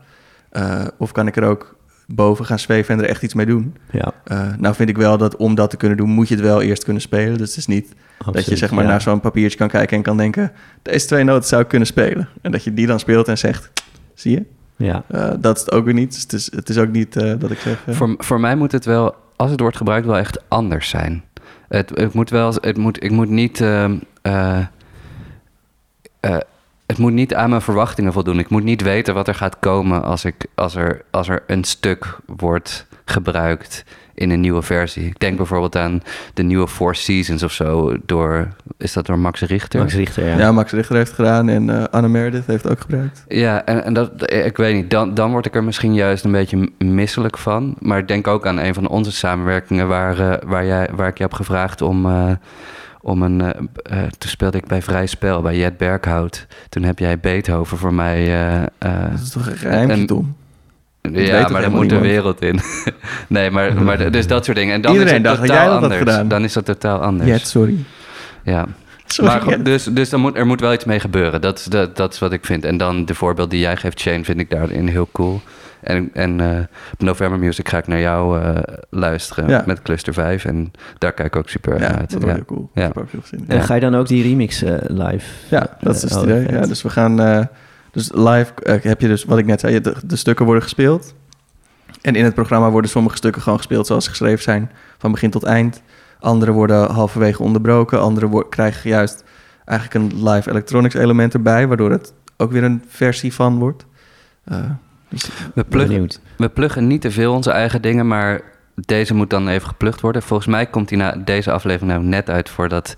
Of 0.97 1.12
kan 1.12 1.28
ik 1.28 1.36
er 1.36 1.43
ook 1.43 1.76
boven 2.08 2.46
gaan 2.46 2.60
zweven 2.60 2.96
en 2.96 3.04
er 3.04 3.10
echt 3.10 3.24
iets 3.24 3.34
mee 3.34 3.46
doen? 3.46 3.76
ja. 3.92 4.14
Eh, 4.24 4.48
nou 4.58 4.76
vind 4.76 4.90
ik 4.90 4.98
wel 4.98 5.18
dat 5.18 5.36
om 5.36 5.56
dat 5.56 5.70
te 5.70 5.78
kunnen 5.78 5.98
doen, 5.98 6.10
moet 6.10 6.28
je 6.28 6.36
het 6.36 6.44
wel 6.44 6.62
eerst 6.62 6.84
kunnen 6.84 7.02
spelen. 7.02 7.38
Dus 7.38 7.50
het 7.50 7.58
is 7.58 7.68
niet 7.68 7.94
dat 8.32 8.46
je 8.46 8.56
zeg 8.56 8.72
maar 8.72 8.84
ja. 8.84 8.90
naar 8.90 9.02
zo'n 9.02 9.20
papiertje 9.20 9.58
kan 9.58 9.68
kijken 9.68 9.98
en 9.98 10.04
kan 10.04 10.18
denken... 10.18 10.52
deze 10.82 11.08
twee 11.08 11.24
noten 11.24 11.48
zou 11.48 11.62
ik 11.62 11.68
kunnen 11.68 11.88
spelen. 11.88 12.30
En 12.42 12.52
dat 12.52 12.64
je 12.64 12.74
die 12.74 12.88
dan 12.88 13.00
speelt 13.00 13.28
en 13.28 13.38
zegt, 13.38 13.72
zie 14.14 14.32
je? 14.32 14.46
Ja, 14.76 15.04
Eh, 15.08 15.32
dat 15.40 15.56
is 15.58 15.62
het 15.62 15.72
ook 15.72 15.86
weer 15.86 15.94
niet. 15.94 16.12
Dus 16.14 16.22
het 16.22 16.34
is, 16.34 16.52
het 16.52 16.70
is 16.70 16.78
ook 16.78 16.92
niet 16.92 17.16
eh, 17.16 17.34
dat 17.40 17.52
ik 17.52 17.60
zeg... 17.60 17.84
Voor, 17.88 18.16
voor 18.18 18.40
mij 18.40 18.56
moet 18.56 18.72
het 18.72 18.86
wel, 18.86 19.16
als 19.36 19.52
het 19.52 19.60
wordt 19.60 19.78
gebruikt, 19.78 20.06
wel 20.06 20.18
echt 20.18 20.44
anders 20.48 20.90
zijn. 20.90 21.24
Het, 21.68 21.92
het 21.94 22.14
moet 22.14 22.30
wel, 22.30 22.54
het 22.62 22.78
moet, 22.78 23.04
ik 23.04 23.12
moet 23.12 23.30
niet, 23.30 23.62
ehm, 23.62 23.98
eh, 24.22 24.60
eh, 26.20 26.38
het 26.91 26.99
moet 26.99 27.13
niet 27.13 27.34
aan 27.36 27.49
mijn 27.49 27.62
verwachtingen 27.62 28.13
voldoen. 28.13 28.39
Ik 28.39 28.49
moet 28.49 28.63
niet 28.63 28.82
weten 28.82 29.13
wat 29.13 29.27
er 29.27 29.36
gaat 29.36 29.60
komen 29.60 30.04
als, 30.04 30.25
ik, 30.25 30.45
als, 30.56 30.75
er, 30.75 31.01
als 31.12 31.30
er 31.30 31.43
een 31.47 31.63
stuk 31.63 32.17
wordt 32.25 32.86
gebruikt 33.06 33.86
in 34.13 34.30
een 34.30 34.39
nieuwe 34.39 34.62
versie. 34.62 35.06
Ik 35.06 35.19
denk 35.19 35.38
bijvoorbeeld 35.38 35.75
aan 35.75 36.01
de 36.34 36.43
nieuwe 36.43 36.67
Four 36.67 36.95
Seasons 36.95 37.43
of 37.43 37.51
zo. 37.51 37.97
Door, 38.06 38.47
is 38.77 38.93
dat 38.93 39.06
door 39.06 39.19
Max 39.19 39.41
Richter? 39.41 39.80
Max 39.80 39.93
Richter, 39.93 40.27
ja. 40.27 40.38
ja. 40.38 40.51
Max 40.51 40.71
Richter 40.71 40.95
heeft 40.95 41.12
gedaan 41.12 41.49
en 41.49 41.69
eh 41.69 41.84
Anne 41.91 42.08
Meredith 42.08 42.45
heeft 42.45 42.69
ook 42.69 42.82
gebruikt. 42.82 43.23
Ja, 43.27 43.65
en, 43.65 43.84
en 43.84 43.93
dat, 43.93 44.32
ik 44.32 44.58
weet 44.58 44.75
niet, 44.75 44.89
dan, 44.89 45.13
dan 45.13 45.32
word 45.32 45.45
ik 45.45 45.56
er 45.56 45.63
misschien 45.63 45.93
juist 45.93 46.23
een 46.23 46.32
beetje 46.32 46.69
misselijk 46.77 47.38
van. 47.38 47.75
Maar 47.80 47.97
ik 47.97 48.08
denk 48.08 48.27
ook 48.27 48.45
aan 48.45 48.60
een 48.60 48.73
van 48.73 48.88
onze 48.88 49.12
samenwerkingen 49.12 49.88
waar, 49.88 50.19
eh, 50.19 50.49
waar, 50.49 50.65
jij, 50.65 50.89
waar 50.95 51.08
ik 51.08 51.17
je 51.17 51.23
heb 51.23 51.34
gevraagd 51.34 51.82
om, 51.82 52.06
eh, 52.06 52.32
om 53.02 53.22
een... 53.22 53.42
eh, 53.42 53.58
toen 54.18 54.30
speelde 54.30 54.58
ik 54.58 54.66
bij 54.68 54.82
Vrij 54.82 55.06
Spel, 55.06 55.42
bij 55.42 55.58
Jet 55.58 55.78
Berghout. 55.78 56.48
Toen 56.70 56.84
heb 56.84 57.00
jij 57.00 57.20
Beethoven 57.20 57.78
voor 57.78 57.94
mij... 57.94 58.42
eh, 58.80 59.02
Dat 59.12 59.20
is 59.24 59.30
toch 59.30 59.48
een 59.48 59.58
geheimje, 59.58 59.94
en- 59.94 60.06
Tom? 60.06 60.36
weet 61.02 61.28
ja, 61.28 61.34
maar 61.50 61.62
helemaal 61.62 61.80
moet 61.82 61.90
de 61.90 62.00
wereld 62.00 62.42
in. 62.42 62.60
nee, 63.28 63.52
maar, 63.52 63.84
maar 63.84 64.12
dus 64.12 64.28
dat 64.28 64.46
soort 64.46 64.58
dingen. 64.58 64.74
En 64.74 64.82
dan 64.82 64.92
Iedereen 64.92 65.14
is 65.14 65.18
het 65.18 65.28
dacht 65.28 65.38
dat 65.38 65.48
totaal 65.48 65.64
jij 65.64 65.74
dat 65.74 65.82
anders. 65.84 66.00
gedaan. 66.00 66.28
Dan 66.28 66.44
is 66.44 66.54
dat 66.54 66.66
totaal 66.66 67.00
anders. 67.00 67.30
Jet, 67.30 67.48
sorry. 67.48 67.76
Ja. 68.44 68.66
Sorry, 69.15 69.32
maar 69.32 69.41
goed, 69.41 69.52
Jet. 69.52 69.65
dus, 69.65 69.84
dus 69.84 70.10
dan 70.10 70.19
moet, 70.19 70.38
er 70.38 70.45
moet 70.45 70.60
wel 70.60 70.74
iets 70.74 70.86
mee 70.86 71.00
gebeuren. 71.00 71.41
Dat, 71.41 71.58
is- 71.60 71.65
dat, 71.65 71.95
dat 71.97 72.13
is 72.13 72.19
wat 72.19 72.32
ik 72.34 72.45
vind. 72.45 72.65
En 72.65 72.78
dan 72.78 73.06
de 73.06 73.15
voorbeeld 73.15 73.50
die 73.50 73.60
jij 73.60 73.78
geeft, 73.78 74.00
Shane, 74.00 74.24
vind 74.24 74.39
ik 74.39 74.50
daarin 74.50 74.88
heel 74.88 75.10
cool. 75.12 75.41
En, 75.82 76.10
en 76.13 76.39
eh, 76.39 76.60
op 76.93 77.02
November 77.02 77.39
Music 77.39 77.69
ga 77.69 77.78
ik 77.78 77.88
naar 77.88 78.00
jou 78.00 78.41
eh, 78.41 78.56
luisteren 78.89 79.47
Ja. 79.50 79.63
met 79.65 79.82
Cluster 79.82 80.13
5. 80.13 80.45
En 80.45 80.71
daar 80.97 81.12
kijk 81.13 81.28
ik 81.28 81.36
ook 81.36 81.50
super 81.50 81.74
Ja, 81.74 81.80
naar 81.80 81.97
uit. 81.97 82.12
dat 82.12 82.21
Ja. 82.21 82.34
heel 82.34 82.45
cool. 82.45 82.69
Ja. 82.74 82.91
Veel 82.93 83.19
zin 83.24 83.39
in. 83.39 83.45
En 83.47 83.63
ga 83.63 83.74
je 83.76 83.82
dan 83.82 83.95
ook 83.95 84.08
die 84.08 84.24
remix 84.24 84.62
eh, 84.63 84.74
live? 84.88 85.26
Ja, 85.50 85.78
dat 85.82 85.95
is 85.95 86.02
dus 86.02 86.12
Eh, 86.12 86.17
het 86.17 86.26
idee. 86.26 86.52
Ja, 86.52 86.65
dus 86.65 86.82
we 86.82 86.89
gaan... 86.89 87.19
eh, 87.21 87.45
dus 87.91 88.12
live 88.13 88.52
eh, 88.63 88.76
heb 88.82 89.02
je 89.02 89.08
dus, 89.08 89.24
wat 89.24 89.38
ik 89.38 89.45
net 89.45 89.60
zei, 89.60 89.82
de, 89.82 89.95
de 90.06 90.15
stukken 90.15 90.45
worden 90.45 90.63
gespeeld. 90.63 91.13
En 92.02 92.15
in 92.15 92.24
het 92.24 92.34
programma 92.34 92.69
worden 92.69 92.91
sommige 92.91 93.15
stukken 93.17 93.41
gewoon 93.41 93.58
gespeeld 93.58 93.88
zoals 93.88 94.04
ze 94.04 94.10
geschreven 94.10 94.43
zijn. 94.43 94.71
Van 94.97 95.12
begin 95.12 95.30
tot 95.30 95.43
eind. 95.43 95.82
Andere 96.21 96.51
worden 96.51 96.91
halverwege 96.91 97.43
onderbroken. 97.43 98.01
Andere 98.01 98.47
krijgen 98.49 98.89
juist 98.89 99.23
eigenlijk 99.65 100.13
een 100.13 100.29
live 100.29 100.49
electronics 100.49 100.93
element 100.95 101.34
erbij. 101.34 101.67
Waardoor 101.67 101.91
het 101.91 102.13
ook 102.38 102.51
weer 102.51 102.63
een 102.63 102.84
versie 102.88 103.34
van 103.34 103.57
wordt. 103.60 103.86
Eh, 104.43 104.57
dus, 105.10 105.29
We, 105.53 105.63
pluggen, 105.63 106.10
we 106.38 106.49
pluggen 106.49 106.88
niet 106.88 107.01
te 107.01 107.12
veel 107.12 107.34
onze 107.34 107.51
eigen 107.51 107.81
dingen, 107.81 108.07
maar 108.07 108.41
deze 108.75 109.13
moet 109.13 109.29
dan 109.29 109.47
even 109.47 109.67
geplukt 109.67 110.01
worden. 110.01 110.21
Volgens 110.21 110.47
mij 110.49 110.65
komt 110.65 110.88
die 110.89 110.97
na 110.97 111.12
deze 111.25 111.51
aflevering 111.51 111.91
nou 111.91 112.03
net 112.03 112.29
uit 112.29 112.49
voordat 112.49 112.95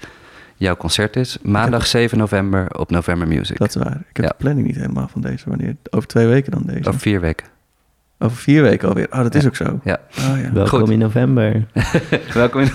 jouw 0.55 0.75
concert 0.75 1.15
is. 1.15 1.37
Maandag 1.41 1.85
7 1.85 2.17
november 2.17 2.79
op 2.79 2.89
November 2.91 3.27
Music. 3.27 3.57
dat 3.57 3.67
is 3.67 3.75
waar. 3.75 4.03
Ik 4.09 4.15
heb 4.15 4.25
Ja. 4.25 4.31
de 4.31 4.35
planning 4.37 4.67
niet 4.67 4.75
helemaal 4.75 5.07
van 5.07 5.21
deze. 5.21 5.49
Wanneer? 5.49 5.75
Over 5.89 6.07
twee 6.07 6.27
weken 6.27 6.51
dan 6.51 6.63
deze. 6.65 6.87
Over 6.87 6.99
vier 7.01 7.19
weken. 7.19 7.47
Over 8.19 8.37
vier 8.37 8.61
weken 8.61 8.87
alweer. 8.87 9.07
Oh, 9.11 9.17
dat 9.21 9.35
is 9.35 9.45
ook 9.45 9.55
zo. 9.55 9.79
Ja. 9.83 9.97
Oh, 10.17 10.41
ja. 10.41 10.51
Welkom 10.53 10.79
Goed. 10.79 10.89
in 10.89 10.99
november. 10.99 11.65
Welkom 12.33 12.61
in... 12.61 12.69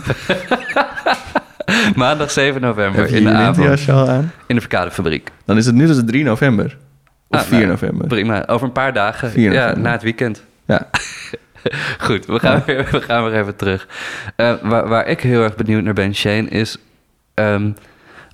Maandag 1.96 2.30
7 2.30 2.60
november 2.60 3.00
Heb 3.00 3.08
je 3.10 3.16
in 3.16 3.24
de 3.24 3.30
avond 3.32 3.88
al 3.88 4.08
aan? 4.08 4.32
in 4.46 4.54
de 4.54 4.60
verkadefabriek. 4.60 5.30
Dan 5.44 5.56
is 5.56 5.66
het 5.66 5.74
nu 5.74 5.86
dus 5.86 5.96
het 5.96 6.06
3 6.06 6.24
november. 6.24 6.76
Of 7.28 7.40
Ah, 7.40 7.46
4 7.46 7.56
nou, 7.58 7.70
november. 7.70 8.06
Prima, 8.06 8.46
over 8.46 8.66
een 8.66 8.72
paar 8.72 8.92
dagen. 8.92 9.30
4 9.30 9.52
ja, 9.52 9.76
na 9.76 9.92
het 9.92 10.02
weekend. 10.02 10.42
Ja. 10.66 10.88
Goed, 11.98 12.26
we 12.26 12.38
gaan, 12.38 12.62
weer, 12.66 12.88
we 12.90 13.00
gaan 13.00 13.24
weer 13.24 13.40
even 13.40 13.56
terug. 13.56 13.88
Eh, 14.36 14.54
waar, 14.62 14.88
waar 14.88 15.06
ik 15.06 15.20
heel 15.20 15.42
erg 15.42 15.56
benieuwd 15.56 15.82
naar 15.82 15.94
ben, 15.94 16.14
Shane, 16.14 16.48
is... 16.48 16.76
ehm, 17.34 17.70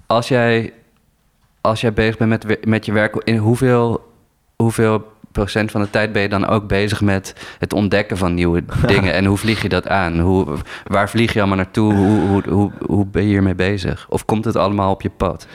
als, 0.06 0.28
jij, 0.28 0.72
als 1.60 1.80
jij 1.80 1.92
bezig 1.92 2.16
bent 2.16 2.30
met, 2.46 2.66
met 2.66 2.86
je 2.86 2.92
werk... 2.92 3.14
In 3.24 3.36
hoeveel, 3.36 4.12
hoeveel 4.56 5.12
van 5.70 5.80
de 5.82 5.90
tijd 5.90 6.12
ben 6.12 6.22
je 6.22 6.28
dan 6.28 6.46
ook 6.46 6.68
bezig 6.68 7.00
met 7.00 7.34
het 7.58 7.72
ontdekken 7.72 8.16
van 8.16 8.34
nieuwe 8.34 8.64
dingen? 8.86 9.12
En 9.12 9.24
hoe 9.24 9.36
vlieg 9.36 9.62
je 9.62 9.68
dat 9.68 9.88
aan? 9.88 10.18
Hoe, 10.18 10.46
waar 10.86 11.10
vlieg 11.10 11.32
je 11.32 11.38
allemaal 11.38 11.56
naartoe? 11.56 11.94
Hoe, 11.94 12.20
hoe, 12.20 12.42
hoe, 12.48 12.70
hoe 12.86 13.06
ben 13.06 13.22
je 13.22 13.28
hiermee 13.28 13.54
bezig? 13.54 14.06
Of 14.08 14.24
komt 14.24 14.44
het 14.44 14.56
allemaal 14.56 14.90
op 14.90 15.02
je 15.02 15.10
pad? 15.16 15.46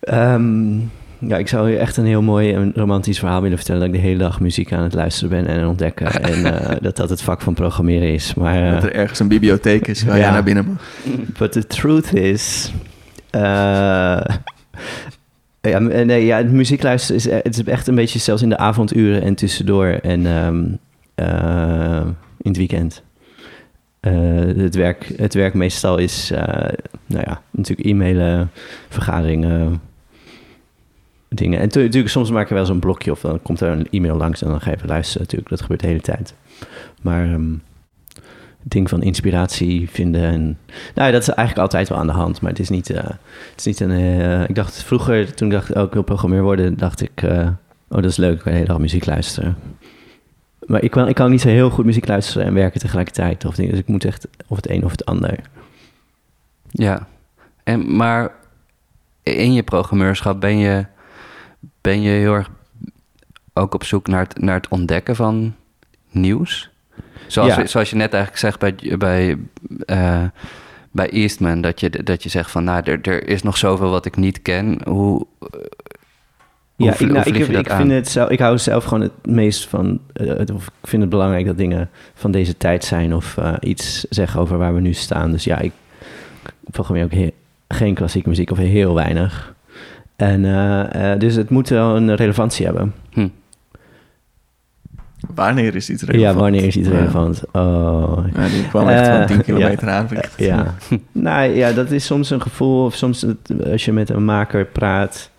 Ehm, 0.00 0.78
ja, 1.18 1.36
ik 1.36 1.48
zou 1.48 1.70
je 1.70 1.76
echt 1.78 1.96
een 1.96 2.06
heel 2.06 2.22
mooi 2.22 2.52
en 2.54 2.72
romantisch 2.74 3.18
verhaal 3.18 3.42
willen 3.42 3.56
vertellen... 3.56 3.80
dat 3.80 3.90
ik 3.90 3.94
de 4.00 4.06
hele 4.06 4.18
dag 4.18 4.40
muziek 4.40 4.72
aan 4.72 4.82
het 4.82 4.94
luisteren 4.94 5.30
ben 5.44 5.46
en 5.54 5.66
ontdekken. 5.66 6.22
en 6.32 6.60
eh, 6.60 6.76
dat 6.80 6.96
dat 6.96 7.10
het 7.10 7.22
vak 7.22 7.40
van 7.40 7.54
programmeren 7.54 8.12
is. 8.12 8.34
Maar 8.34 8.66
eh, 8.66 8.72
Dat 8.72 8.82
er 8.82 8.94
ergens 8.94 9.18
een 9.18 9.28
bibliotheek 9.28 9.86
is 9.86 10.04
waar 10.04 10.16
Ja. 10.16 10.22
jij 10.22 10.30
naar 10.30 10.42
binnen 10.42 10.66
mag. 10.66 10.82
But 11.38 11.52
the 11.52 11.66
truth 11.66 12.14
is... 12.14 12.72
eh, 13.30 14.20
ja, 15.68 15.78
nee, 15.78 16.24
ja, 16.24 16.36
het 16.36 16.52
muziek 16.52 16.82
luisteren 16.82 17.16
is, 17.16 17.26
e- 17.26 17.40
het 17.42 17.58
is 17.58 17.64
echt 17.64 17.86
een 17.86 17.94
beetje 17.94 18.18
zelfs 18.18 18.42
in 18.42 18.48
de 18.48 18.56
avonduren 18.58 19.22
en 19.22 19.34
tussendoor 19.34 19.86
en 19.86 20.26
ehm, 20.26 20.64
eh, 21.14 22.06
in 22.38 22.48
het 22.50 22.56
weekend. 22.56 23.02
Eh, 24.00 24.12
het, 24.56 24.74
werk, 24.74 25.12
het 25.16 25.34
werk 25.34 25.54
meestal 25.54 25.98
is, 25.98 26.30
eh, 26.30 26.72
nou 27.06 27.24
ja, 27.26 27.42
natuurlijk 27.50 27.88
e-mailen, 27.88 28.50
vergaderingen, 28.88 29.80
dingen. 31.28 31.60
En 31.60 31.68
tu- 31.68 31.82
natuurlijk, 31.82 32.12
soms 32.12 32.30
maak 32.30 32.48
je 32.48 32.54
wel 32.54 32.66
zo'n 32.66 32.78
blokje 32.78 33.10
of 33.10 33.20
dan 33.20 33.42
komt 33.42 33.60
er 33.60 33.68
een 33.70 33.86
e-mail 33.90 34.16
langs 34.16 34.42
en 34.42 34.48
dan 34.48 34.60
ga 34.60 34.70
je 34.70 34.76
even 34.76 34.88
luisteren 34.88 35.22
natuurlijk. 35.22 35.50
Dat 35.50 35.60
gebeurt 35.60 35.80
de 35.80 35.86
hele 35.86 36.00
tijd. 36.00 36.34
Maar 37.02 37.24
ehm, 37.24 37.52
ding 38.68 38.88
van 38.88 39.02
inspiratie 39.02 39.90
vinden 39.90 40.22
en... 40.22 40.58
Nou, 40.94 41.12
dat 41.12 41.22
is 41.22 41.28
eigenlijk 41.28 41.58
altijd 41.58 41.88
wel 41.88 41.98
aan 41.98 42.06
de 42.06 42.12
hand, 42.12 42.40
maar 42.40 42.50
het 42.50 42.60
is 42.60 42.68
niet, 42.68 42.90
eh, 42.90 43.02
het 43.04 43.56
is 43.56 43.64
niet 43.64 43.80
een... 43.80 43.90
eh, 43.90 44.48
ik 44.48 44.54
dacht 44.54 44.82
vroeger, 44.82 45.34
toen 45.34 45.48
ik 45.48 45.54
dacht, 45.54 45.74
oh, 45.74 45.82
ik 45.82 45.92
wil 45.92 46.02
programmeur 46.02 46.42
worden, 46.42 46.76
dacht 46.76 47.00
ik... 47.00 47.22
eh, 47.22 47.48
oh, 47.88 48.02
dat 48.02 48.04
is 48.04 48.16
leuk, 48.16 48.36
ik 48.36 48.42
kan 48.42 48.52
de 48.52 48.58
hele 48.58 48.78
muziek 48.78 49.06
luisteren. 49.06 49.56
Maar 50.66 50.82
ik 50.82 50.90
kan, 50.90 51.08
ik 51.08 51.14
kan 51.14 51.30
niet 51.30 51.40
zo 51.40 51.48
heel 51.48 51.70
goed 51.70 51.84
muziek 51.84 52.08
luisteren 52.08 52.46
en 52.46 52.54
werken 52.54 52.80
tegelijkertijd. 52.80 53.44
Of 53.44 53.54
dus 53.54 53.78
ik 53.78 53.88
moet 53.88 54.04
echt 54.04 54.28
of 54.46 54.56
het 54.56 54.70
een 54.70 54.84
of 54.84 54.90
het 54.90 55.04
ander. 55.04 55.38
Ja, 56.70 57.06
en, 57.64 57.96
maar 57.96 58.32
in 59.22 59.52
je 59.52 59.62
programmeurschap 59.62 60.40
ben 60.40 60.58
je, 60.58 60.86
ben 61.80 62.02
je 62.02 62.10
heel 62.10 62.34
erg 62.34 62.50
ook 63.52 63.74
op 63.74 63.84
zoek 63.84 64.06
naar 64.06 64.20
het, 64.20 64.40
naar 64.40 64.56
het 64.56 64.68
ontdekken 64.68 65.16
van 65.16 65.54
nieuws? 66.10 66.70
Zoals, 67.26 67.54
Ja. 67.54 67.66
zoals 67.66 67.90
je 67.90 67.96
net 67.96 68.12
eigenlijk 68.12 68.42
zegt 68.42 68.58
bij, 68.58 68.96
bij, 68.98 69.36
eh, 69.86 70.22
bij 70.90 71.10
Eastman, 71.10 71.60
dat 71.60 71.80
je, 71.80 71.90
dat 72.04 72.22
je 72.22 72.28
zegt 72.28 72.50
van, 72.50 72.64
nou, 72.64 72.82
er, 72.84 72.98
er 73.02 73.28
is 73.28 73.42
nog 73.42 73.56
zoveel 73.56 73.90
wat 73.90 74.04
ik 74.06 74.16
niet 74.16 74.42
ken. 74.42 74.78
Hoe, 74.88 75.26
Ja, 76.76 76.92
ik, 76.92 77.00
nou, 77.00 77.30
ik, 77.30 77.70
vind 77.70 77.90
het 77.90 78.08
zelf, 78.08 78.28
ik 78.30 78.38
hou 78.38 78.58
zelf 78.58 78.84
gewoon 78.84 79.00
het 79.00 79.26
meest 79.26 79.66
van... 79.66 80.00
eh, 80.12 80.54
of 80.54 80.66
ik 80.66 80.88
vind 80.88 81.02
het 81.02 81.10
belangrijk 81.10 81.46
dat 81.46 81.56
dingen 81.56 81.90
van 82.14 82.30
deze 82.30 82.56
tijd 82.56 82.84
zijn... 82.84 83.14
of 83.14 83.36
eh, 83.36 83.54
iets 83.60 84.06
zeggen 84.10 84.40
over 84.40 84.58
waar 84.58 84.74
we 84.74 84.80
nu 84.80 84.92
staan. 84.92 85.30
Dus 85.30 85.44
ja, 85.44 85.58
ik 85.58 85.72
programmeer 86.70 87.04
ook 87.04 87.12
he- 87.12 87.32
geen 87.68 87.94
klassieke 87.94 88.28
muziek 88.28 88.50
of 88.50 88.58
heel 88.58 88.94
weinig. 88.94 89.54
En 90.16 90.42
dus 91.18 91.34
het 91.34 91.50
moet 91.50 91.68
wel 91.68 91.96
een 91.96 92.14
relevantie 92.14 92.64
hebben. 92.64 92.94
Hm. 93.10 93.28
Wanneer 95.34 95.74
is 95.74 95.90
iets 95.90 96.02
relevant? 96.02 96.34
Ja, 96.34 96.40
wanneer 96.40 96.64
is 96.64 96.76
iets 96.76 96.88
Ja. 96.88 96.94
relevant? 96.94 97.42
Oh, 97.52 98.24
Ja, 98.34 98.48
die 98.48 98.68
kwam 98.68 98.88
echt 98.88 99.06
van 99.06 99.16
Eh, 99.20 99.26
10 99.26 99.42
kilometer 99.42 99.88
ja. 99.88 99.96
aan. 99.96 100.08
ja. 100.36 100.74
nou 101.12 101.48
ja, 101.50 101.72
dat 101.72 101.90
is 101.90 102.04
soms 102.06 102.30
een 102.30 102.42
gevoel. 102.42 102.84
Of 102.84 102.94
soms 102.94 103.26
als 103.70 103.84
je 103.84 103.92
met 103.92 104.10
een 104.10 104.24
maker 104.24 104.64
praat, 104.66 105.30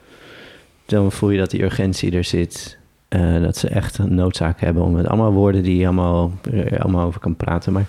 dan 0.86 1.12
voel 1.12 1.30
je 1.30 1.40
dat 1.40 1.50
die 1.52 1.64
urgentie 1.64 2.12
er 2.12 2.24
zit. 2.24 2.78
Eh, 3.08 3.42
dat 3.42 3.58
ze 3.58 3.68
echt 3.68 3.98
een 3.98 4.16
noodzaak 4.16 4.62
hebben 4.62 4.84
om 4.84 4.92
met 4.92 5.08
allemaal 5.08 5.32
woorden 5.32 5.64
die 5.64 5.78
je 5.78 5.86
allemaal, 5.86 6.32
er 6.52 6.82
allemaal 6.82 7.06
over 7.06 7.20
kan 7.20 7.36
praten. 7.36 7.74
Maar 7.74 7.86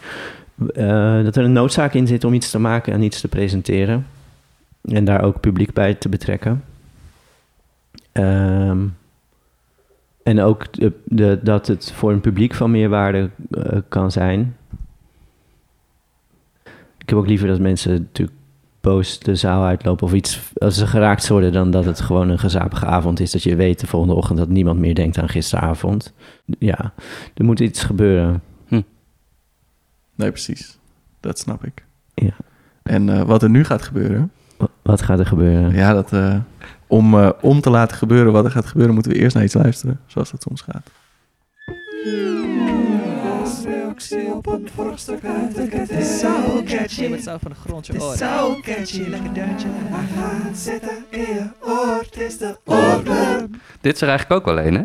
eh, 0.74 1.24
dat 1.24 1.36
er 1.36 1.44
een 1.44 1.52
noodzaak 1.52 1.94
in 1.94 2.06
zit 2.06 2.24
om 2.24 2.32
iets 2.34 2.50
te 2.50 2.58
maken 2.58 2.92
en 2.92 3.02
iets 3.02 3.20
te 3.20 3.28
presenteren. 3.28 4.06
En 4.84 5.04
daar 5.04 5.22
ook 5.22 5.40
publiek 5.40 5.72
bij 5.72 5.94
te 5.94 6.08
betrekken. 6.08 6.62
Ehm, 8.12 8.78
en 10.30 10.40
ook 10.40 10.72
de, 10.72 10.92
de, 11.04 11.38
dat 11.42 11.66
het 11.66 11.92
voor 11.92 12.12
een 12.12 12.20
publiek 12.20 12.54
van 12.54 12.70
meerwaarde 12.70 13.30
eh, 13.50 13.78
kan 13.88 14.10
zijn. 14.12 14.56
Ik 16.98 17.08
heb 17.08 17.18
ook 17.18 17.26
liever 17.26 17.48
dat 17.48 17.60
mensen 17.60 17.92
natuurlijk 17.92 18.36
boos 18.80 19.18
de 19.18 19.34
zaal 19.34 19.64
uitlopen 19.64 20.06
of 20.06 20.12
iets 20.12 20.52
als 20.58 20.76
ze 20.78 20.86
geraakt 20.86 21.28
worden 21.28 21.52
dan 21.52 21.70
dat 21.70 21.84
het 21.84 22.00
gewoon 22.00 22.28
een 22.28 22.38
gezapige 22.38 22.86
avond 22.86 23.20
is 23.20 23.30
dat 23.30 23.42
je 23.42 23.56
weet 23.56 23.80
de 23.80 23.86
volgende 23.86 24.14
ochtend 24.14 24.38
dat 24.38 24.48
niemand 24.48 24.78
meer 24.78 24.94
denkt 24.94 25.18
aan 25.18 25.28
gisteravond. 25.28 26.12
Ja, 26.58 26.92
er 27.34 27.44
moet 27.44 27.60
iets 27.60 27.82
gebeuren. 27.82 28.42
Nee, 30.14 30.30
precies. 30.30 30.78
Dat 31.20 31.38
snap 31.38 31.64
ik. 31.64 31.84
Ja. 32.14 32.32
En 32.82 33.08
eh, 33.08 33.22
wat 33.22 33.42
er 33.42 33.50
nu 33.50 33.64
gaat 33.64 33.83
gebeuren... 33.83 34.31
Wa- 34.56 34.68
Wat 34.83 35.02
gaat 35.02 35.18
er 35.18 35.26
gebeuren? 35.26 35.72
Ja, 35.74 35.92
dat, 35.92 36.12
eh, 36.12 36.37
om, 36.90 37.14
eh, 37.14 37.30
om 37.40 37.60
te 37.60 37.70
laten 37.70 37.96
gebeuren 37.96 38.32
wat 38.32 38.44
er 38.44 38.50
gaat 38.50 38.66
gebeuren... 38.66 38.94
moeten 38.94 39.12
we 39.12 39.18
eerst 39.18 39.34
naar 39.34 39.44
iets 39.44 39.54
luisteren. 39.54 40.00
Zoals 40.06 40.30
dat 40.30 40.42
soms 40.42 40.60
gaat. 40.60 40.90
Het 46.70 47.22
zo 47.22 47.36
van 47.40 47.50
de 47.50 47.56
grond 47.66 47.86
je 47.86 47.92
zo 48.16 48.60
catchy. 48.62 49.02
Lekker 49.08 49.30
zitten 50.52 51.04
in 51.10 51.20
je 51.20 51.46
oor. 51.60 52.02
Het 52.10 52.20
is 52.20 52.38
de. 52.38 52.56
Dit 53.80 53.94
is 53.94 54.00
er 54.00 54.08
eigenlijk 54.08 54.40
ook 54.40 54.54
wel 54.54 54.64
een, 54.64 54.74
hè? 54.74 54.82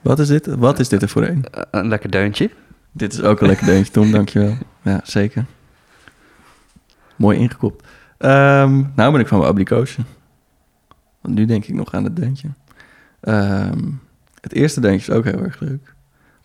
Wat 0.00 0.18
is 0.18 0.28
dit? 0.28 0.46
Wat 0.46 0.78
is 0.78 0.88
dit 0.88 1.02
er 1.02 1.08
voor 1.08 1.22
een? 1.22 1.44
Eh, 1.50 1.62
Een 1.70 1.88
lekker 1.88 2.10
deuntje. 2.10 2.50
Dit 2.92 3.12
is 3.12 3.22
ook 3.22 3.40
een 3.40 3.46
lekker 3.46 3.66
deuntje, 3.66 3.92
Tom. 3.92 4.10
Dankjewel. 4.10 4.54
Ja, 4.82 5.00
zeker. 5.04 5.44
Mooi 7.16 7.38
ingekopt. 7.38 7.86
Ehm, 8.18 8.82
nou 8.94 9.12
ben 9.12 9.20
ik 9.20 9.28
van 9.28 9.38
mijn 9.38 9.50
abrikoosje. 9.50 10.00
Want 11.20 11.34
nu 11.34 11.44
denk 11.44 11.64
ik 11.64 11.74
nog 11.74 11.94
aan 11.94 12.04
het 12.04 12.16
deuntje. 12.16 12.48
Ehm, 13.20 13.78
het 14.40 14.52
eerste 14.52 14.80
deuntje 14.80 15.10
is 15.12 15.18
ook 15.18 15.24
heel 15.24 15.42
erg 15.42 15.60
leuk. 15.60 15.94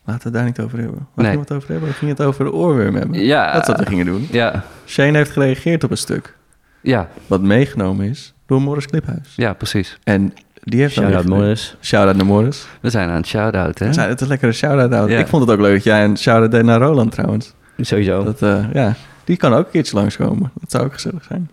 Laten 0.04 0.22
we 0.22 0.28
het 0.28 0.32
daar 0.38 0.44
niet 0.44 0.60
over 0.60 0.78
hebben. 0.78 0.98
Waar 1.14 1.24
Nee. 1.24 1.26
gingen 1.26 1.46
we 1.46 1.52
het 1.54 1.62
over 1.62 1.70
hebben? 1.70 1.88
We 1.88 1.94
gingen 1.94 2.14
het 2.16 2.24
over 2.26 2.44
de 2.44 2.52
oorworm 2.52 2.94
hebben. 2.94 3.20
Ja, 3.24 3.52
Dat 3.52 3.60
is 3.62 3.68
wat 3.68 3.78
we 3.78 3.86
gingen 3.86 4.06
doen. 4.06 4.28
Ja, 4.30 4.64
Shane 4.86 5.16
heeft 5.16 5.30
gereageerd 5.30 5.84
op 5.84 5.90
een 5.90 5.96
stuk. 5.96 6.36
Ja, 6.80 7.08
wat 7.26 7.42
meegenomen 7.42 8.06
is 8.08 8.34
door 8.46 8.62
Morris 8.62 8.86
Cliphuis. 8.86 9.32
ja, 9.36 9.52
precies. 9.52 9.98
En 10.04 10.32
die 10.62 10.80
heeft 10.80 10.94
Shout-out 10.94 11.24
Morris. 11.26 11.76
Shout-out 11.80 12.16
naar 12.16 12.26
Morris. 12.26 12.66
We 12.80 12.90
zijn 12.90 13.08
aan 13.08 13.16
het 13.16 13.26
shout-out, 13.26 13.78
hè? 13.78 13.86
We 13.86 13.92
zijn 13.92 14.08
het 14.08 14.20
een 14.20 14.28
lekkere 14.28 14.52
shout-out. 14.52 15.10
Ja. 15.10 15.18
Ik 15.18 15.26
vond 15.26 15.42
het 15.42 15.50
ook 15.50 15.60
leuk 15.60 15.74
dat 15.74 15.84
jij 15.84 16.04
een 16.04 16.16
shout-out 16.18 16.50
deed 16.50 16.62
naar 16.64 16.80
Roland 16.80 17.12
trouwens. 17.12 17.54
Sowieso. 17.80 18.24
Dat, 18.24 18.42
eh, 18.42 18.64
ja, 18.72 18.94
die 19.24 19.36
kan 19.36 19.52
ook 19.52 19.64
een 19.64 19.70
keertje 19.70 19.96
langskomen. 19.96 20.50
Dat 20.60 20.70
zou 20.70 20.84
ook 20.84 20.92
gezellig 20.92 21.24
zijn. 21.24 21.50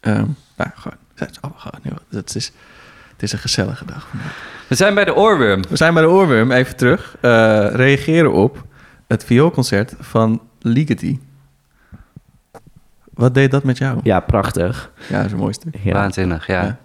Ehm 0.00 0.24
nou, 0.56 0.70
gewoon. 0.74 0.96
Het 1.26 1.30
is- 1.30 1.50
Oh, 1.50 1.66
joh, 1.82 1.96
het, 2.10 2.34
is, 2.34 2.52
het 3.12 3.22
is 3.22 3.32
een 3.32 3.38
gezellige 3.38 3.84
dag. 3.84 4.08
We 4.66 4.74
zijn 4.74 4.94
bij 4.94 5.04
de 5.04 5.14
oorworm. 5.14 5.62
We 5.68 5.76
zijn 5.76 5.94
bij 5.94 6.02
de 6.02 6.08
oorworm. 6.08 6.52
Even 6.52 6.76
terug. 6.76 7.16
Eh, 7.20 7.30
reageren 7.72 8.32
op 8.32 8.64
het 9.06 9.24
vioolconcert 9.24 9.94
van 9.98 10.40
Ligeti. 10.60 11.20
Wat 13.14 13.34
deed 13.34 13.50
dat 13.50 13.64
met 13.64 13.78
jou? 13.78 14.00
Ja, 14.02 14.20
prachtig. 14.20 14.90
Ja, 15.08 15.16
dat 15.16 15.26
is 15.26 15.32
een 15.32 15.38
mooi 15.38 15.52
stuk. 15.52 15.76
Ja. 15.82 15.92
Waanzinnig, 15.92 16.46
ja. 16.46 16.62
Ja. 16.62 16.78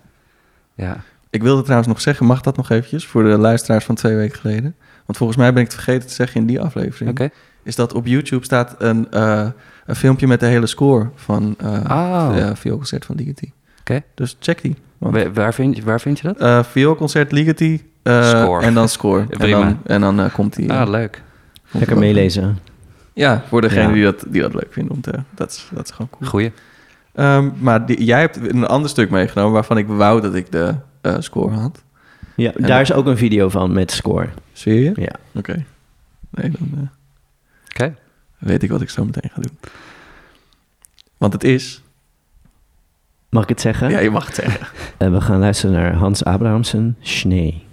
ja. 0.76 0.98
Ik 1.30 1.42
wilde 1.44 1.62
trouwens 1.62 1.88
nog 1.90 2.02
zeggen, 2.02 2.26
mag 2.26 2.42
dat 2.42 2.58
nog 2.58 2.70
eventjes 2.70 3.06
voor 3.08 3.24
de 3.24 3.38
luisteraars 3.38 3.86
van 3.86 3.96
twee 3.96 4.16
weken 4.16 4.40
geleden? 4.40 4.76
Want 5.06 5.18
volgens 5.18 5.38
mij 5.40 5.54
ben 5.54 5.62
ik 5.64 5.68
het 5.72 5.76
vergeten 5.82 6.08
te 6.08 6.14
zeggen 6.14 6.42
in 6.42 6.48
die 6.48 6.62
aflevering. 6.62 7.10
Oké. 7.10 7.30
Is 7.64 7.76
dat 7.76 7.94
op 7.94 8.06
YouTube 8.06 8.46
staat 8.46 8.76
een, 8.78 9.12
eh, 9.12 9.48
een 9.86 9.96
filmpje 9.96 10.28
met 10.28 10.40
de 10.40 10.46
hele 10.46 10.68
score 10.68 11.10
van 11.16 11.56
eh 11.58 11.68
Oh. 11.90 12.34
het 12.36 12.60
vioolconcert 12.60 13.06
van 13.06 13.16
Ligeti. 13.16 13.54
Oké. 13.90 14.02
Dus 14.16 14.36
check 14.40 14.62
die. 14.62 14.76
Want, 14.98 15.34
Waar 15.34 15.54
vind, 15.54 15.76
je- 15.76 15.84
waar 15.84 16.02
vind 16.02 16.20
je 16.20 16.28
dat? 16.28 16.38
eh, 16.40 16.64
vioolconcert 16.64 17.32
Ligeti 17.32 17.90
eh, 18.04 18.30
Score. 18.30 18.62
en 18.66 18.74
dan 18.74 18.90
score. 18.90 19.26
en 19.40 19.50
dan, 19.50 19.80
en 19.86 20.02
dan 20.02 20.20
eh, 20.20 20.34
komt 20.34 20.56
die. 20.56 20.74
Ah, 20.74 20.90
leuk. 20.90 21.22
Lekker 21.72 21.98
meelezen. 21.98 22.60
Ja, 23.14 23.44
voor 23.48 23.62
degene 23.62 23.88
Ja. 23.88 23.94
die, 23.94 24.04
dat, 24.04 24.26
die 24.28 24.42
dat 24.42 24.54
leuk 24.54 24.72
te, 25.02 25.14
dat, 25.36 25.52
is, 25.52 25.68
dat 25.74 25.86
is 25.86 25.92
gewoon 25.92 26.10
cool. 26.10 26.30
Goeie. 26.30 26.52
Ehm, 27.14 27.50
maar 27.60 27.86
die- 27.86 28.04
jij 28.04 28.20
hebt 28.20 28.36
een 28.54 28.66
ander 28.66 28.90
stuk 28.90 29.10
meegenomen 29.10 29.54
waarvan 29.54 29.78
ik 29.78 29.88
wou 29.88 30.22
dat 30.22 30.36
ik 30.36 30.52
de 30.52 30.76
eh, 31.02 31.16
score 31.20 31.56
had. 31.56 31.84
Ja, 32.36 32.54
En 32.54 32.64
daar 32.64 32.82
is 32.82 32.94
ook 32.94 33.06
een 33.06 33.18
video 33.18 33.50
van 33.50 33.74
met 33.74 33.92
score. 33.92 34.30
Zie 34.54 34.82
je? 34.84 34.92
Ja. 34.96 35.12
Oké. 35.34 35.66
Nee, 36.30 36.50
dan 36.50 36.70
eh, 36.74 36.82
Oké. 37.70 37.96
weet 38.38 38.64
ik 38.64 38.70
wat 38.70 38.82
ik 38.82 38.90
zo 38.90 39.06
meteen 39.06 39.30
ga 39.34 39.42
doen. 39.42 39.58
Want 41.18 41.34
het 41.34 41.44
is... 41.44 41.84
Mag 43.30 43.44
ik 43.44 43.50
het 43.50 43.62
zeggen? 43.62 43.90
Ja, 43.90 44.00
je 44.00 44.10
mag 44.10 44.26
het 44.26 44.36
zeggen. 44.36 44.68
En 44.98 45.12
we 45.14 45.22
gaan 45.22 45.40
luisteren 45.40 45.76
naar 45.76 45.94
Hans 45.94 46.24
Abrahamsen, 46.24 46.98
Schnee. 47.02 47.64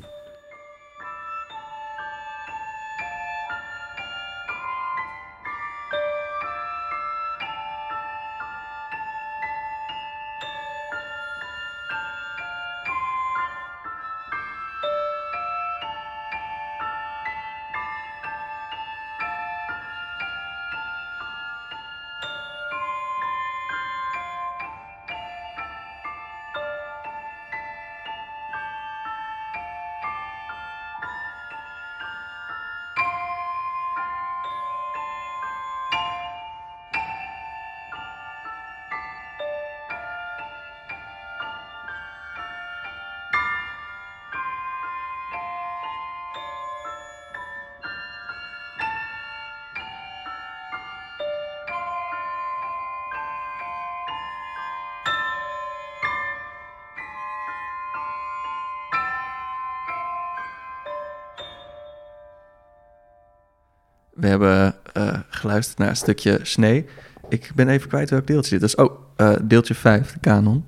We 64.22 64.28
hebben 64.28 64.74
eh, 64.92 65.18
geluisterd 65.28 65.78
naar 65.78 65.88
een 65.88 65.96
stukje 65.96 66.38
Snee. 66.42 66.84
Ik 67.28 67.52
ben 67.54 67.68
even 67.68 67.88
kwijt 67.88 68.10
welk 68.10 68.26
deeltje 68.26 68.58
dit 68.58 68.62
is. 68.62 68.74
Oh, 68.74 69.00
eh, 69.16 69.32
deeltje 69.42 69.74
5, 69.74 70.12
de 70.12 70.18
kanon. 70.20 70.64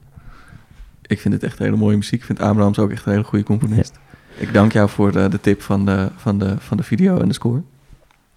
Ik 1.02 1.20
vind 1.20 1.34
het 1.34 1.42
echt 1.42 1.58
hele 1.58 1.76
mooie 1.76 1.96
muziek. 1.96 2.20
Ik 2.20 2.24
vind 2.24 2.40
Abrahams 2.40 2.78
ook 2.78 2.90
echt 2.90 3.06
een 3.06 3.12
hele 3.12 3.24
goede 3.24 3.44
componist. 3.44 3.98
Ik 4.36 4.52
dank 4.52 4.72
jou 4.72 4.88
voor 4.88 5.12
de, 5.12 5.28
de 5.28 5.40
tip 5.40 5.62
van 5.62 5.86
de, 5.86 6.08
van, 6.16 6.38
de, 6.38 6.54
van 6.58 6.76
de 6.76 6.82
video 6.82 7.18
en 7.20 7.28
de 7.28 7.34
score. 7.34 7.62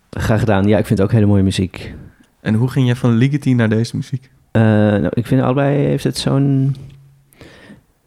Graag 0.10 0.40
gedaan. 0.40 0.68
Ja, 0.68 0.78
ik 0.78 0.86
vind 0.86 1.00
het 1.00 1.08
ook 1.08 1.14
hele 1.14 1.26
mooie 1.26 1.44
muziek. 1.44 1.94
En 2.40 2.54
hoe 2.54 2.70
ging 2.70 2.88
je 2.88 2.96
van 2.96 3.16
Ligeti 3.16 3.54
naar 3.54 3.70
deze 3.70 3.96
muziek? 3.96 4.30
Eh, 4.52 4.62
nou, 4.62 5.10
ik 5.14 5.26
vind 5.26 5.42
allebei 5.42 5.78
heeft 5.78 6.04
het 6.04 6.18
zo'n... 6.18 6.76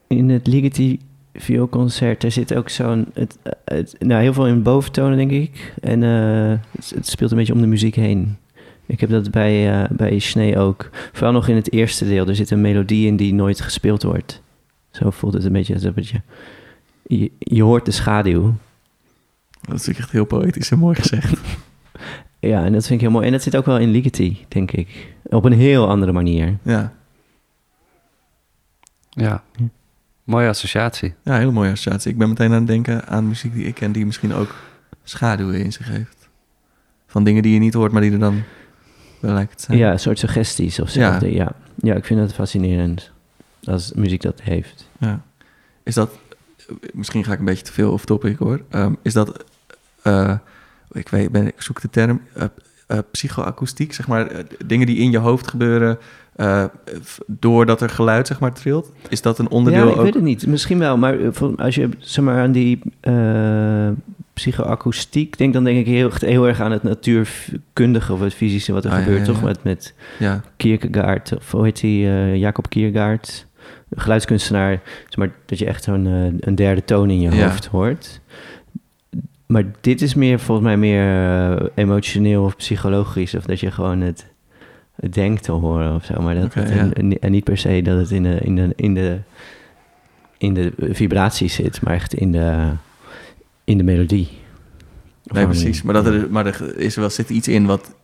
In 0.06 0.28
het 0.28 0.46
Ligeti 0.46 1.00
vioolconcert, 1.34 2.22
er 2.22 2.30
zit 2.30 2.54
ook 2.54 2.68
zo'n... 2.68 3.06
Het, 3.14 3.38
het, 3.74 3.96
nou, 3.98 4.22
heel 4.22 4.32
veel 4.32 4.46
in 4.46 4.62
boventonen, 4.62 5.16
denk 5.16 5.30
ik. 5.30 5.74
En 5.80 6.02
eh, 6.02 6.58
het, 6.76 6.92
het 6.94 7.06
speelt 7.06 7.30
een 7.30 7.36
beetje 7.36 7.52
om 7.52 7.60
de 7.60 7.66
muziek 7.66 7.94
heen. 7.94 8.36
Ik 8.86 9.00
heb 9.00 9.10
dat 9.10 9.30
bij, 9.30 9.82
eh 9.82 9.90
bij 9.90 10.18
Schnee 10.18 10.58
ook. 10.58 10.90
Vooral 11.12 11.32
nog 11.32 11.48
in 11.48 11.54
het 11.56 11.72
eerste 11.72 12.04
deel. 12.04 12.26
Er 12.26 12.36
zit 12.36 12.50
een 12.50 12.60
melodie 12.60 13.06
in 13.06 13.16
die 13.16 13.34
nooit 13.34 13.60
gespeeld 13.60 14.02
wordt. 14.02 14.42
Zo 14.90 15.10
voelt 15.10 15.32
het 15.32 15.44
een 15.44 15.52
beetje. 15.52 15.74
het 15.74 15.84
een 15.84 15.94
beetje 15.94 16.20
je, 17.02 17.30
je 17.38 17.62
hoort 17.62 17.84
de 17.84 17.90
schaduw. 17.90 18.54
Dat 19.60 19.76
is 19.76 19.88
echt 19.88 20.10
heel 20.10 20.24
poëtisch 20.24 20.70
en 20.70 20.78
mooi 20.78 20.94
gezegd. 20.94 21.40
Ja, 22.38 22.64
en 22.64 22.72
dat 22.72 22.86
vind 22.86 23.00
ik 23.00 23.00
heel 23.00 23.10
mooi. 23.10 23.26
En 23.26 23.32
dat 23.32 23.42
zit 23.42 23.56
ook 23.56 23.66
wel 23.66 23.78
in 23.78 23.90
Ligeti, 23.90 24.44
denk 24.48 24.70
ik. 24.72 25.14
Op 25.22 25.44
een 25.44 25.52
heel 25.52 25.88
andere 25.88 26.12
manier. 26.12 26.58
ja. 26.62 26.92
Ja. 29.10 29.42
Mooie 30.30 30.48
associatie. 30.48 31.14
ja, 31.24 31.38
heel 31.38 31.52
mooie 31.52 31.70
associatie. 31.70 32.10
Ik 32.10 32.18
ben 32.18 32.28
meteen 32.28 32.50
aan 32.50 32.58
het 32.58 32.66
denken 32.66 33.06
aan 33.06 33.28
muziek 33.28 33.54
die 33.54 33.66
ik 33.66 33.74
ken... 33.74 33.92
die 33.92 34.06
misschien 34.06 34.34
ook 34.34 34.54
schaduwen 35.04 35.64
in 35.64 35.72
zich 35.72 35.88
heeft. 35.88 36.28
Van 37.06 37.24
dingen 37.24 37.42
die 37.42 37.52
je 37.52 37.58
niet 37.58 37.74
hoort, 37.74 37.92
maar 37.92 38.02
die 38.02 38.12
er 38.12 38.18
dan 38.18 38.42
wel 39.20 39.32
lijken 39.32 39.56
te 39.56 39.62
zijn. 39.62 39.78
Ja, 39.78 39.92
een 39.92 40.00
soort 40.00 40.18
suggesties 40.18 40.80
of 40.80 40.90
zo. 40.90 41.00
Ja. 41.00 41.18
Ja. 41.24 41.52
Ja. 41.74 41.94
ik 41.94 42.04
vind 42.04 42.20
dat 42.20 42.34
fascinerend. 42.34 43.10
Als 43.64 43.92
muziek 43.92 44.22
dat 44.22 44.40
heeft. 44.40 44.88
Ja. 44.98 45.22
Is 45.82 45.94
dat, 45.94 46.10
misschien 46.92 47.24
ga 47.24 47.32
ik 47.32 47.38
een 47.38 47.44
beetje 47.44 47.64
te 47.64 47.72
veel 47.72 47.92
off 47.92 48.04
topic 48.04 48.38
hoor. 48.38 48.62
Ehm, 48.68 48.94
is 49.02 49.12
dat, 49.12 49.44
eh, 50.02 50.38
ik 50.92 51.08
weet, 51.08 51.30
ben, 51.32 51.46
ik 51.46 51.62
zoek 51.62 51.80
de 51.80 51.90
term, 51.90 52.20
eh, 52.34 52.98
psychoakoestiek, 53.10 53.92
zeg 53.92 54.08
maar, 54.08 54.44
dingen 54.66 54.86
die 54.86 54.96
in 54.96 55.10
je 55.10 55.18
hoofd 55.18 55.48
gebeuren 55.48 55.98
eh, 56.36 56.64
doordat 57.26 57.80
er 57.80 57.90
geluid, 57.90 58.26
zeg 58.26 58.40
maar, 58.40 58.52
trilt. 58.52 58.92
Is 59.08 59.22
dat 59.22 59.38
een 59.38 59.48
onderdeel 59.50 59.84
ja, 59.86 59.90
ik 59.90 59.96
ook? 59.96 60.02
weet 60.04 60.14
het 60.14 60.22
niet. 60.22 60.46
Misschien 60.46 60.78
wel. 60.78 60.96
Maar 60.96 61.20
eh, 61.20 61.30
als 61.56 61.74
je 61.74 61.88
zeg 61.98 62.24
maar, 62.24 62.40
aan 62.42 62.52
die 62.52 62.78
eh 63.00 63.88
psychoakoestiek 64.34 65.38
denkt... 65.38 65.54
dan 65.54 65.64
denk 65.64 65.78
ik 65.78 65.86
heel, 65.86 66.10
heel 66.18 66.48
erg 66.48 66.60
aan 66.60 66.72
het 66.72 66.82
natuurkundige 66.82 68.12
of 68.12 68.20
het 68.20 68.34
fysische... 68.34 68.72
wat 68.72 68.84
er 68.84 68.90
Ah, 68.90 68.98
gebeurt, 68.98 69.26
ja, 69.26 69.32
toch? 69.32 69.42
Met, 69.42 69.62
met 69.64 69.94
Ja, 70.18 70.40
Kierkegaard, 70.56 71.36
of 71.36 71.50
hoe 71.50 71.64
heet 71.64 71.80
die? 71.80 72.06
eh, 72.06 72.36
Jacob 72.36 72.68
Kierkegaard. 72.68 73.46
Een 73.90 74.00
geluidskunstenaar. 74.00 74.80
Zeg 75.08 75.16
maar, 75.16 75.30
dat 75.46 75.58
je 75.58 75.66
echt 75.66 75.84
zo'n 75.84 76.04
een 76.40 76.54
derde 76.54 76.84
toon 76.84 77.10
in 77.10 77.20
je 77.20 77.42
hoofd 77.42 77.66
hoort. 77.66 78.20
Maar 79.46 79.64
dit 79.80 80.02
is 80.02 80.14
meer 80.14 80.38
volgens 80.38 80.66
mij 80.66 80.76
meer 80.76 81.70
emotioneel 81.74 82.44
of 82.44 82.56
psychologisch. 82.56 83.34
Of 83.34 83.44
dat 83.44 83.60
je 83.60 83.70
gewoon 83.70 84.00
het 84.00 84.26
denkt 85.10 85.42
te 85.42 85.52
horen 85.52 85.94
of 85.94 86.04
zo. 86.04 86.22
Maar 86.22 86.34
dat 86.34 86.44
Oké, 86.44 86.60
het- 86.60 86.74
ja. 86.96 87.18
en, 87.20 87.30
niet 87.30 87.44
per 87.44 87.58
se 87.58 87.82
dat 87.82 87.98
het 87.98 88.10
in 88.10 88.22
de, 88.22 88.38
in 88.42 88.54
de, 88.56 88.72
in 88.76 88.94
de, 88.94 89.18
in 90.38 90.54
de 90.54 90.72
vibratie 90.78 91.48
zit. 91.48 91.82
Maar 91.82 91.94
echt 91.94 92.14
in 92.14 92.32
de, 92.32 92.68
in 93.64 93.76
de 93.78 93.84
melodie. 93.84 94.28
Nee, 95.24 95.44
precies. 95.44 95.82
Maar, 95.82 95.94
dat 95.94 96.06
er, 96.06 96.26
maar 96.30 96.46
er 96.46 96.76
is 96.78 96.94
wel, 96.96 97.10
zit 97.10 97.30
iets 97.30 97.48
in 97.48 97.66
wat 97.66 97.94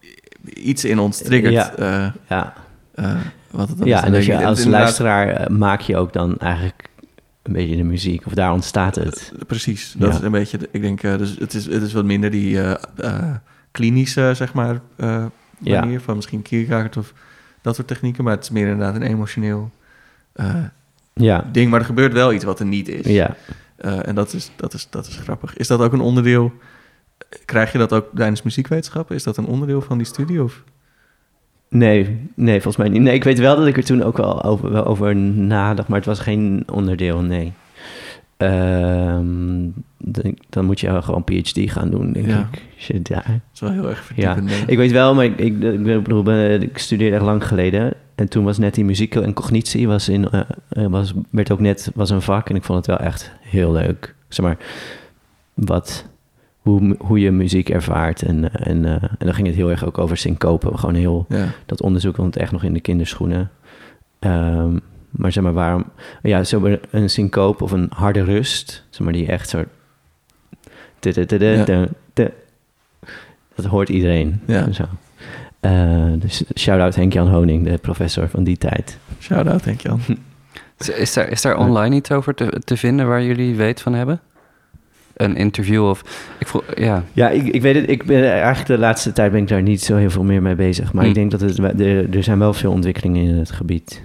iets 0.54 0.84
in 0.84 0.98
ons 0.98 1.18
triggert. 1.22 1.52
Ja. 1.54 1.74
eh, 1.76 2.12
Ja, 2.28 2.52
eh, 2.94 3.14
wat 3.50 3.68
het 3.68 3.78
dan 3.78 3.86
ja 3.86 4.04
en 4.04 4.12
je 4.12 4.20
denk 4.26 4.42
als 4.44 4.58
inderdaad- 4.58 4.80
luisteraar 4.82 5.28
eh, 5.28 5.46
maak 5.56 5.80
je 5.80 5.96
ook 5.96 6.12
dan 6.12 6.36
eigenlijk 6.38 6.88
een 7.42 7.52
beetje 7.52 7.76
de 7.76 7.82
muziek. 7.84 8.26
Of 8.26 8.32
daar 8.32 8.52
ontstaat 8.52 8.94
het. 8.94 9.32
Precies, 9.46 9.94
dat 9.98 10.10
Ja. 10.12 10.18
is 10.18 10.24
een 10.24 10.30
beetje, 10.30 10.58
ik 10.70 10.80
denk, 10.82 11.00
dus 11.00 11.36
het, 11.38 11.54
is, 11.54 11.64
het 11.66 11.82
is 11.82 11.92
wat 11.92 12.04
minder 12.04 12.30
die 12.30 12.58
klinische, 13.70 14.32
zeg 14.34 14.52
maar, 14.54 14.80
eh, 15.64 15.66
Ja. 15.72 15.80
manier 15.80 16.00
van 16.00 16.16
misschien 16.16 16.42
Kierkegaard 16.42 16.96
of 16.96 17.12
dat 17.62 17.74
soort 17.74 17.86
technieken, 17.88 18.24
maar 18.24 18.32
het 18.34 18.42
is 18.42 18.50
meer 18.50 18.66
inderdaad 18.68 18.94
een 18.94 19.02
emotioneel 19.02 19.70
eh, 20.32 20.54
Ja, 21.12 21.48
ding, 21.52 21.70
maar 21.70 21.80
er 21.80 21.86
gebeurt 21.86 22.12
wel 22.12 22.32
iets 22.32 22.44
wat 22.44 22.60
er 22.60 22.66
niet 22.66 22.88
is. 22.88 23.06
ja. 23.06 23.36
Eh, 23.76 24.06
en 24.08 24.14
dat 24.14 24.32
is, 24.32 24.50
dat, 24.56 24.74
is, 24.74 24.86
dat 24.90 25.06
is 25.06 25.16
grappig. 25.16 25.56
Is 25.56 25.66
dat 25.66 25.80
ook 25.80 25.92
een 25.92 26.00
onderdeel, 26.00 26.52
krijg 27.44 27.72
je 27.72 27.78
dat 27.78 27.92
ook 27.92 28.06
tijdens 28.14 28.42
muziekwetenschappen? 28.42 29.16
Is 29.16 29.22
dat 29.22 29.36
een 29.36 29.46
onderdeel 29.46 29.80
van 29.80 29.96
die 29.98 30.06
studie? 30.06 30.42
Of? 30.42 30.62
Nee, 31.68 32.30
nee, 32.34 32.54
volgens 32.60 32.76
mij 32.76 32.88
niet. 32.88 33.02
Nee, 33.02 33.14
ik 33.14 33.24
weet 33.24 33.38
wel 33.38 33.56
dat 33.56 33.66
ik 33.66 33.76
er 33.76 33.84
toen 33.84 34.02
ook 34.02 34.16
wel 34.16 34.42
over, 34.42 34.72
wel 34.72 34.84
over 34.84 35.16
nadacht, 35.16 35.88
maar 35.88 35.98
het 35.98 36.06
was 36.06 36.18
geen 36.20 36.62
onderdeel, 36.72 37.20
nee. 37.20 37.52
Ehm, 38.36 39.68
dan, 40.48 40.64
moet 40.64 40.80
je 40.80 41.02
gewoon 41.02 41.24
PhD 41.24 41.70
gaan 41.70 41.90
doen, 41.90 42.12
denk 42.12 42.26
Ja. 42.26 42.48
ik. 42.52 42.62
Shit, 42.78 43.08
ja. 43.08 43.22
Dat 43.26 43.40
is 43.54 43.60
wel 43.60 43.70
heel 43.70 43.88
erg 43.88 44.04
verdiepend. 44.04 44.48
denk 44.48 44.68
ik. 44.68 44.76
Weet 44.76 44.92
wel, 44.92 45.14
maar 45.14 45.24
ik, 45.24 45.38
ik, 45.38 45.62
ik, 45.62 46.62
ik 46.62 46.78
studeerde 46.78 47.16
echt 47.16 47.24
lang 47.24 47.46
geleden. 47.46 47.92
En 48.14 48.28
toen 48.28 48.44
was 48.44 48.58
net 48.58 48.74
die 48.74 48.84
muziek 48.84 49.14
en 49.14 49.32
cognitie 49.32 49.86
was 49.88 50.08
in, 50.08 50.30
eh, 50.30 50.40
eh, 50.68 50.86
was, 50.86 51.12
werd 51.30 51.50
ook 51.50 51.60
net 51.60 51.90
was 51.94 52.10
een 52.10 52.22
vak. 52.22 52.48
En 52.48 52.56
ik 52.56 52.64
vond 52.64 52.78
het 52.78 52.86
wel 52.86 53.06
echt 53.06 53.32
heel 53.40 53.72
leuk. 53.72 54.14
Zeg 54.28 54.44
maar, 54.46 54.56
wat, 55.54 56.06
hoe, 56.58 56.96
hoe 56.98 57.20
je 57.20 57.30
muziek 57.30 57.68
ervaart. 57.68 58.22
En, 58.22 58.52
eh, 58.52 58.70
en, 58.70 58.84
en 59.00 59.10
dan 59.18 59.34
ging 59.34 59.46
het 59.46 59.56
heel 59.56 59.70
erg 59.70 59.84
ook 59.84 59.98
over 59.98 60.16
syncopen. 60.16 60.78
Gewoon 60.78 60.94
heel, 60.94 61.26
Ja. 61.28 61.46
dat 61.66 61.82
onderzoek 61.82 62.16
want 62.16 62.36
echt 62.36 62.52
nog 62.52 62.62
in 62.62 62.72
de 62.72 62.80
kinderschoenen. 62.80 63.50
Ehm, 64.18 64.76
maar 65.16 65.32
zeg 65.32 65.42
maar, 65.42 65.52
waarom... 65.52 65.84
Ja, 66.22 66.44
zo 66.44 66.76
een 66.90 67.10
syncoop 67.10 67.62
of 67.62 67.72
een 67.72 67.90
harde 67.94 68.24
rust. 68.24 68.84
Zeg 68.90 69.00
maar, 69.04 69.12
die 69.12 69.26
echt 69.26 69.48
soort... 69.48 69.68
Dat 73.54 73.64
hoort 73.64 73.88
iedereen. 73.88 74.40
Ja. 74.46 74.72
Zo. 74.72 74.84
Eh, 75.60 76.06
dus 76.18 76.44
shout-out 76.58 76.94
Henk-Jan 76.94 77.28
Honing, 77.28 77.64
de 77.68 77.78
professor 77.78 78.28
van 78.28 78.44
die 78.44 78.56
tijd. 78.58 78.98
Shout-out, 79.20 79.64
denk 79.64 79.80
je 79.80 79.94
Is- 80.78 80.88
Is 80.88 81.12
daar, 81.12 81.28
is 81.28 81.42
daar 81.42 81.56
online 81.56 81.94
iets 81.94 82.10
over 82.12 82.34
te, 82.34 82.60
te 82.64 82.76
vinden 82.76 83.06
waar 83.08 83.22
jullie 83.22 83.54
weet 83.54 83.80
van 83.80 83.92
hebben? 83.94 84.20
Een 85.16 85.36
interview 85.36 85.88
of... 85.88 86.28
Ik 86.38 86.46
vroeg, 86.46 86.62
ja, 86.74 87.04
Ja, 87.12 87.30
ik, 87.30 87.46
ik 87.46 87.62
weet 87.62 87.74
het. 87.74 87.90
Ik 87.90 88.04
ben 88.04 88.30
eigenlijk 88.30 88.66
de 88.66 88.78
laatste 88.78 89.12
tijd 89.12 89.32
ben 89.32 89.40
ik 89.40 89.48
daar 89.48 89.62
niet 89.62 89.82
zo 89.82 89.96
heel 89.96 90.10
veel 90.10 90.24
meer 90.24 90.42
mee 90.42 90.54
bezig. 90.54 90.92
Maar 90.92 91.02
Hm. 91.02 91.08
ik 91.08 91.14
denk 91.14 91.30
dat 91.30 91.40
het, 91.40 91.58
er, 91.58 92.16
er 92.16 92.22
zijn 92.22 92.38
wel 92.38 92.52
veel 92.52 92.72
ontwikkelingen 92.72 93.22
in 93.28 93.34
het 93.38 93.50
gebied. 93.50 94.02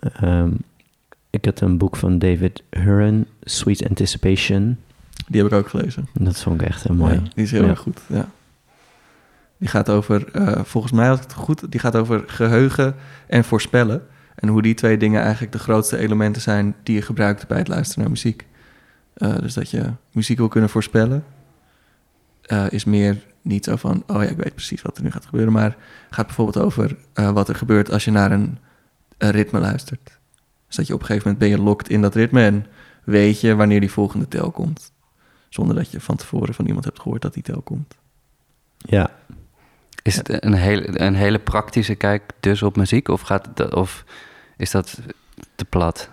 Ehm, 0.00 0.50
ik 1.30 1.44
had 1.44 1.60
een 1.60 1.78
boek 1.78 1.96
van 1.96 2.18
David 2.18 2.62
Huron, 2.70 3.26
Sweet 3.42 3.88
Anticipation. 3.88 4.78
Die 5.28 5.42
heb 5.42 5.52
ik 5.52 5.58
ook 5.58 5.68
gelezen. 5.68 6.08
En 6.14 6.24
Dat 6.24 6.38
vond 6.40 6.60
ik 6.60 6.66
echt 6.68 6.82
heel 6.82 6.94
mooi. 6.94 7.14
Ja, 7.14 7.20
die 7.34 7.44
is 7.44 7.50
heel 7.50 7.62
Ja. 7.62 7.68
erg 7.68 7.78
goed, 7.78 8.00
ja. 8.06 8.28
Die 9.58 9.68
gaat 9.68 9.88
over, 9.90 10.28
eh, 10.32 10.64
volgens 10.64 10.92
mij 10.92 11.06
had 11.06 11.16
ik 11.16 11.22
het 11.22 11.32
goed, 11.32 11.70
die 11.70 11.80
gaat 11.80 11.96
over 11.96 12.22
geheugen 12.26 12.94
en 13.26 13.44
voorspellen. 13.44 14.06
En 14.34 14.48
hoe 14.48 14.62
die 14.62 14.74
twee 14.74 14.96
dingen 14.96 15.22
eigenlijk 15.22 15.52
de 15.52 15.58
grootste 15.58 15.96
elementen 15.96 16.42
zijn 16.42 16.74
die 16.82 16.94
je 16.94 17.02
gebruikt 17.02 17.46
bij 17.46 17.58
het 17.58 17.68
luisteren 17.68 18.02
naar 18.02 18.10
muziek. 18.12 18.46
Eh, 19.14 19.38
dus 19.38 19.54
dat 19.54 19.70
je 19.70 19.84
muziek 20.12 20.38
wil 20.38 20.48
kunnen 20.48 20.70
voorspellen, 20.70 21.24
eh, 22.42 22.64
is 22.70 22.84
meer 22.84 23.26
niet 23.42 23.64
zo 23.64 23.76
van, 23.76 24.02
oh 24.06 24.22
ja, 24.22 24.28
ik 24.28 24.36
weet 24.36 24.54
precies 24.54 24.82
wat 24.82 24.96
er 24.96 25.02
nu 25.02 25.10
gaat 25.10 25.24
gebeuren. 25.26 25.52
Maar 25.52 25.76
gaat 26.10 26.26
bijvoorbeeld 26.26 26.64
over 26.64 26.96
eh, 27.12 27.30
wat 27.30 27.48
er 27.48 27.54
gebeurt 27.54 27.90
als 27.90 28.04
je 28.04 28.10
naar 28.10 28.32
een, 28.32 28.58
een 29.20 29.30
ritme 29.30 29.60
luistert. 29.60 30.18
Dus 30.66 30.76
dat 30.76 30.86
je 30.86 30.94
op 30.94 31.00
een 31.00 31.06
gegeven 31.06 31.30
moment 31.30 31.48
ben 31.48 31.58
je 31.58 31.64
locked 31.64 31.88
in 31.88 32.02
dat 32.02 32.14
ritme 32.14 32.42
en 32.42 32.66
weet 33.04 33.40
je 33.40 33.54
wanneer 33.54 33.80
die 33.80 33.90
volgende 33.90 34.28
tel 34.28 34.50
komt. 34.50 34.92
Zonder 35.48 35.76
dat 35.76 35.90
je 35.90 36.00
van 36.00 36.16
tevoren 36.16 36.54
van 36.54 36.66
iemand 36.66 36.84
hebt 36.84 37.00
gehoord 37.00 37.22
dat 37.22 37.34
die 37.34 37.42
tel 37.42 37.60
komt. 37.60 37.96
Ja. 38.76 39.10
is 40.02 40.16
het 40.16 40.44
een 40.44 40.54
hele, 40.54 41.00
een 41.00 41.14
hele 41.14 41.38
praktische 41.38 41.94
kijk 41.94 42.22
dus 42.40 42.62
op 42.62 42.76
muziek? 42.76 43.08
Of, 43.08 43.20
gaat 43.20 43.48
het, 43.54 43.74
of 43.74 44.04
is 44.56 44.70
dat 44.70 44.98
te 45.54 45.64
plat? 45.64 46.10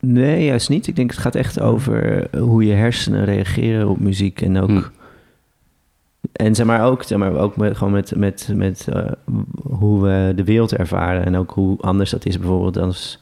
Nee, 0.00 0.44
juist 0.44 0.68
niet. 0.68 0.86
Ik 0.86 0.96
denk 0.96 1.10
het 1.10 1.20
gaat 1.20 1.34
echt 1.34 1.60
over 1.60 2.28
hoe 2.38 2.64
je 2.64 2.72
hersenen 2.72 3.24
reageren 3.24 3.88
op 3.88 4.00
muziek. 4.00 4.42
En 4.42 4.58
ook... 4.58 4.68
Hm. 4.68 4.82
En 6.40 6.54
zeg 6.54 6.66
maar 6.66 6.84
ook, 6.84 7.02
zeg 7.02 7.18
maar, 7.18 7.34
ook 7.34 7.56
met, 7.56 7.76
gewoon 7.76 7.92
met, 7.92 8.16
met, 8.16 8.48
met 8.54 8.88
eh, 8.92 9.12
hoe 9.62 10.02
we 10.02 10.32
de 10.36 10.44
wereld 10.44 10.74
ervaren. 10.74 11.24
En 11.24 11.36
ook 11.36 11.50
hoe 11.50 11.78
anders 11.80 12.10
dat 12.10 12.26
is 12.26 12.38
bijvoorbeeld 12.38 12.76
als 12.76 13.18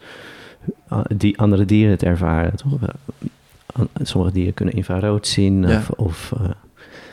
eh, 0.88 1.00
die 1.16 1.38
andere 1.38 1.64
dieren 1.64 1.90
het 1.90 2.02
ervaren. 2.02 2.56
Toch? 2.56 2.78
Sommige 4.02 4.32
dieren 4.32 4.54
kunnen 4.54 4.74
infrarood 4.74 5.26
zien. 5.26 5.62
Ja. 5.62 5.76
Of, 5.76 5.90
of 5.90 6.32
eh, 6.36 6.50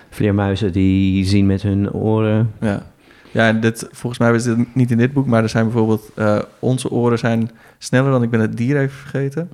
vleermuizen 0.10 0.72
die 0.72 1.26
zien 1.26 1.46
met 1.46 1.62
hun 1.62 1.94
oren. 1.94 2.52
Ja, 2.60 2.84
ja 3.32 3.54
dit, 3.54 3.88
volgens 3.92 4.20
mij 4.20 4.34
is 4.34 4.44
dit 4.44 4.76
niet 4.76 4.92
in 4.92 4.98
dit 4.98 5.14
boek, 5.14 5.26
maar 5.26 5.44
er 5.44 5.50
zijn 5.50 5.66
bijvoorbeeld... 5.66 6.12
eh, 6.16 6.40
onze 6.60 6.92
oren 6.92 7.20
zijn 7.20 7.52
sneller 7.78 8.12
dan, 8.12 8.24
ik 8.24 8.30
ben 8.30 8.40
het 8.40 8.58
dier 8.58 8.78
even 8.78 8.98
vergeten. 8.98 9.50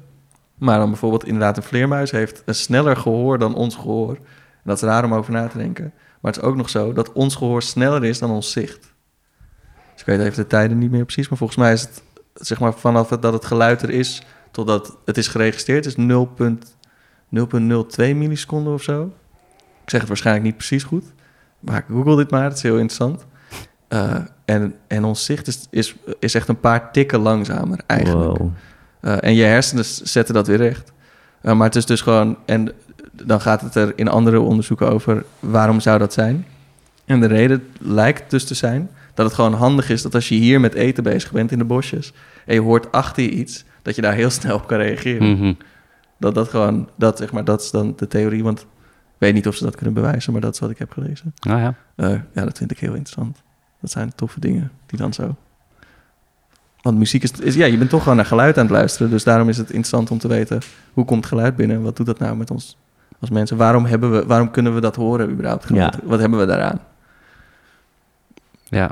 Maar 0.57 0.77
dan 0.79 0.89
bijvoorbeeld 0.89 1.25
inderdaad 1.25 1.57
een 1.57 1.63
vleermuis 1.63 2.11
heeft 2.11 2.43
een 2.45 2.55
sneller 2.55 2.97
gehoor 2.97 3.39
dan 3.39 3.55
ons 3.55 3.75
gehoor. 3.75 4.15
En 4.15 4.69
dat 4.69 4.75
is 4.75 4.83
raar 4.83 5.03
om 5.03 5.13
over 5.13 5.33
na 5.33 5.47
te 5.47 5.57
denken. 5.57 5.93
Maar 6.21 6.31
het 6.31 6.41
is 6.41 6.47
ook 6.47 6.55
nog 6.55 6.69
zo 6.69 6.93
dat 6.93 7.11
ons 7.11 7.35
gehoor 7.35 7.61
sneller 7.61 8.03
is 8.03 8.19
dan 8.19 8.31
ons 8.31 8.51
zicht. 8.51 8.93
Dus 9.91 10.01
ik 10.01 10.05
weet 10.05 10.19
even 10.19 10.35
de 10.35 10.47
tijden 10.47 10.77
niet 10.77 10.91
meer 10.91 11.03
precies, 11.03 11.29
maar 11.29 11.37
volgens 11.37 11.59
mij 11.59 11.73
is 11.73 11.81
het 11.81 12.03
zeg 12.33 12.59
maar 12.59 12.73
vanaf 12.73 13.09
het, 13.09 13.21
dat 13.21 13.33
het 13.33 13.45
geluid 13.45 13.81
er 13.81 13.89
is 13.89 14.23
totdat 14.51 14.97
het 15.05 15.17
is 15.17 15.27
geregistreerd 15.27 15.85
is 15.85 15.95
0,002 15.95 18.15
milliseconden 18.15 18.73
of 18.73 18.83
zo. 18.83 19.13
Ik 19.83 19.89
zeg 19.89 19.99
het 19.99 20.09
waarschijnlijk 20.09 20.45
niet 20.45 20.57
precies 20.57 20.83
goed, 20.83 21.05
maar 21.59 21.85
google 21.89 22.15
dit 22.15 22.31
maar, 22.31 22.43
het 22.43 22.53
is 22.53 22.61
heel 22.61 22.77
interessant. 22.77 23.25
Eh, 23.87 24.15
en, 24.45 24.75
en 24.87 25.03
ons 25.03 25.25
zicht 25.25 25.47
is, 25.47 25.67
is, 25.69 25.95
is 26.19 26.35
echt 26.35 26.47
een 26.47 26.59
paar 26.59 26.91
tikken 26.91 27.19
langzamer 27.19 27.79
eigenlijk. 27.87 28.37
Wow. 28.37 28.51
Eh, 28.99 29.23
en 29.23 29.35
je 29.35 29.43
hersenen 29.43 29.85
zetten 29.85 30.33
dat 30.33 30.47
weer 30.47 30.57
recht. 30.57 30.91
Eh, 31.41 31.53
maar 31.53 31.67
het 31.67 31.75
is 31.75 31.85
dus 31.85 32.01
gewoon... 32.01 32.37
En 32.45 32.71
dan 33.11 33.41
gaat 33.41 33.61
het 33.61 33.75
er 33.75 33.93
in 33.95 34.07
andere 34.07 34.39
onderzoeken 34.39 34.89
over... 34.91 35.25
waarom 35.39 35.79
zou 35.79 35.99
dat 35.99 36.13
zijn? 36.13 36.45
En 37.05 37.19
de 37.19 37.27
reden 37.27 37.63
lijkt 37.79 38.29
dus 38.29 38.45
te 38.45 38.53
zijn... 38.53 38.89
dat 39.13 39.25
het 39.25 39.35
gewoon 39.35 39.53
handig 39.53 39.89
is 39.89 40.01
dat 40.01 40.15
als 40.15 40.29
je 40.29 40.35
hier 40.35 40.59
met 40.59 40.73
eten 40.73 41.03
bezig 41.03 41.31
bent 41.31 41.51
in 41.51 41.57
de 41.57 41.65
bosjes... 41.65 42.13
en 42.45 42.53
je 42.53 42.61
hoort 42.61 42.91
achter 42.91 43.23
je 43.23 43.29
iets... 43.29 43.65
dat 43.81 43.95
je 43.95 44.01
daar 44.01 44.13
heel 44.13 44.29
snel 44.29 44.55
op 44.55 44.67
kan 44.67 44.77
reageren. 44.77 45.37
Mhm. 45.37 45.53
Dat 46.19 46.35
dat 46.35 46.49
gewoon... 46.49 46.89
Dat, 46.95 47.17
zeg 47.17 47.31
maar, 47.31 47.43
dat 47.43 47.61
is 47.61 47.71
dan 47.71 47.93
de 47.95 48.07
theorie. 48.07 48.43
Want 48.43 48.59
ik 48.61 48.67
weet 49.17 49.33
niet 49.33 49.47
of 49.47 49.55
ze 49.55 49.63
dat 49.63 49.75
kunnen 49.75 49.93
bewijzen... 49.93 50.31
maar 50.31 50.41
dat 50.41 50.53
is 50.53 50.59
wat 50.59 50.69
ik 50.69 50.77
heb 50.77 50.91
gelezen. 50.91 51.33
Nou 51.39 51.59
ja. 51.59 51.75
Eh, 51.95 52.19
ja, 52.33 52.43
dat 52.43 52.57
vind 52.57 52.71
ik 52.71 52.79
heel 52.79 52.93
interessant. 52.93 53.41
Dat 53.81 53.91
zijn 53.91 54.15
toffe 54.15 54.39
dingen 54.39 54.71
die 54.85 54.99
dan 54.99 55.13
zo... 55.13 55.35
Want 56.81 56.97
muziek 56.97 57.23
is, 57.23 57.31
is... 57.31 57.55
Ja, 57.55 57.65
je 57.65 57.77
bent 57.77 57.89
toch 57.89 58.01
gewoon 58.01 58.17
naar 58.17 58.25
geluid 58.25 58.57
aan 58.57 58.63
het 58.63 58.71
luisteren. 58.71 59.11
Dus 59.11 59.23
daarom 59.23 59.49
is 59.49 59.57
het 59.57 59.67
interessant 59.67 60.11
om 60.11 60.17
te 60.17 60.27
weten... 60.27 60.59
hoe 60.93 61.05
komt 61.05 61.25
geluid 61.25 61.55
binnen? 61.55 61.81
Wat 61.81 61.97
doet 61.97 62.05
dat 62.05 62.19
nou 62.19 62.35
met 62.35 62.51
ons 62.51 62.77
als 63.21 63.29
mensen? 63.29 63.57
Waarom, 63.57 63.85
hebben 63.85 64.11
we, 64.11 64.25
waarom 64.25 64.51
kunnen 64.51 64.73
we 64.73 64.81
dat 64.81 64.95
horen 64.95 65.29
überhaupt? 65.29 65.65
Ja. 65.73 65.93
Wat, 66.03 66.19
hebben 66.19 66.39
we 66.39 66.45
daaraan? 66.45 66.79
ja, 68.63 68.91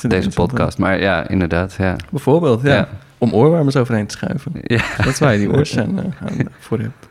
deze 0.00 0.28
podcast. 0.28 0.78
Maar 0.78 1.00
ja, 1.00 1.28
inderdaad. 1.28 1.74
Ja. 1.74 1.96
Bijvoorbeeld, 2.10 2.62
ja. 2.62 2.74
Ja. 2.74 2.88
Om 3.18 3.32
oorwarmers 3.32 3.76
overheen 3.76 4.06
te 4.06 4.16
schuiven. 4.16 4.52
Ja. 4.62 4.82
Dat 4.96 5.06
is 5.06 5.18
waar 5.18 5.32
je 5.32 5.38
die 5.38 5.52
oortjes 5.52 5.78
aan, 5.84 5.98
eh, 5.98 6.40
eh, 6.40 6.46
voor 6.58 6.78
hebt. 6.78 7.08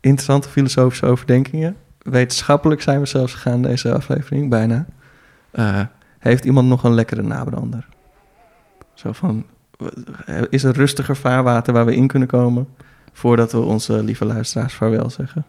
Interessante 0.00 0.48
filosofische 0.48 1.06
overdenkingen. 1.06 1.76
Wetenschappelijk 1.98 2.82
zijn 2.82 3.00
we 3.00 3.06
zelfs 3.06 3.32
gegaan 3.32 3.62
deze 3.62 3.92
aflevering, 3.92 4.50
bijna. 4.50 4.86
Eh, 5.50 5.80
heeft 6.18 6.44
iemand 6.44 6.68
nog 6.68 6.84
een 6.84 6.94
lekkere 6.94 7.22
nabrander? 7.22 7.86
Zo 8.94 9.12
van, 9.12 9.44
is 10.48 10.64
er 10.64 10.74
rustiger 10.74 11.16
vaarwater 11.16 11.72
waar 11.72 11.86
we 11.86 11.94
in 11.94 12.06
kunnen 12.06 12.28
komen... 12.28 12.68
voordat 13.12 13.52
we 13.52 13.58
onze 13.58 14.02
lieve 14.02 14.24
luisteraars 14.24 14.74
vaarwel 14.74 15.10
zeggen? 15.10 15.44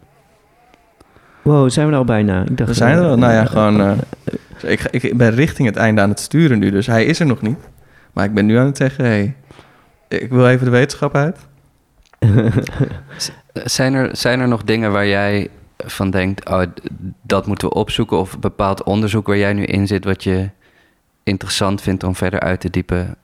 Wow, 1.42 1.70
zijn 1.70 1.86
we 1.86 1.92
er 1.92 1.98
al 1.98 2.04
bijna? 2.04 2.42
Ik 2.42 2.56
dacht, 2.56 2.68
We 2.68 2.74
zijn 2.74 2.98
er 2.98 3.04
al. 3.04 3.16
Nou 3.16 3.32
ja, 3.32 3.44
gewoon... 3.44 3.80
eh, 3.80 4.72
ik, 4.72 4.82
ik 4.90 5.16
ben 5.16 5.30
richting 5.34 5.68
het 5.68 5.76
einde 5.76 6.00
aan 6.00 6.08
het 6.08 6.20
sturen 6.20 6.58
nu, 6.58 6.70
dus 6.70 6.86
hij 6.86 7.04
is 7.04 7.20
er 7.20 7.26
nog 7.26 7.40
niet. 7.40 7.58
Maar 8.12 8.24
ik 8.24 8.34
ben 8.34 8.46
nu 8.46 8.56
aan 8.56 8.66
het 8.66 8.76
zeggen, 8.76 9.04
hey, 9.04 9.36
ik 10.08 10.30
wil 10.30 10.48
even 10.48 10.64
de 10.64 10.70
wetenschap 10.70 11.14
uit. 11.14 11.38
Zijn 13.64 13.94
er, 13.94 14.16
zijn 14.16 14.40
er 14.40 14.48
nog 14.48 14.62
dingen 14.64 14.92
waar 14.92 15.06
jij 15.06 15.48
van 15.78 16.10
denkt, 16.10 16.48
oh, 16.48 16.62
dat 17.22 17.46
moeten 17.46 17.68
we 17.68 17.74
opzoeken? 17.74 18.18
Of 18.18 18.32
een 18.32 18.40
bepaald 18.40 18.82
onderzoek 18.82 19.26
waar 19.26 19.36
jij 19.36 19.52
nu 19.52 19.64
in 19.64 19.86
zit, 19.86 20.04
wat 20.04 20.24
je 20.24 20.50
interessant 21.22 21.80
vindt 21.82 22.04
om 22.04 22.14
verder 22.14 22.40
uit 22.40 22.60
te 22.60 22.70
diepen 22.70 23.16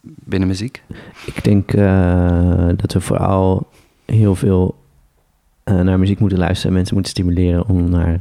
binnen 0.00 0.48
muziek? 0.48 0.82
Ik 1.26 1.44
denk 1.44 1.72
eh, 1.72 2.68
dat 2.76 2.92
we 2.92 3.00
vooral 3.00 3.66
heel 4.04 4.34
veel 4.34 4.74
eh, 5.64 5.80
naar 5.80 5.98
muziek 5.98 6.18
moeten 6.18 6.38
luisteren. 6.38 6.68
en 6.68 6.76
Mensen 6.76 6.94
moeten 6.94 7.12
stimuleren 7.12 7.68
om 7.68 7.90
naar 7.90 8.20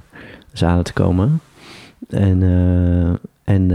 zalen 0.52 0.84
te 0.84 0.94
komen. 0.94 1.42
En, 2.10 2.44
eh, 2.44 3.54
en 3.54 3.68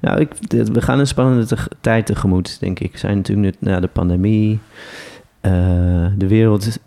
nou, 0.00 0.20
ik, 0.20 0.28
we 0.48 0.80
gaan 0.80 0.98
een 0.98 1.06
spannende 1.06 1.56
tijd 1.80 2.06
tegemoet, 2.06 2.60
denk 2.60 2.80
ik. 2.80 2.92
We 2.92 2.98
zijn 2.98 3.16
natuurlijk 3.16 3.56
na 3.58 3.80
de 3.80 3.88
pandemie. 3.88 4.58
De 6.16 6.26
wereld 6.28 6.78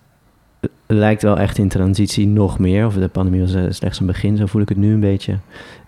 lijkt 0.85 1.21
wel 1.21 1.37
echt 1.37 1.57
in 1.57 1.67
transitie 1.67 2.27
nog 2.27 2.59
meer. 2.59 2.85
Of 2.85 2.93
de 2.93 3.07
pandemie 3.07 3.41
was 3.41 3.75
slechts 3.75 3.99
een 3.99 4.05
begin, 4.05 4.37
zo 4.37 4.45
voel 4.45 4.61
ik 4.61 4.69
het 4.69 4.77
nu 4.77 4.93
een 4.93 4.99
beetje. 4.99 5.37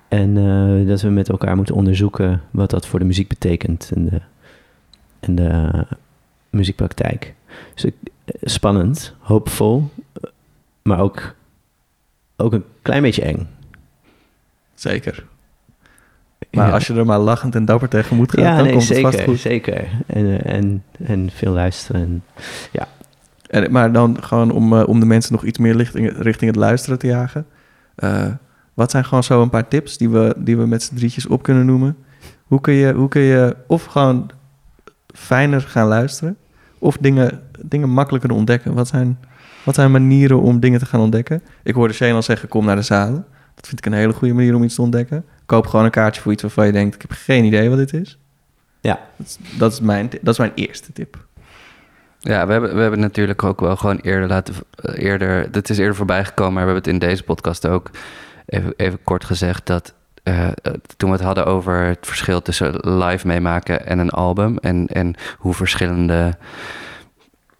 En 0.07 0.37
eh, 0.37 0.87
dat 0.87 1.01
we 1.01 1.09
met 1.09 1.29
elkaar 1.29 1.55
moeten 1.55 1.75
onderzoeken 1.75 2.41
wat 2.51 2.69
dat 2.69 2.87
voor 2.87 2.99
de 2.99 3.05
muziek 3.05 3.27
betekent. 3.27 3.91
En 3.95 4.05
de, 4.05 4.21
en 5.19 5.35
de 5.35 5.71
muziekpraktijk. 6.49 7.33
Dus 7.73 7.83
eh, 7.83 7.91
spannend, 8.41 9.13
hoopvol, 9.19 9.89
eh, 10.13 10.29
maar 10.81 10.99
ook, 10.99 11.35
ook 12.35 12.53
een 12.53 12.63
klein 12.81 13.01
beetje 13.01 13.21
eng. 13.21 13.47
Zeker. 14.73 15.25
Maar 16.51 16.67
Ja. 16.67 16.73
als 16.73 16.87
je 16.87 16.93
er 16.93 17.05
maar 17.05 17.19
lachend 17.19 17.55
en 17.55 17.65
dapper 17.65 17.89
tegen 17.89 18.15
moet 18.15 18.31
gaan, 18.31 18.43
ja, 18.43 18.55
dan 18.55 18.63
nee, 18.63 18.73
komt 18.73 18.89
het 18.89 18.99
vast 18.99 19.21
goed. 19.21 19.39
zeker. 19.39 19.87
En, 20.05 20.43
en, 20.45 20.83
en 21.05 21.29
veel 21.31 21.51
luisteren. 21.51 22.23
En, 23.47 23.71
maar 23.71 23.91
dan 23.91 24.23
gewoon 24.23 24.51
om, 24.51 24.73
om 24.73 24.99
de 24.99 25.05
mensen 25.05 25.33
nog 25.33 25.43
iets 25.43 25.57
meer 25.57 25.75
richting, 25.75 26.17
richting 26.17 26.51
het 26.51 26.59
luisteren 26.59 26.99
te 26.99 27.07
jagen. 27.07 27.45
Eh, 27.95 28.27
wat 28.77 28.91
zijn 28.91 29.05
gewoon 29.05 29.23
zo 29.23 29.41
een 29.41 29.49
paar 29.49 29.67
tips 29.67 29.97
die 29.97 30.09
we, 30.09 30.33
die 30.37 30.57
we 30.57 30.67
met 30.67 30.83
z'n 30.83 30.95
drietjes 30.95 31.27
op 31.27 31.43
kunnen 31.43 31.65
noemen? 31.65 31.97
Hoe 32.43 32.61
kun 32.61 32.73
je, 32.73 32.93
hoe 32.93 33.07
kun 33.07 33.21
je 33.21 33.55
of 33.67 33.85
gewoon 33.85 34.29
fijner 35.13 35.61
gaan 35.61 35.87
luisteren, 35.87 36.37
of 36.77 36.97
dingen, 36.97 37.41
dingen 37.61 37.89
makkelijker 37.89 38.31
ontdekken? 38.31 38.73
Wat 38.73 38.87
zijn, 38.87 39.19
wat 39.63 39.75
zijn 39.75 39.91
manieren 39.91 40.41
om 40.41 40.59
dingen 40.59 40.79
te 40.79 40.85
gaan 40.85 40.99
ontdekken? 40.99 41.41
Ik 41.63 41.73
hoorde 41.73 41.93
Shane 41.93 42.13
al 42.13 42.21
zeggen, 42.21 42.49
kom 42.49 42.65
naar 42.65 42.75
de 42.75 42.81
zalen. 42.81 43.25
Dat 43.55 43.67
vind 43.67 43.79
ik 43.79 43.85
een 43.85 43.97
hele 43.97 44.13
goede 44.13 44.33
manier 44.33 44.55
om 44.55 44.63
iets 44.63 44.75
te 44.75 44.81
ontdekken. 44.81 45.25
Koop 45.45 45.67
gewoon 45.67 45.85
een 45.85 45.91
kaartje 45.91 46.21
voor 46.21 46.31
iets 46.31 46.41
waarvan 46.41 46.65
je 46.65 46.71
denkt, 46.71 46.95
ik 46.95 47.01
heb 47.01 47.11
geen 47.11 47.43
idee 47.43 47.69
wat 47.69 47.77
dit 47.77 47.93
is. 47.93 48.17
Ja. 48.81 48.99
Dat 49.15 49.27
is, 49.27 49.37
dat 49.57 49.71
is, 49.71 49.79
mijn, 49.79 50.09
dat 50.21 50.33
is 50.33 50.39
mijn 50.39 50.51
eerste 50.55 50.93
tip. 50.93 51.25
Ja, 52.19 52.45
we 52.45 52.51
hebben, 52.51 52.75
we 52.75 52.81
hebben 52.81 52.99
natuurlijk 52.99 53.43
ook 53.43 53.59
wel 53.59 53.75
gewoon 53.75 53.97
eerder 53.97 54.27
laten... 54.27 54.53
eh, 54.75 55.03
Eerder, 55.03 55.51
dit 55.51 55.69
is 55.69 55.77
eerder 55.77 55.95
voorbij 55.95 56.25
gekomen, 56.25 56.53
maar 56.53 56.65
we 56.65 56.71
hebben 56.71 56.91
het 56.91 57.01
in 57.01 57.09
deze 57.09 57.23
podcast 57.23 57.67
ook 57.67 57.89
even, 58.75 59.03
kort 59.03 59.25
gezegd... 59.25 59.65
dat 59.65 59.93
eh, 60.23 60.47
toen 60.97 61.09
we 61.09 61.15
het 61.15 61.25
hadden 61.25 61.45
over 61.45 61.83
het 61.85 61.97
verschil 62.01 62.41
tussen 62.41 62.97
live 62.97 63.27
meemaken 63.27 63.85
en 63.85 63.99
een 63.99 64.09
album... 64.09 64.57
en, 64.57 64.87
en 64.87 65.15
hoe 65.37 65.53
verschillende 65.53 66.33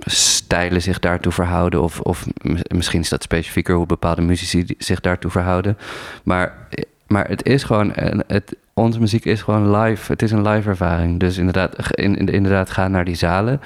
stijlen 0.06 0.82
zich 0.82 1.00
daartoe 1.00 1.32
verhouden... 1.32 1.82
of, 1.82 2.00
of 2.00 2.26
misschien 2.68 3.02
is 3.02 3.10
dat 3.10 3.24
specifieker 3.24 3.76
hoe 3.76 3.86
bepaalde 3.86 4.22
muzici 4.22 4.66
zich 4.78 5.00
daartoe 5.00 5.32
verhouden. 5.32 5.78
Maar, 6.24 6.68
maar 7.08 7.28
het 7.28 7.46
is 7.46 7.64
gewoon... 7.64 7.92
Het, 8.28 8.56
onze 8.74 9.00
muziek 9.00 9.26
is 9.26 9.42
gewoon 9.42 9.78
live. 9.78 10.12
Het 10.12 10.22
is 10.22 10.32
een 10.32 10.48
live 10.48 10.70
ervaring. 10.70 11.20
Dus 11.20 11.38
inderdaad, 11.38 11.98
in, 11.98 12.16
in- 12.18 12.28
inderdaad 12.28 12.70
ga 12.70 12.88
naar 12.88 13.06
die 13.06 13.16
zalen... 13.16 13.62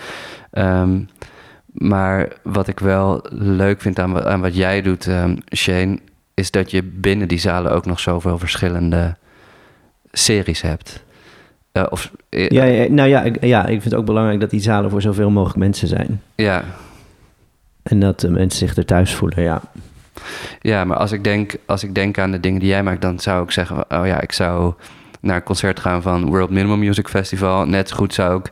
Ehm, 0.51 0.99
maar 1.72 2.28
wat 2.43 2.67
ik 2.67 2.80
wel 2.80 3.26
leuk 3.30 3.82
vind 3.82 3.99
aan, 3.99 4.24
aan 4.24 4.41
wat 4.41 4.55
jij 4.55 4.82
doet, 4.82 5.07
ehm, 5.07 5.36
Shane, 5.55 5.99
is 6.41 6.51
dat 6.51 6.71
je 6.71 6.83
binnen 6.83 7.27
die 7.27 7.39
zalen 7.39 7.71
ook 7.71 7.85
nog 7.85 7.99
zoveel 7.99 8.37
verschillende 8.37 9.15
series 10.11 10.61
hebt. 10.61 11.03
Eh, 11.71 11.85
of, 11.89 12.11
eh, 12.29 12.49
Ja, 12.49 12.63
ja, 12.63 12.89
nou 12.89 13.09
ja 13.09 13.21
ik, 13.21 13.43
ja, 13.45 13.61
ik 13.61 13.69
vind 13.81 13.83
het 13.83 13.93
ook 13.93 14.05
belangrijk 14.05 14.39
dat 14.39 14.49
die 14.49 14.59
zalen 14.59 14.89
voor 14.89 15.01
zoveel 15.01 15.29
mogelijk 15.29 15.59
mensen 15.59 15.87
zijn. 15.87 16.21
ja, 16.35 16.63
En 17.83 17.99
dat 17.99 18.19
de 18.19 18.29
mensen 18.29 18.67
zich 18.67 18.77
er 18.77 18.85
thuis 18.85 19.15
voelen, 19.15 19.43
ja. 19.43 19.61
ja, 20.61 20.85
maar 20.85 20.97
als 20.97 21.11
ik, 21.11 21.23
denk, 21.23 21.55
als 21.65 21.83
ik 21.83 21.95
denk 21.95 22.17
aan 22.17 22.31
de 22.31 22.39
dingen 22.39 22.59
die 22.59 22.69
jij 22.69 22.83
maakt, 22.83 23.01
dan 23.01 23.19
zou 23.19 23.43
ik 23.43 23.51
zeggen: 23.51 23.77
oh 23.77 24.05
ja, 24.05 24.21
ik 24.21 24.31
zou 24.31 24.73
naar 25.19 25.35
een 25.35 25.43
concert 25.43 25.79
gaan 25.79 26.01
van 26.01 26.25
World 26.25 26.49
Minimum 26.49 26.79
Music 26.79 27.07
Festival. 27.07 27.65
Net 27.65 27.89
zo 27.89 27.95
goed 27.95 28.13
zou 28.13 28.39
ik 28.39 28.51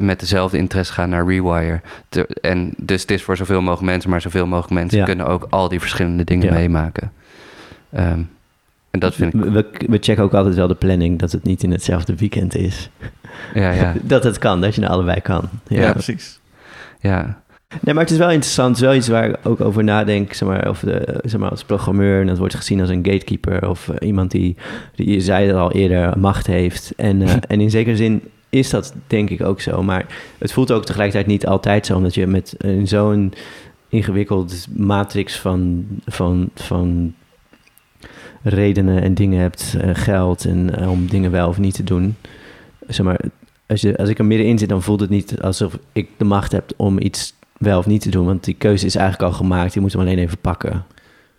met 0.00 0.20
dezelfde 0.20 0.56
interesse 0.58 0.92
gaan 0.92 1.08
naar 1.08 1.26
Rewire. 1.26 1.80
Te- 2.08 2.26
en 2.40 2.74
dus 2.76 3.00
het 3.00 3.10
is 3.10 3.22
voor 3.22 3.36
zoveel 3.36 3.60
mogelijk 3.60 3.90
mensen, 3.90 4.10
maar 4.10 4.20
zoveel 4.20 4.46
mogelijk 4.46 4.72
mensen 4.74 4.98
Ja. 4.98 5.04
kunnen 5.04 5.26
ook 5.26 5.46
al 5.50 5.68
die 5.68 5.80
verschillende 5.80 6.24
dingen 6.24 6.46
Ja. 6.46 6.52
meemaken. 6.52 7.12
Ehm, 7.92 8.20
en 8.90 9.00
dat 9.00 9.14
vind 9.14 9.34
ik, 9.34 9.40
We, 9.40 9.66
we, 9.88 9.98
checken 10.00 10.24
ook 10.24 10.34
altijd 10.34 10.54
wel 10.54 10.66
de 10.68 10.74
planning, 10.74 11.18
dat 11.18 11.32
het 11.32 11.42
niet 11.44 11.62
in 11.62 11.70
hetzelfde 11.70 12.14
weekend 12.16 12.54
is. 12.56 12.90
ja, 13.54 13.70
ja, 13.70 13.94
Dat 14.02 14.24
het 14.24 14.38
kan, 14.38 14.60
dat 14.60 14.74
je 14.74 14.80
naar 14.80 14.90
allebei 14.90 15.20
kan. 15.20 15.48
Ja, 15.66 15.80
Ja. 15.80 15.92
precies. 15.92 16.40
ja. 17.00 17.42
Nee, 17.80 17.94
maar 17.94 18.02
het 18.02 18.12
is 18.12 18.18
wel 18.18 18.30
interessant. 18.30 18.68
Het 18.68 18.76
is 18.78 18.82
wel 18.84 18.94
iets 18.94 19.08
waar 19.08 19.28
ik 19.28 19.36
ook 19.42 19.60
over 19.60 19.84
nadenk, 19.84 20.32
zeg 20.32 20.48
maar, 20.48 20.66
over 20.66 20.86
de, 20.86 21.20
zeg 21.24 21.40
maar 21.40 21.50
als 21.50 21.64
programmeur. 21.64 22.20
En 22.20 22.26
dat 22.26 22.38
wordt 22.38 22.54
gezien 22.54 22.80
als 22.80 22.88
een 22.90 23.04
gatekeeper 23.04 23.68
of 23.68 23.88
eh, 23.88 24.06
iemand 24.08 24.30
die, 24.30 24.56
die, 24.94 25.10
je 25.10 25.20
zei 25.20 25.46
het 25.46 25.56
al 25.56 25.72
eerder, 25.72 26.18
macht 26.18 26.46
heeft. 26.46 26.92
En, 26.96 27.22
eh, 27.22 27.32
en 27.48 27.60
in 27.60 27.70
zekere 27.70 27.96
zin 27.96 28.22
is 28.54 28.70
dat 28.70 28.94
denk 29.06 29.30
ik 29.30 29.42
ook 29.42 29.60
zo. 29.60 29.82
Maar 29.82 30.06
het 30.38 30.52
voelt 30.52 30.72
ook 30.72 30.84
tegelijkertijd 30.84 31.26
niet 31.26 31.46
altijd 31.46 31.86
zo, 31.86 31.96
omdat 31.96 32.14
je 32.14 32.26
met 32.26 32.54
een 32.58 32.88
zo'n 32.88 33.32
ingewikkeld 33.88 34.66
matrix 34.76 35.38
van, 35.38 35.86
van, 36.06 36.50
van 36.54 37.14
redenen 38.42 39.02
en 39.02 39.14
dingen 39.14 39.40
hebt, 39.40 39.76
eh, 39.80 39.90
geld 39.92 40.44
en 40.44 40.76
eh, 40.76 40.90
om 40.90 41.06
dingen 41.06 41.30
wel 41.30 41.48
of 41.48 41.58
niet 41.58 41.74
te 41.74 41.84
doen. 41.84 42.16
Zeg 42.88 43.16
als, 43.66 43.80
je, 43.80 43.96
als 43.96 44.08
ik 44.08 44.18
er 44.18 44.24
middenin 44.24 44.58
zit, 44.58 44.68
dan 44.68 44.82
voelt 44.82 45.00
het 45.00 45.10
niet 45.10 45.40
alsof 45.40 45.78
ik 45.92 46.08
de 46.16 46.24
macht 46.24 46.52
heb 46.52 46.72
om 46.76 47.00
iets 47.00 47.34
wel 47.58 47.78
of 47.78 47.86
niet 47.86 48.02
te 48.02 48.10
doen. 48.10 48.26
Want 48.26 48.44
die 48.44 48.54
keuze 48.54 48.86
is 48.86 48.94
eigenlijk 48.94 49.32
al 49.32 49.38
gemaakt. 49.38 49.74
Je 49.74 49.80
moet 49.80 49.92
hem 49.92 50.00
alleen 50.00 50.18
even 50.18 50.38
pakken. 50.38 50.84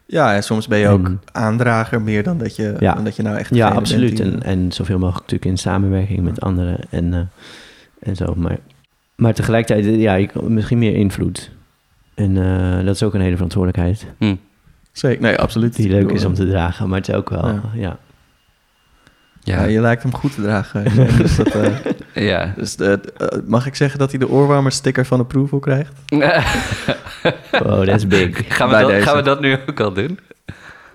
Ja, 0.08 0.36
en 0.36 0.44
soms 0.44 0.68
ben 0.68 0.80
je 0.80 0.88
ook 0.88 1.06
En- 1.06 1.22
aandrager 1.32 2.02
meer 2.02 2.24
dan 2.24 2.38
dat 2.38 2.56
je, 2.56 2.76
Ja. 2.80 2.94
dan 2.94 3.04
dat 3.04 3.16
je 3.16 3.24
nou 3.24 3.38
echt 3.38 3.56
Ja, 3.56 3.70
absoluut. 3.70 4.18
bent 4.18 4.32
die- 4.32 4.42
En, 4.42 4.60
en 4.60 4.72
zoveel 4.72 4.98
mogelijk 4.98 5.22
natuurlijk 5.22 5.52
in 5.52 5.58
samenwerking 5.58 6.22
met 6.24 6.42
anderen 6.42 6.78
en, 6.90 7.14
eh, 7.14 7.20
en 8.00 8.16
zo. 8.16 8.34
Maar, 8.36 8.58
maar 9.16 9.34
tegelijkertijd, 9.34 9.86
eh, 9.86 10.02
ja, 10.02 10.14
ik, 10.16 10.42
misschien 10.42 10.78
meer 10.78 10.96
invloed. 10.96 11.52
En 12.14 12.38
eh, 12.38 12.86
dat 12.86 12.96
is 12.96 13.04
ook 13.04 13.14
een 13.14 13.22
hele 13.22 13.36
verantwoordelijkheid. 13.36 14.06
Hm. 14.18 14.36
Zeker, 14.92 15.22
nee, 15.22 15.36
absoluut. 15.38 15.76
Die 15.76 15.90
leuk 15.90 16.12
is 16.12 16.26
om 16.26 16.34
te 16.34 16.48
dragen. 16.48 16.90
Maar 16.90 17.00
het 17.00 17.08
is 17.10 17.16
ook 17.16 17.30
wel, 17.30 17.48
Ja. 17.48 17.62
ja. 17.74 17.98
Ja, 19.46 19.62
Ja, 19.62 19.64
je 19.66 19.82
lijkt 19.82 20.04
hem 20.04 20.14
goed 20.14 20.34
te 20.36 20.42
dragen. 20.42 20.84
dus 21.18 21.36
dat, 21.36 21.48
eh, 21.56 21.76
ja. 22.14 22.54
dus, 22.58 22.76
eh, 22.76 22.94
eh, 22.94 23.00
mag 23.46 23.66
ik 23.66 23.76
zeggen 23.76 24.00
dat 24.00 24.10
hij 24.10 24.20
de 24.20 24.30
oorwarmer 24.30 24.72
sticker 24.72 25.06
van 25.06 25.20
approval 25.20 25.60
krijgt? 25.60 25.94
Oh, 27.52 27.86
dat 27.86 27.88
is 27.88 28.08
big. 28.08 28.56
gaan, 28.56 28.70
we 28.70 28.78
dat, 28.78 29.04
gaan 29.04 29.16
we 29.16 29.22
dat 29.22 29.40
nu 29.40 29.58
ook 29.70 29.80
al 29.80 29.94
doen? 29.94 30.20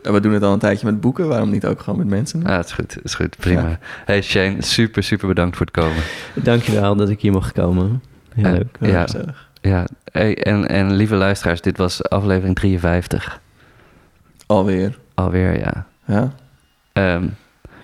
En 0.02 0.12
we 0.12 0.20
doen 0.20 0.32
het 0.32 0.42
al 0.42 0.52
een 0.52 0.58
tijdje 0.58 0.86
met 0.86 1.00
boeken, 1.00 1.28
waarom 1.28 1.50
niet 1.50 1.66
ook 1.66 1.80
gewoon 1.80 1.98
met 1.98 2.08
mensen? 2.08 2.46
Ah, 2.46 2.56
het 2.56 2.66
is 2.66 2.72
goed, 2.72 2.94
het 2.94 3.04
is 3.04 3.14
goed, 3.14 3.36
prima. 3.36 3.78
Hey 4.04 4.22
Shane, 4.22 4.56
super, 4.58 5.02
super 5.02 5.28
bedankt 5.28 5.56
voor 5.56 5.66
het 5.66 5.74
komen. 5.74 6.02
Dankjewel 6.34 6.96
dat 6.96 7.08
ik 7.08 7.20
hier 7.20 7.32
mocht 7.32 7.52
komen. 7.52 8.02
Heel 8.34 8.44
Eh, 8.44 8.52
leuk. 8.52 8.76
Ja. 8.80 9.02
gezellig. 9.02 9.48
Ja, 9.60 9.86
hey, 10.12 10.42
en, 10.42 10.68
en 10.68 10.92
lieve 10.92 11.14
luisteraars, 11.14 11.60
dit 11.60 11.76
was 11.78 12.08
aflevering 12.08 12.54
53. 12.56 13.40
Alweer. 14.46 14.98
Alweer, 15.14 15.58
ja. 15.58 15.86
Ja? 16.04 16.32
Ehm, 16.92 17.24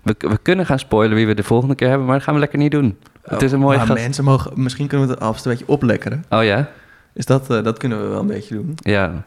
we, 0.06 0.14
we 0.18 0.38
kunnen 0.42 0.66
gaan 0.66 0.78
spoilen 0.78 1.16
wie 1.16 1.26
we 1.26 1.34
de 1.34 1.42
volgende 1.42 1.74
keer 1.74 1.88
hebben, 1.88 2.06
maar 2.06 2.16
dat 2.16 2.24
gaan 2.24 2.34
we 2.34 2.40
lekker 2.40 2.58
niet 2.58 2.70
doen. 2.70 2.98
Het 3.22 3.42
is 3.42 3.52
een 3.52 3.58
mooie 3.58 3.76
maar 3.76 3.86
gast. 3.86 4.02
mensen 4.02 4.24
mogen, 4.24 4.52
misschien 4.54 4.86
kunnen 4.86 5.06
we 5.06 5.12
het 5.12 5.22
alvast 5.22 5.44
een 5.44 5.50
beetje 5.50 5.68
oplekkeren. 5.68 6.24
Oh 6.30 6.44
ja? 6.44 6.68
Is 7.14 7.26
dat, 7.26 7.50
eh, 7.50 7.62
dat 7.62 7.78
kunnen 7.78 8.02
we 8.02 8.08
wel 8.08 8.20
een 8.20 8.26
beetje 8.26 8.54
doen. 8.54 8.74
Ja. 8.76 9.24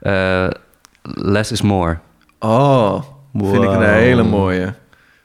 Eh, 0.00 0.48
less 1.02 1.52
is 1.52 1.62
more. 1.62 1.98
Oh, 2.38 3.02
vind 3.32 3.62
ik 3.62 3.70
een 3.70 3.82
hele 3.82 4.22
mooie. 4.22 4.74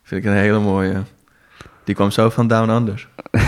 Vind 0.03 0.25
ik 0.25 0.31
een 0.31 0.37
hele 0.37 0.59
mooie. 0.59 1.01
Die 1.83 1.95
kwam 1.95 2.11
zo 2.11 2.29
van 2.29 2.47
Down 2.47 2.69
Under. 2.69 3.07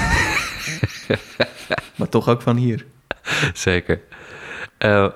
maar 1.96 2.10
toch 2.10 2.30
ook 2.30 2.42
van 2.42 2.56
hier. 2.56 2.86
Zeker. 3.54 4.00
Eh, 4.78 5.08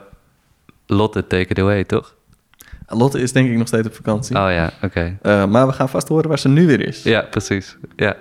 Lotte, 0.86 1.28
take 1.28 1.50
it 1.50 1.60
away, 1.60 1.84
toch? 1.84 2.16
Lotte 2.88 3.20
is 3.20 3.32
denk 3.32 3.50
ik 3.50 3.58
nog 3.58 3.68
steeds 3.68 3.88
op 3.88 3.96
vakantie. 3.96 4.36
Oh 4.36 4.52
ja, 4.52 4.72
oké. 4.82 5.18
Eh, 5.22 5.46
maar 5.46 5.68
we 5.68 5.74
gaan 5.74 5.90
vast 5.90 6.08
horen 6.08 6.30
waar 6.30 6.40
ze 6.40 6.50
nu 6.50 6.68
weer 6.68 6.88
is. 6.88 7.04
Ja, 7.04 7.22
precies. 7.22 7.78
Ja. 7.96 8.16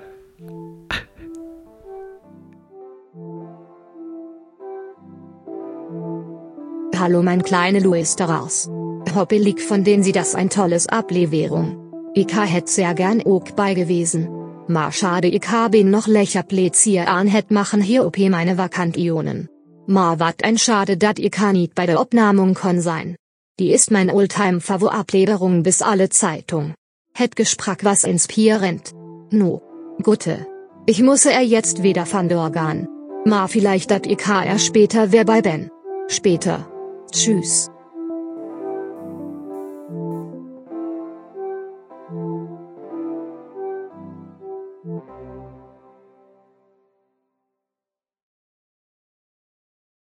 Hallo 6.90 7.22
mein 7.22 7.42
kleine 7.42 7.80
Louis 7.80 8.14
daraus. 8.16 8.68
Hoppelig 9.14 9.60
von 9.60 9.82
denen 9.82 10.02
sie 10.02 10.12
das 10.12 10.34
ein 10.34 10.48
tolles 10.48 10.86
Ablevierung. 10.86 11.76
Ich 12.12 12.34
hätt 12.34 12.68
sehr 12.68 12.94
gern 12.94 13.20
ook 13.24 13.54
bei 13.54 13.74
gewesen. 13.74 14.28
Maar 14.66 14.92
schade 14.92 15.28
ich 15.28 15.48
habe 15.48 15.84
noch 15.84 16.06
lecher 16.06 16.42
Plätzier 16.42 17.06
an 17.06 17.28
het 17.28 17.50
machen 17.50 17.80
hier 17.80 18.04
op 18.04 18.16
meine 18.16 18.56
Vakantionen. 18.56 19.48
Maar 19.86 20.16
wat 20.16 20.42
ein 20.42 20.58
schade 20.58 20.96
dat 20.96 21.18
ich 21.18 21.52
nicht 21.52 21.74
bei 21.74 21.86
der 21.86 22.00
Opnamung 22.00 22.54
kon 22.54 22.80
sein. 22.80 23.16
Die 23.58 23.72
ist 23.72 23.90
mein 23.90 24.10
oldtime 24.10 24.60
Favor 24.60 24.92
Ablevierung 24.92 25.62
bis 25.62 25.80
alle 25.80 26.10
Zeitung. 26.10 26.74
Het 27.14 27.36
gesprach 27.36 27.78
was 27.82 28.04
inspirierend. 28.04 28.92
No. 29.30 29.62
Gute. 30.02 30.46
Ich 30.84 31.02
musse 31.02 31.32
er 31.32 31.40
jetzt 31.40 31.82
wieder 31.82 32.04
van 32.04 32.28
Dorgan. 32.28 32.86
Ma 33.24 33.48
vielleicht 33.48 33.90
dat 33.90 34.06
ich 34.06 34.26
er 34.26 34.58
später 34.58 35.10
wer 35.10 35.24
bei 35.24 35.40
ben. 35.40 35.70
Später. 36.08 36.70
Tschüss. 37.10 37.70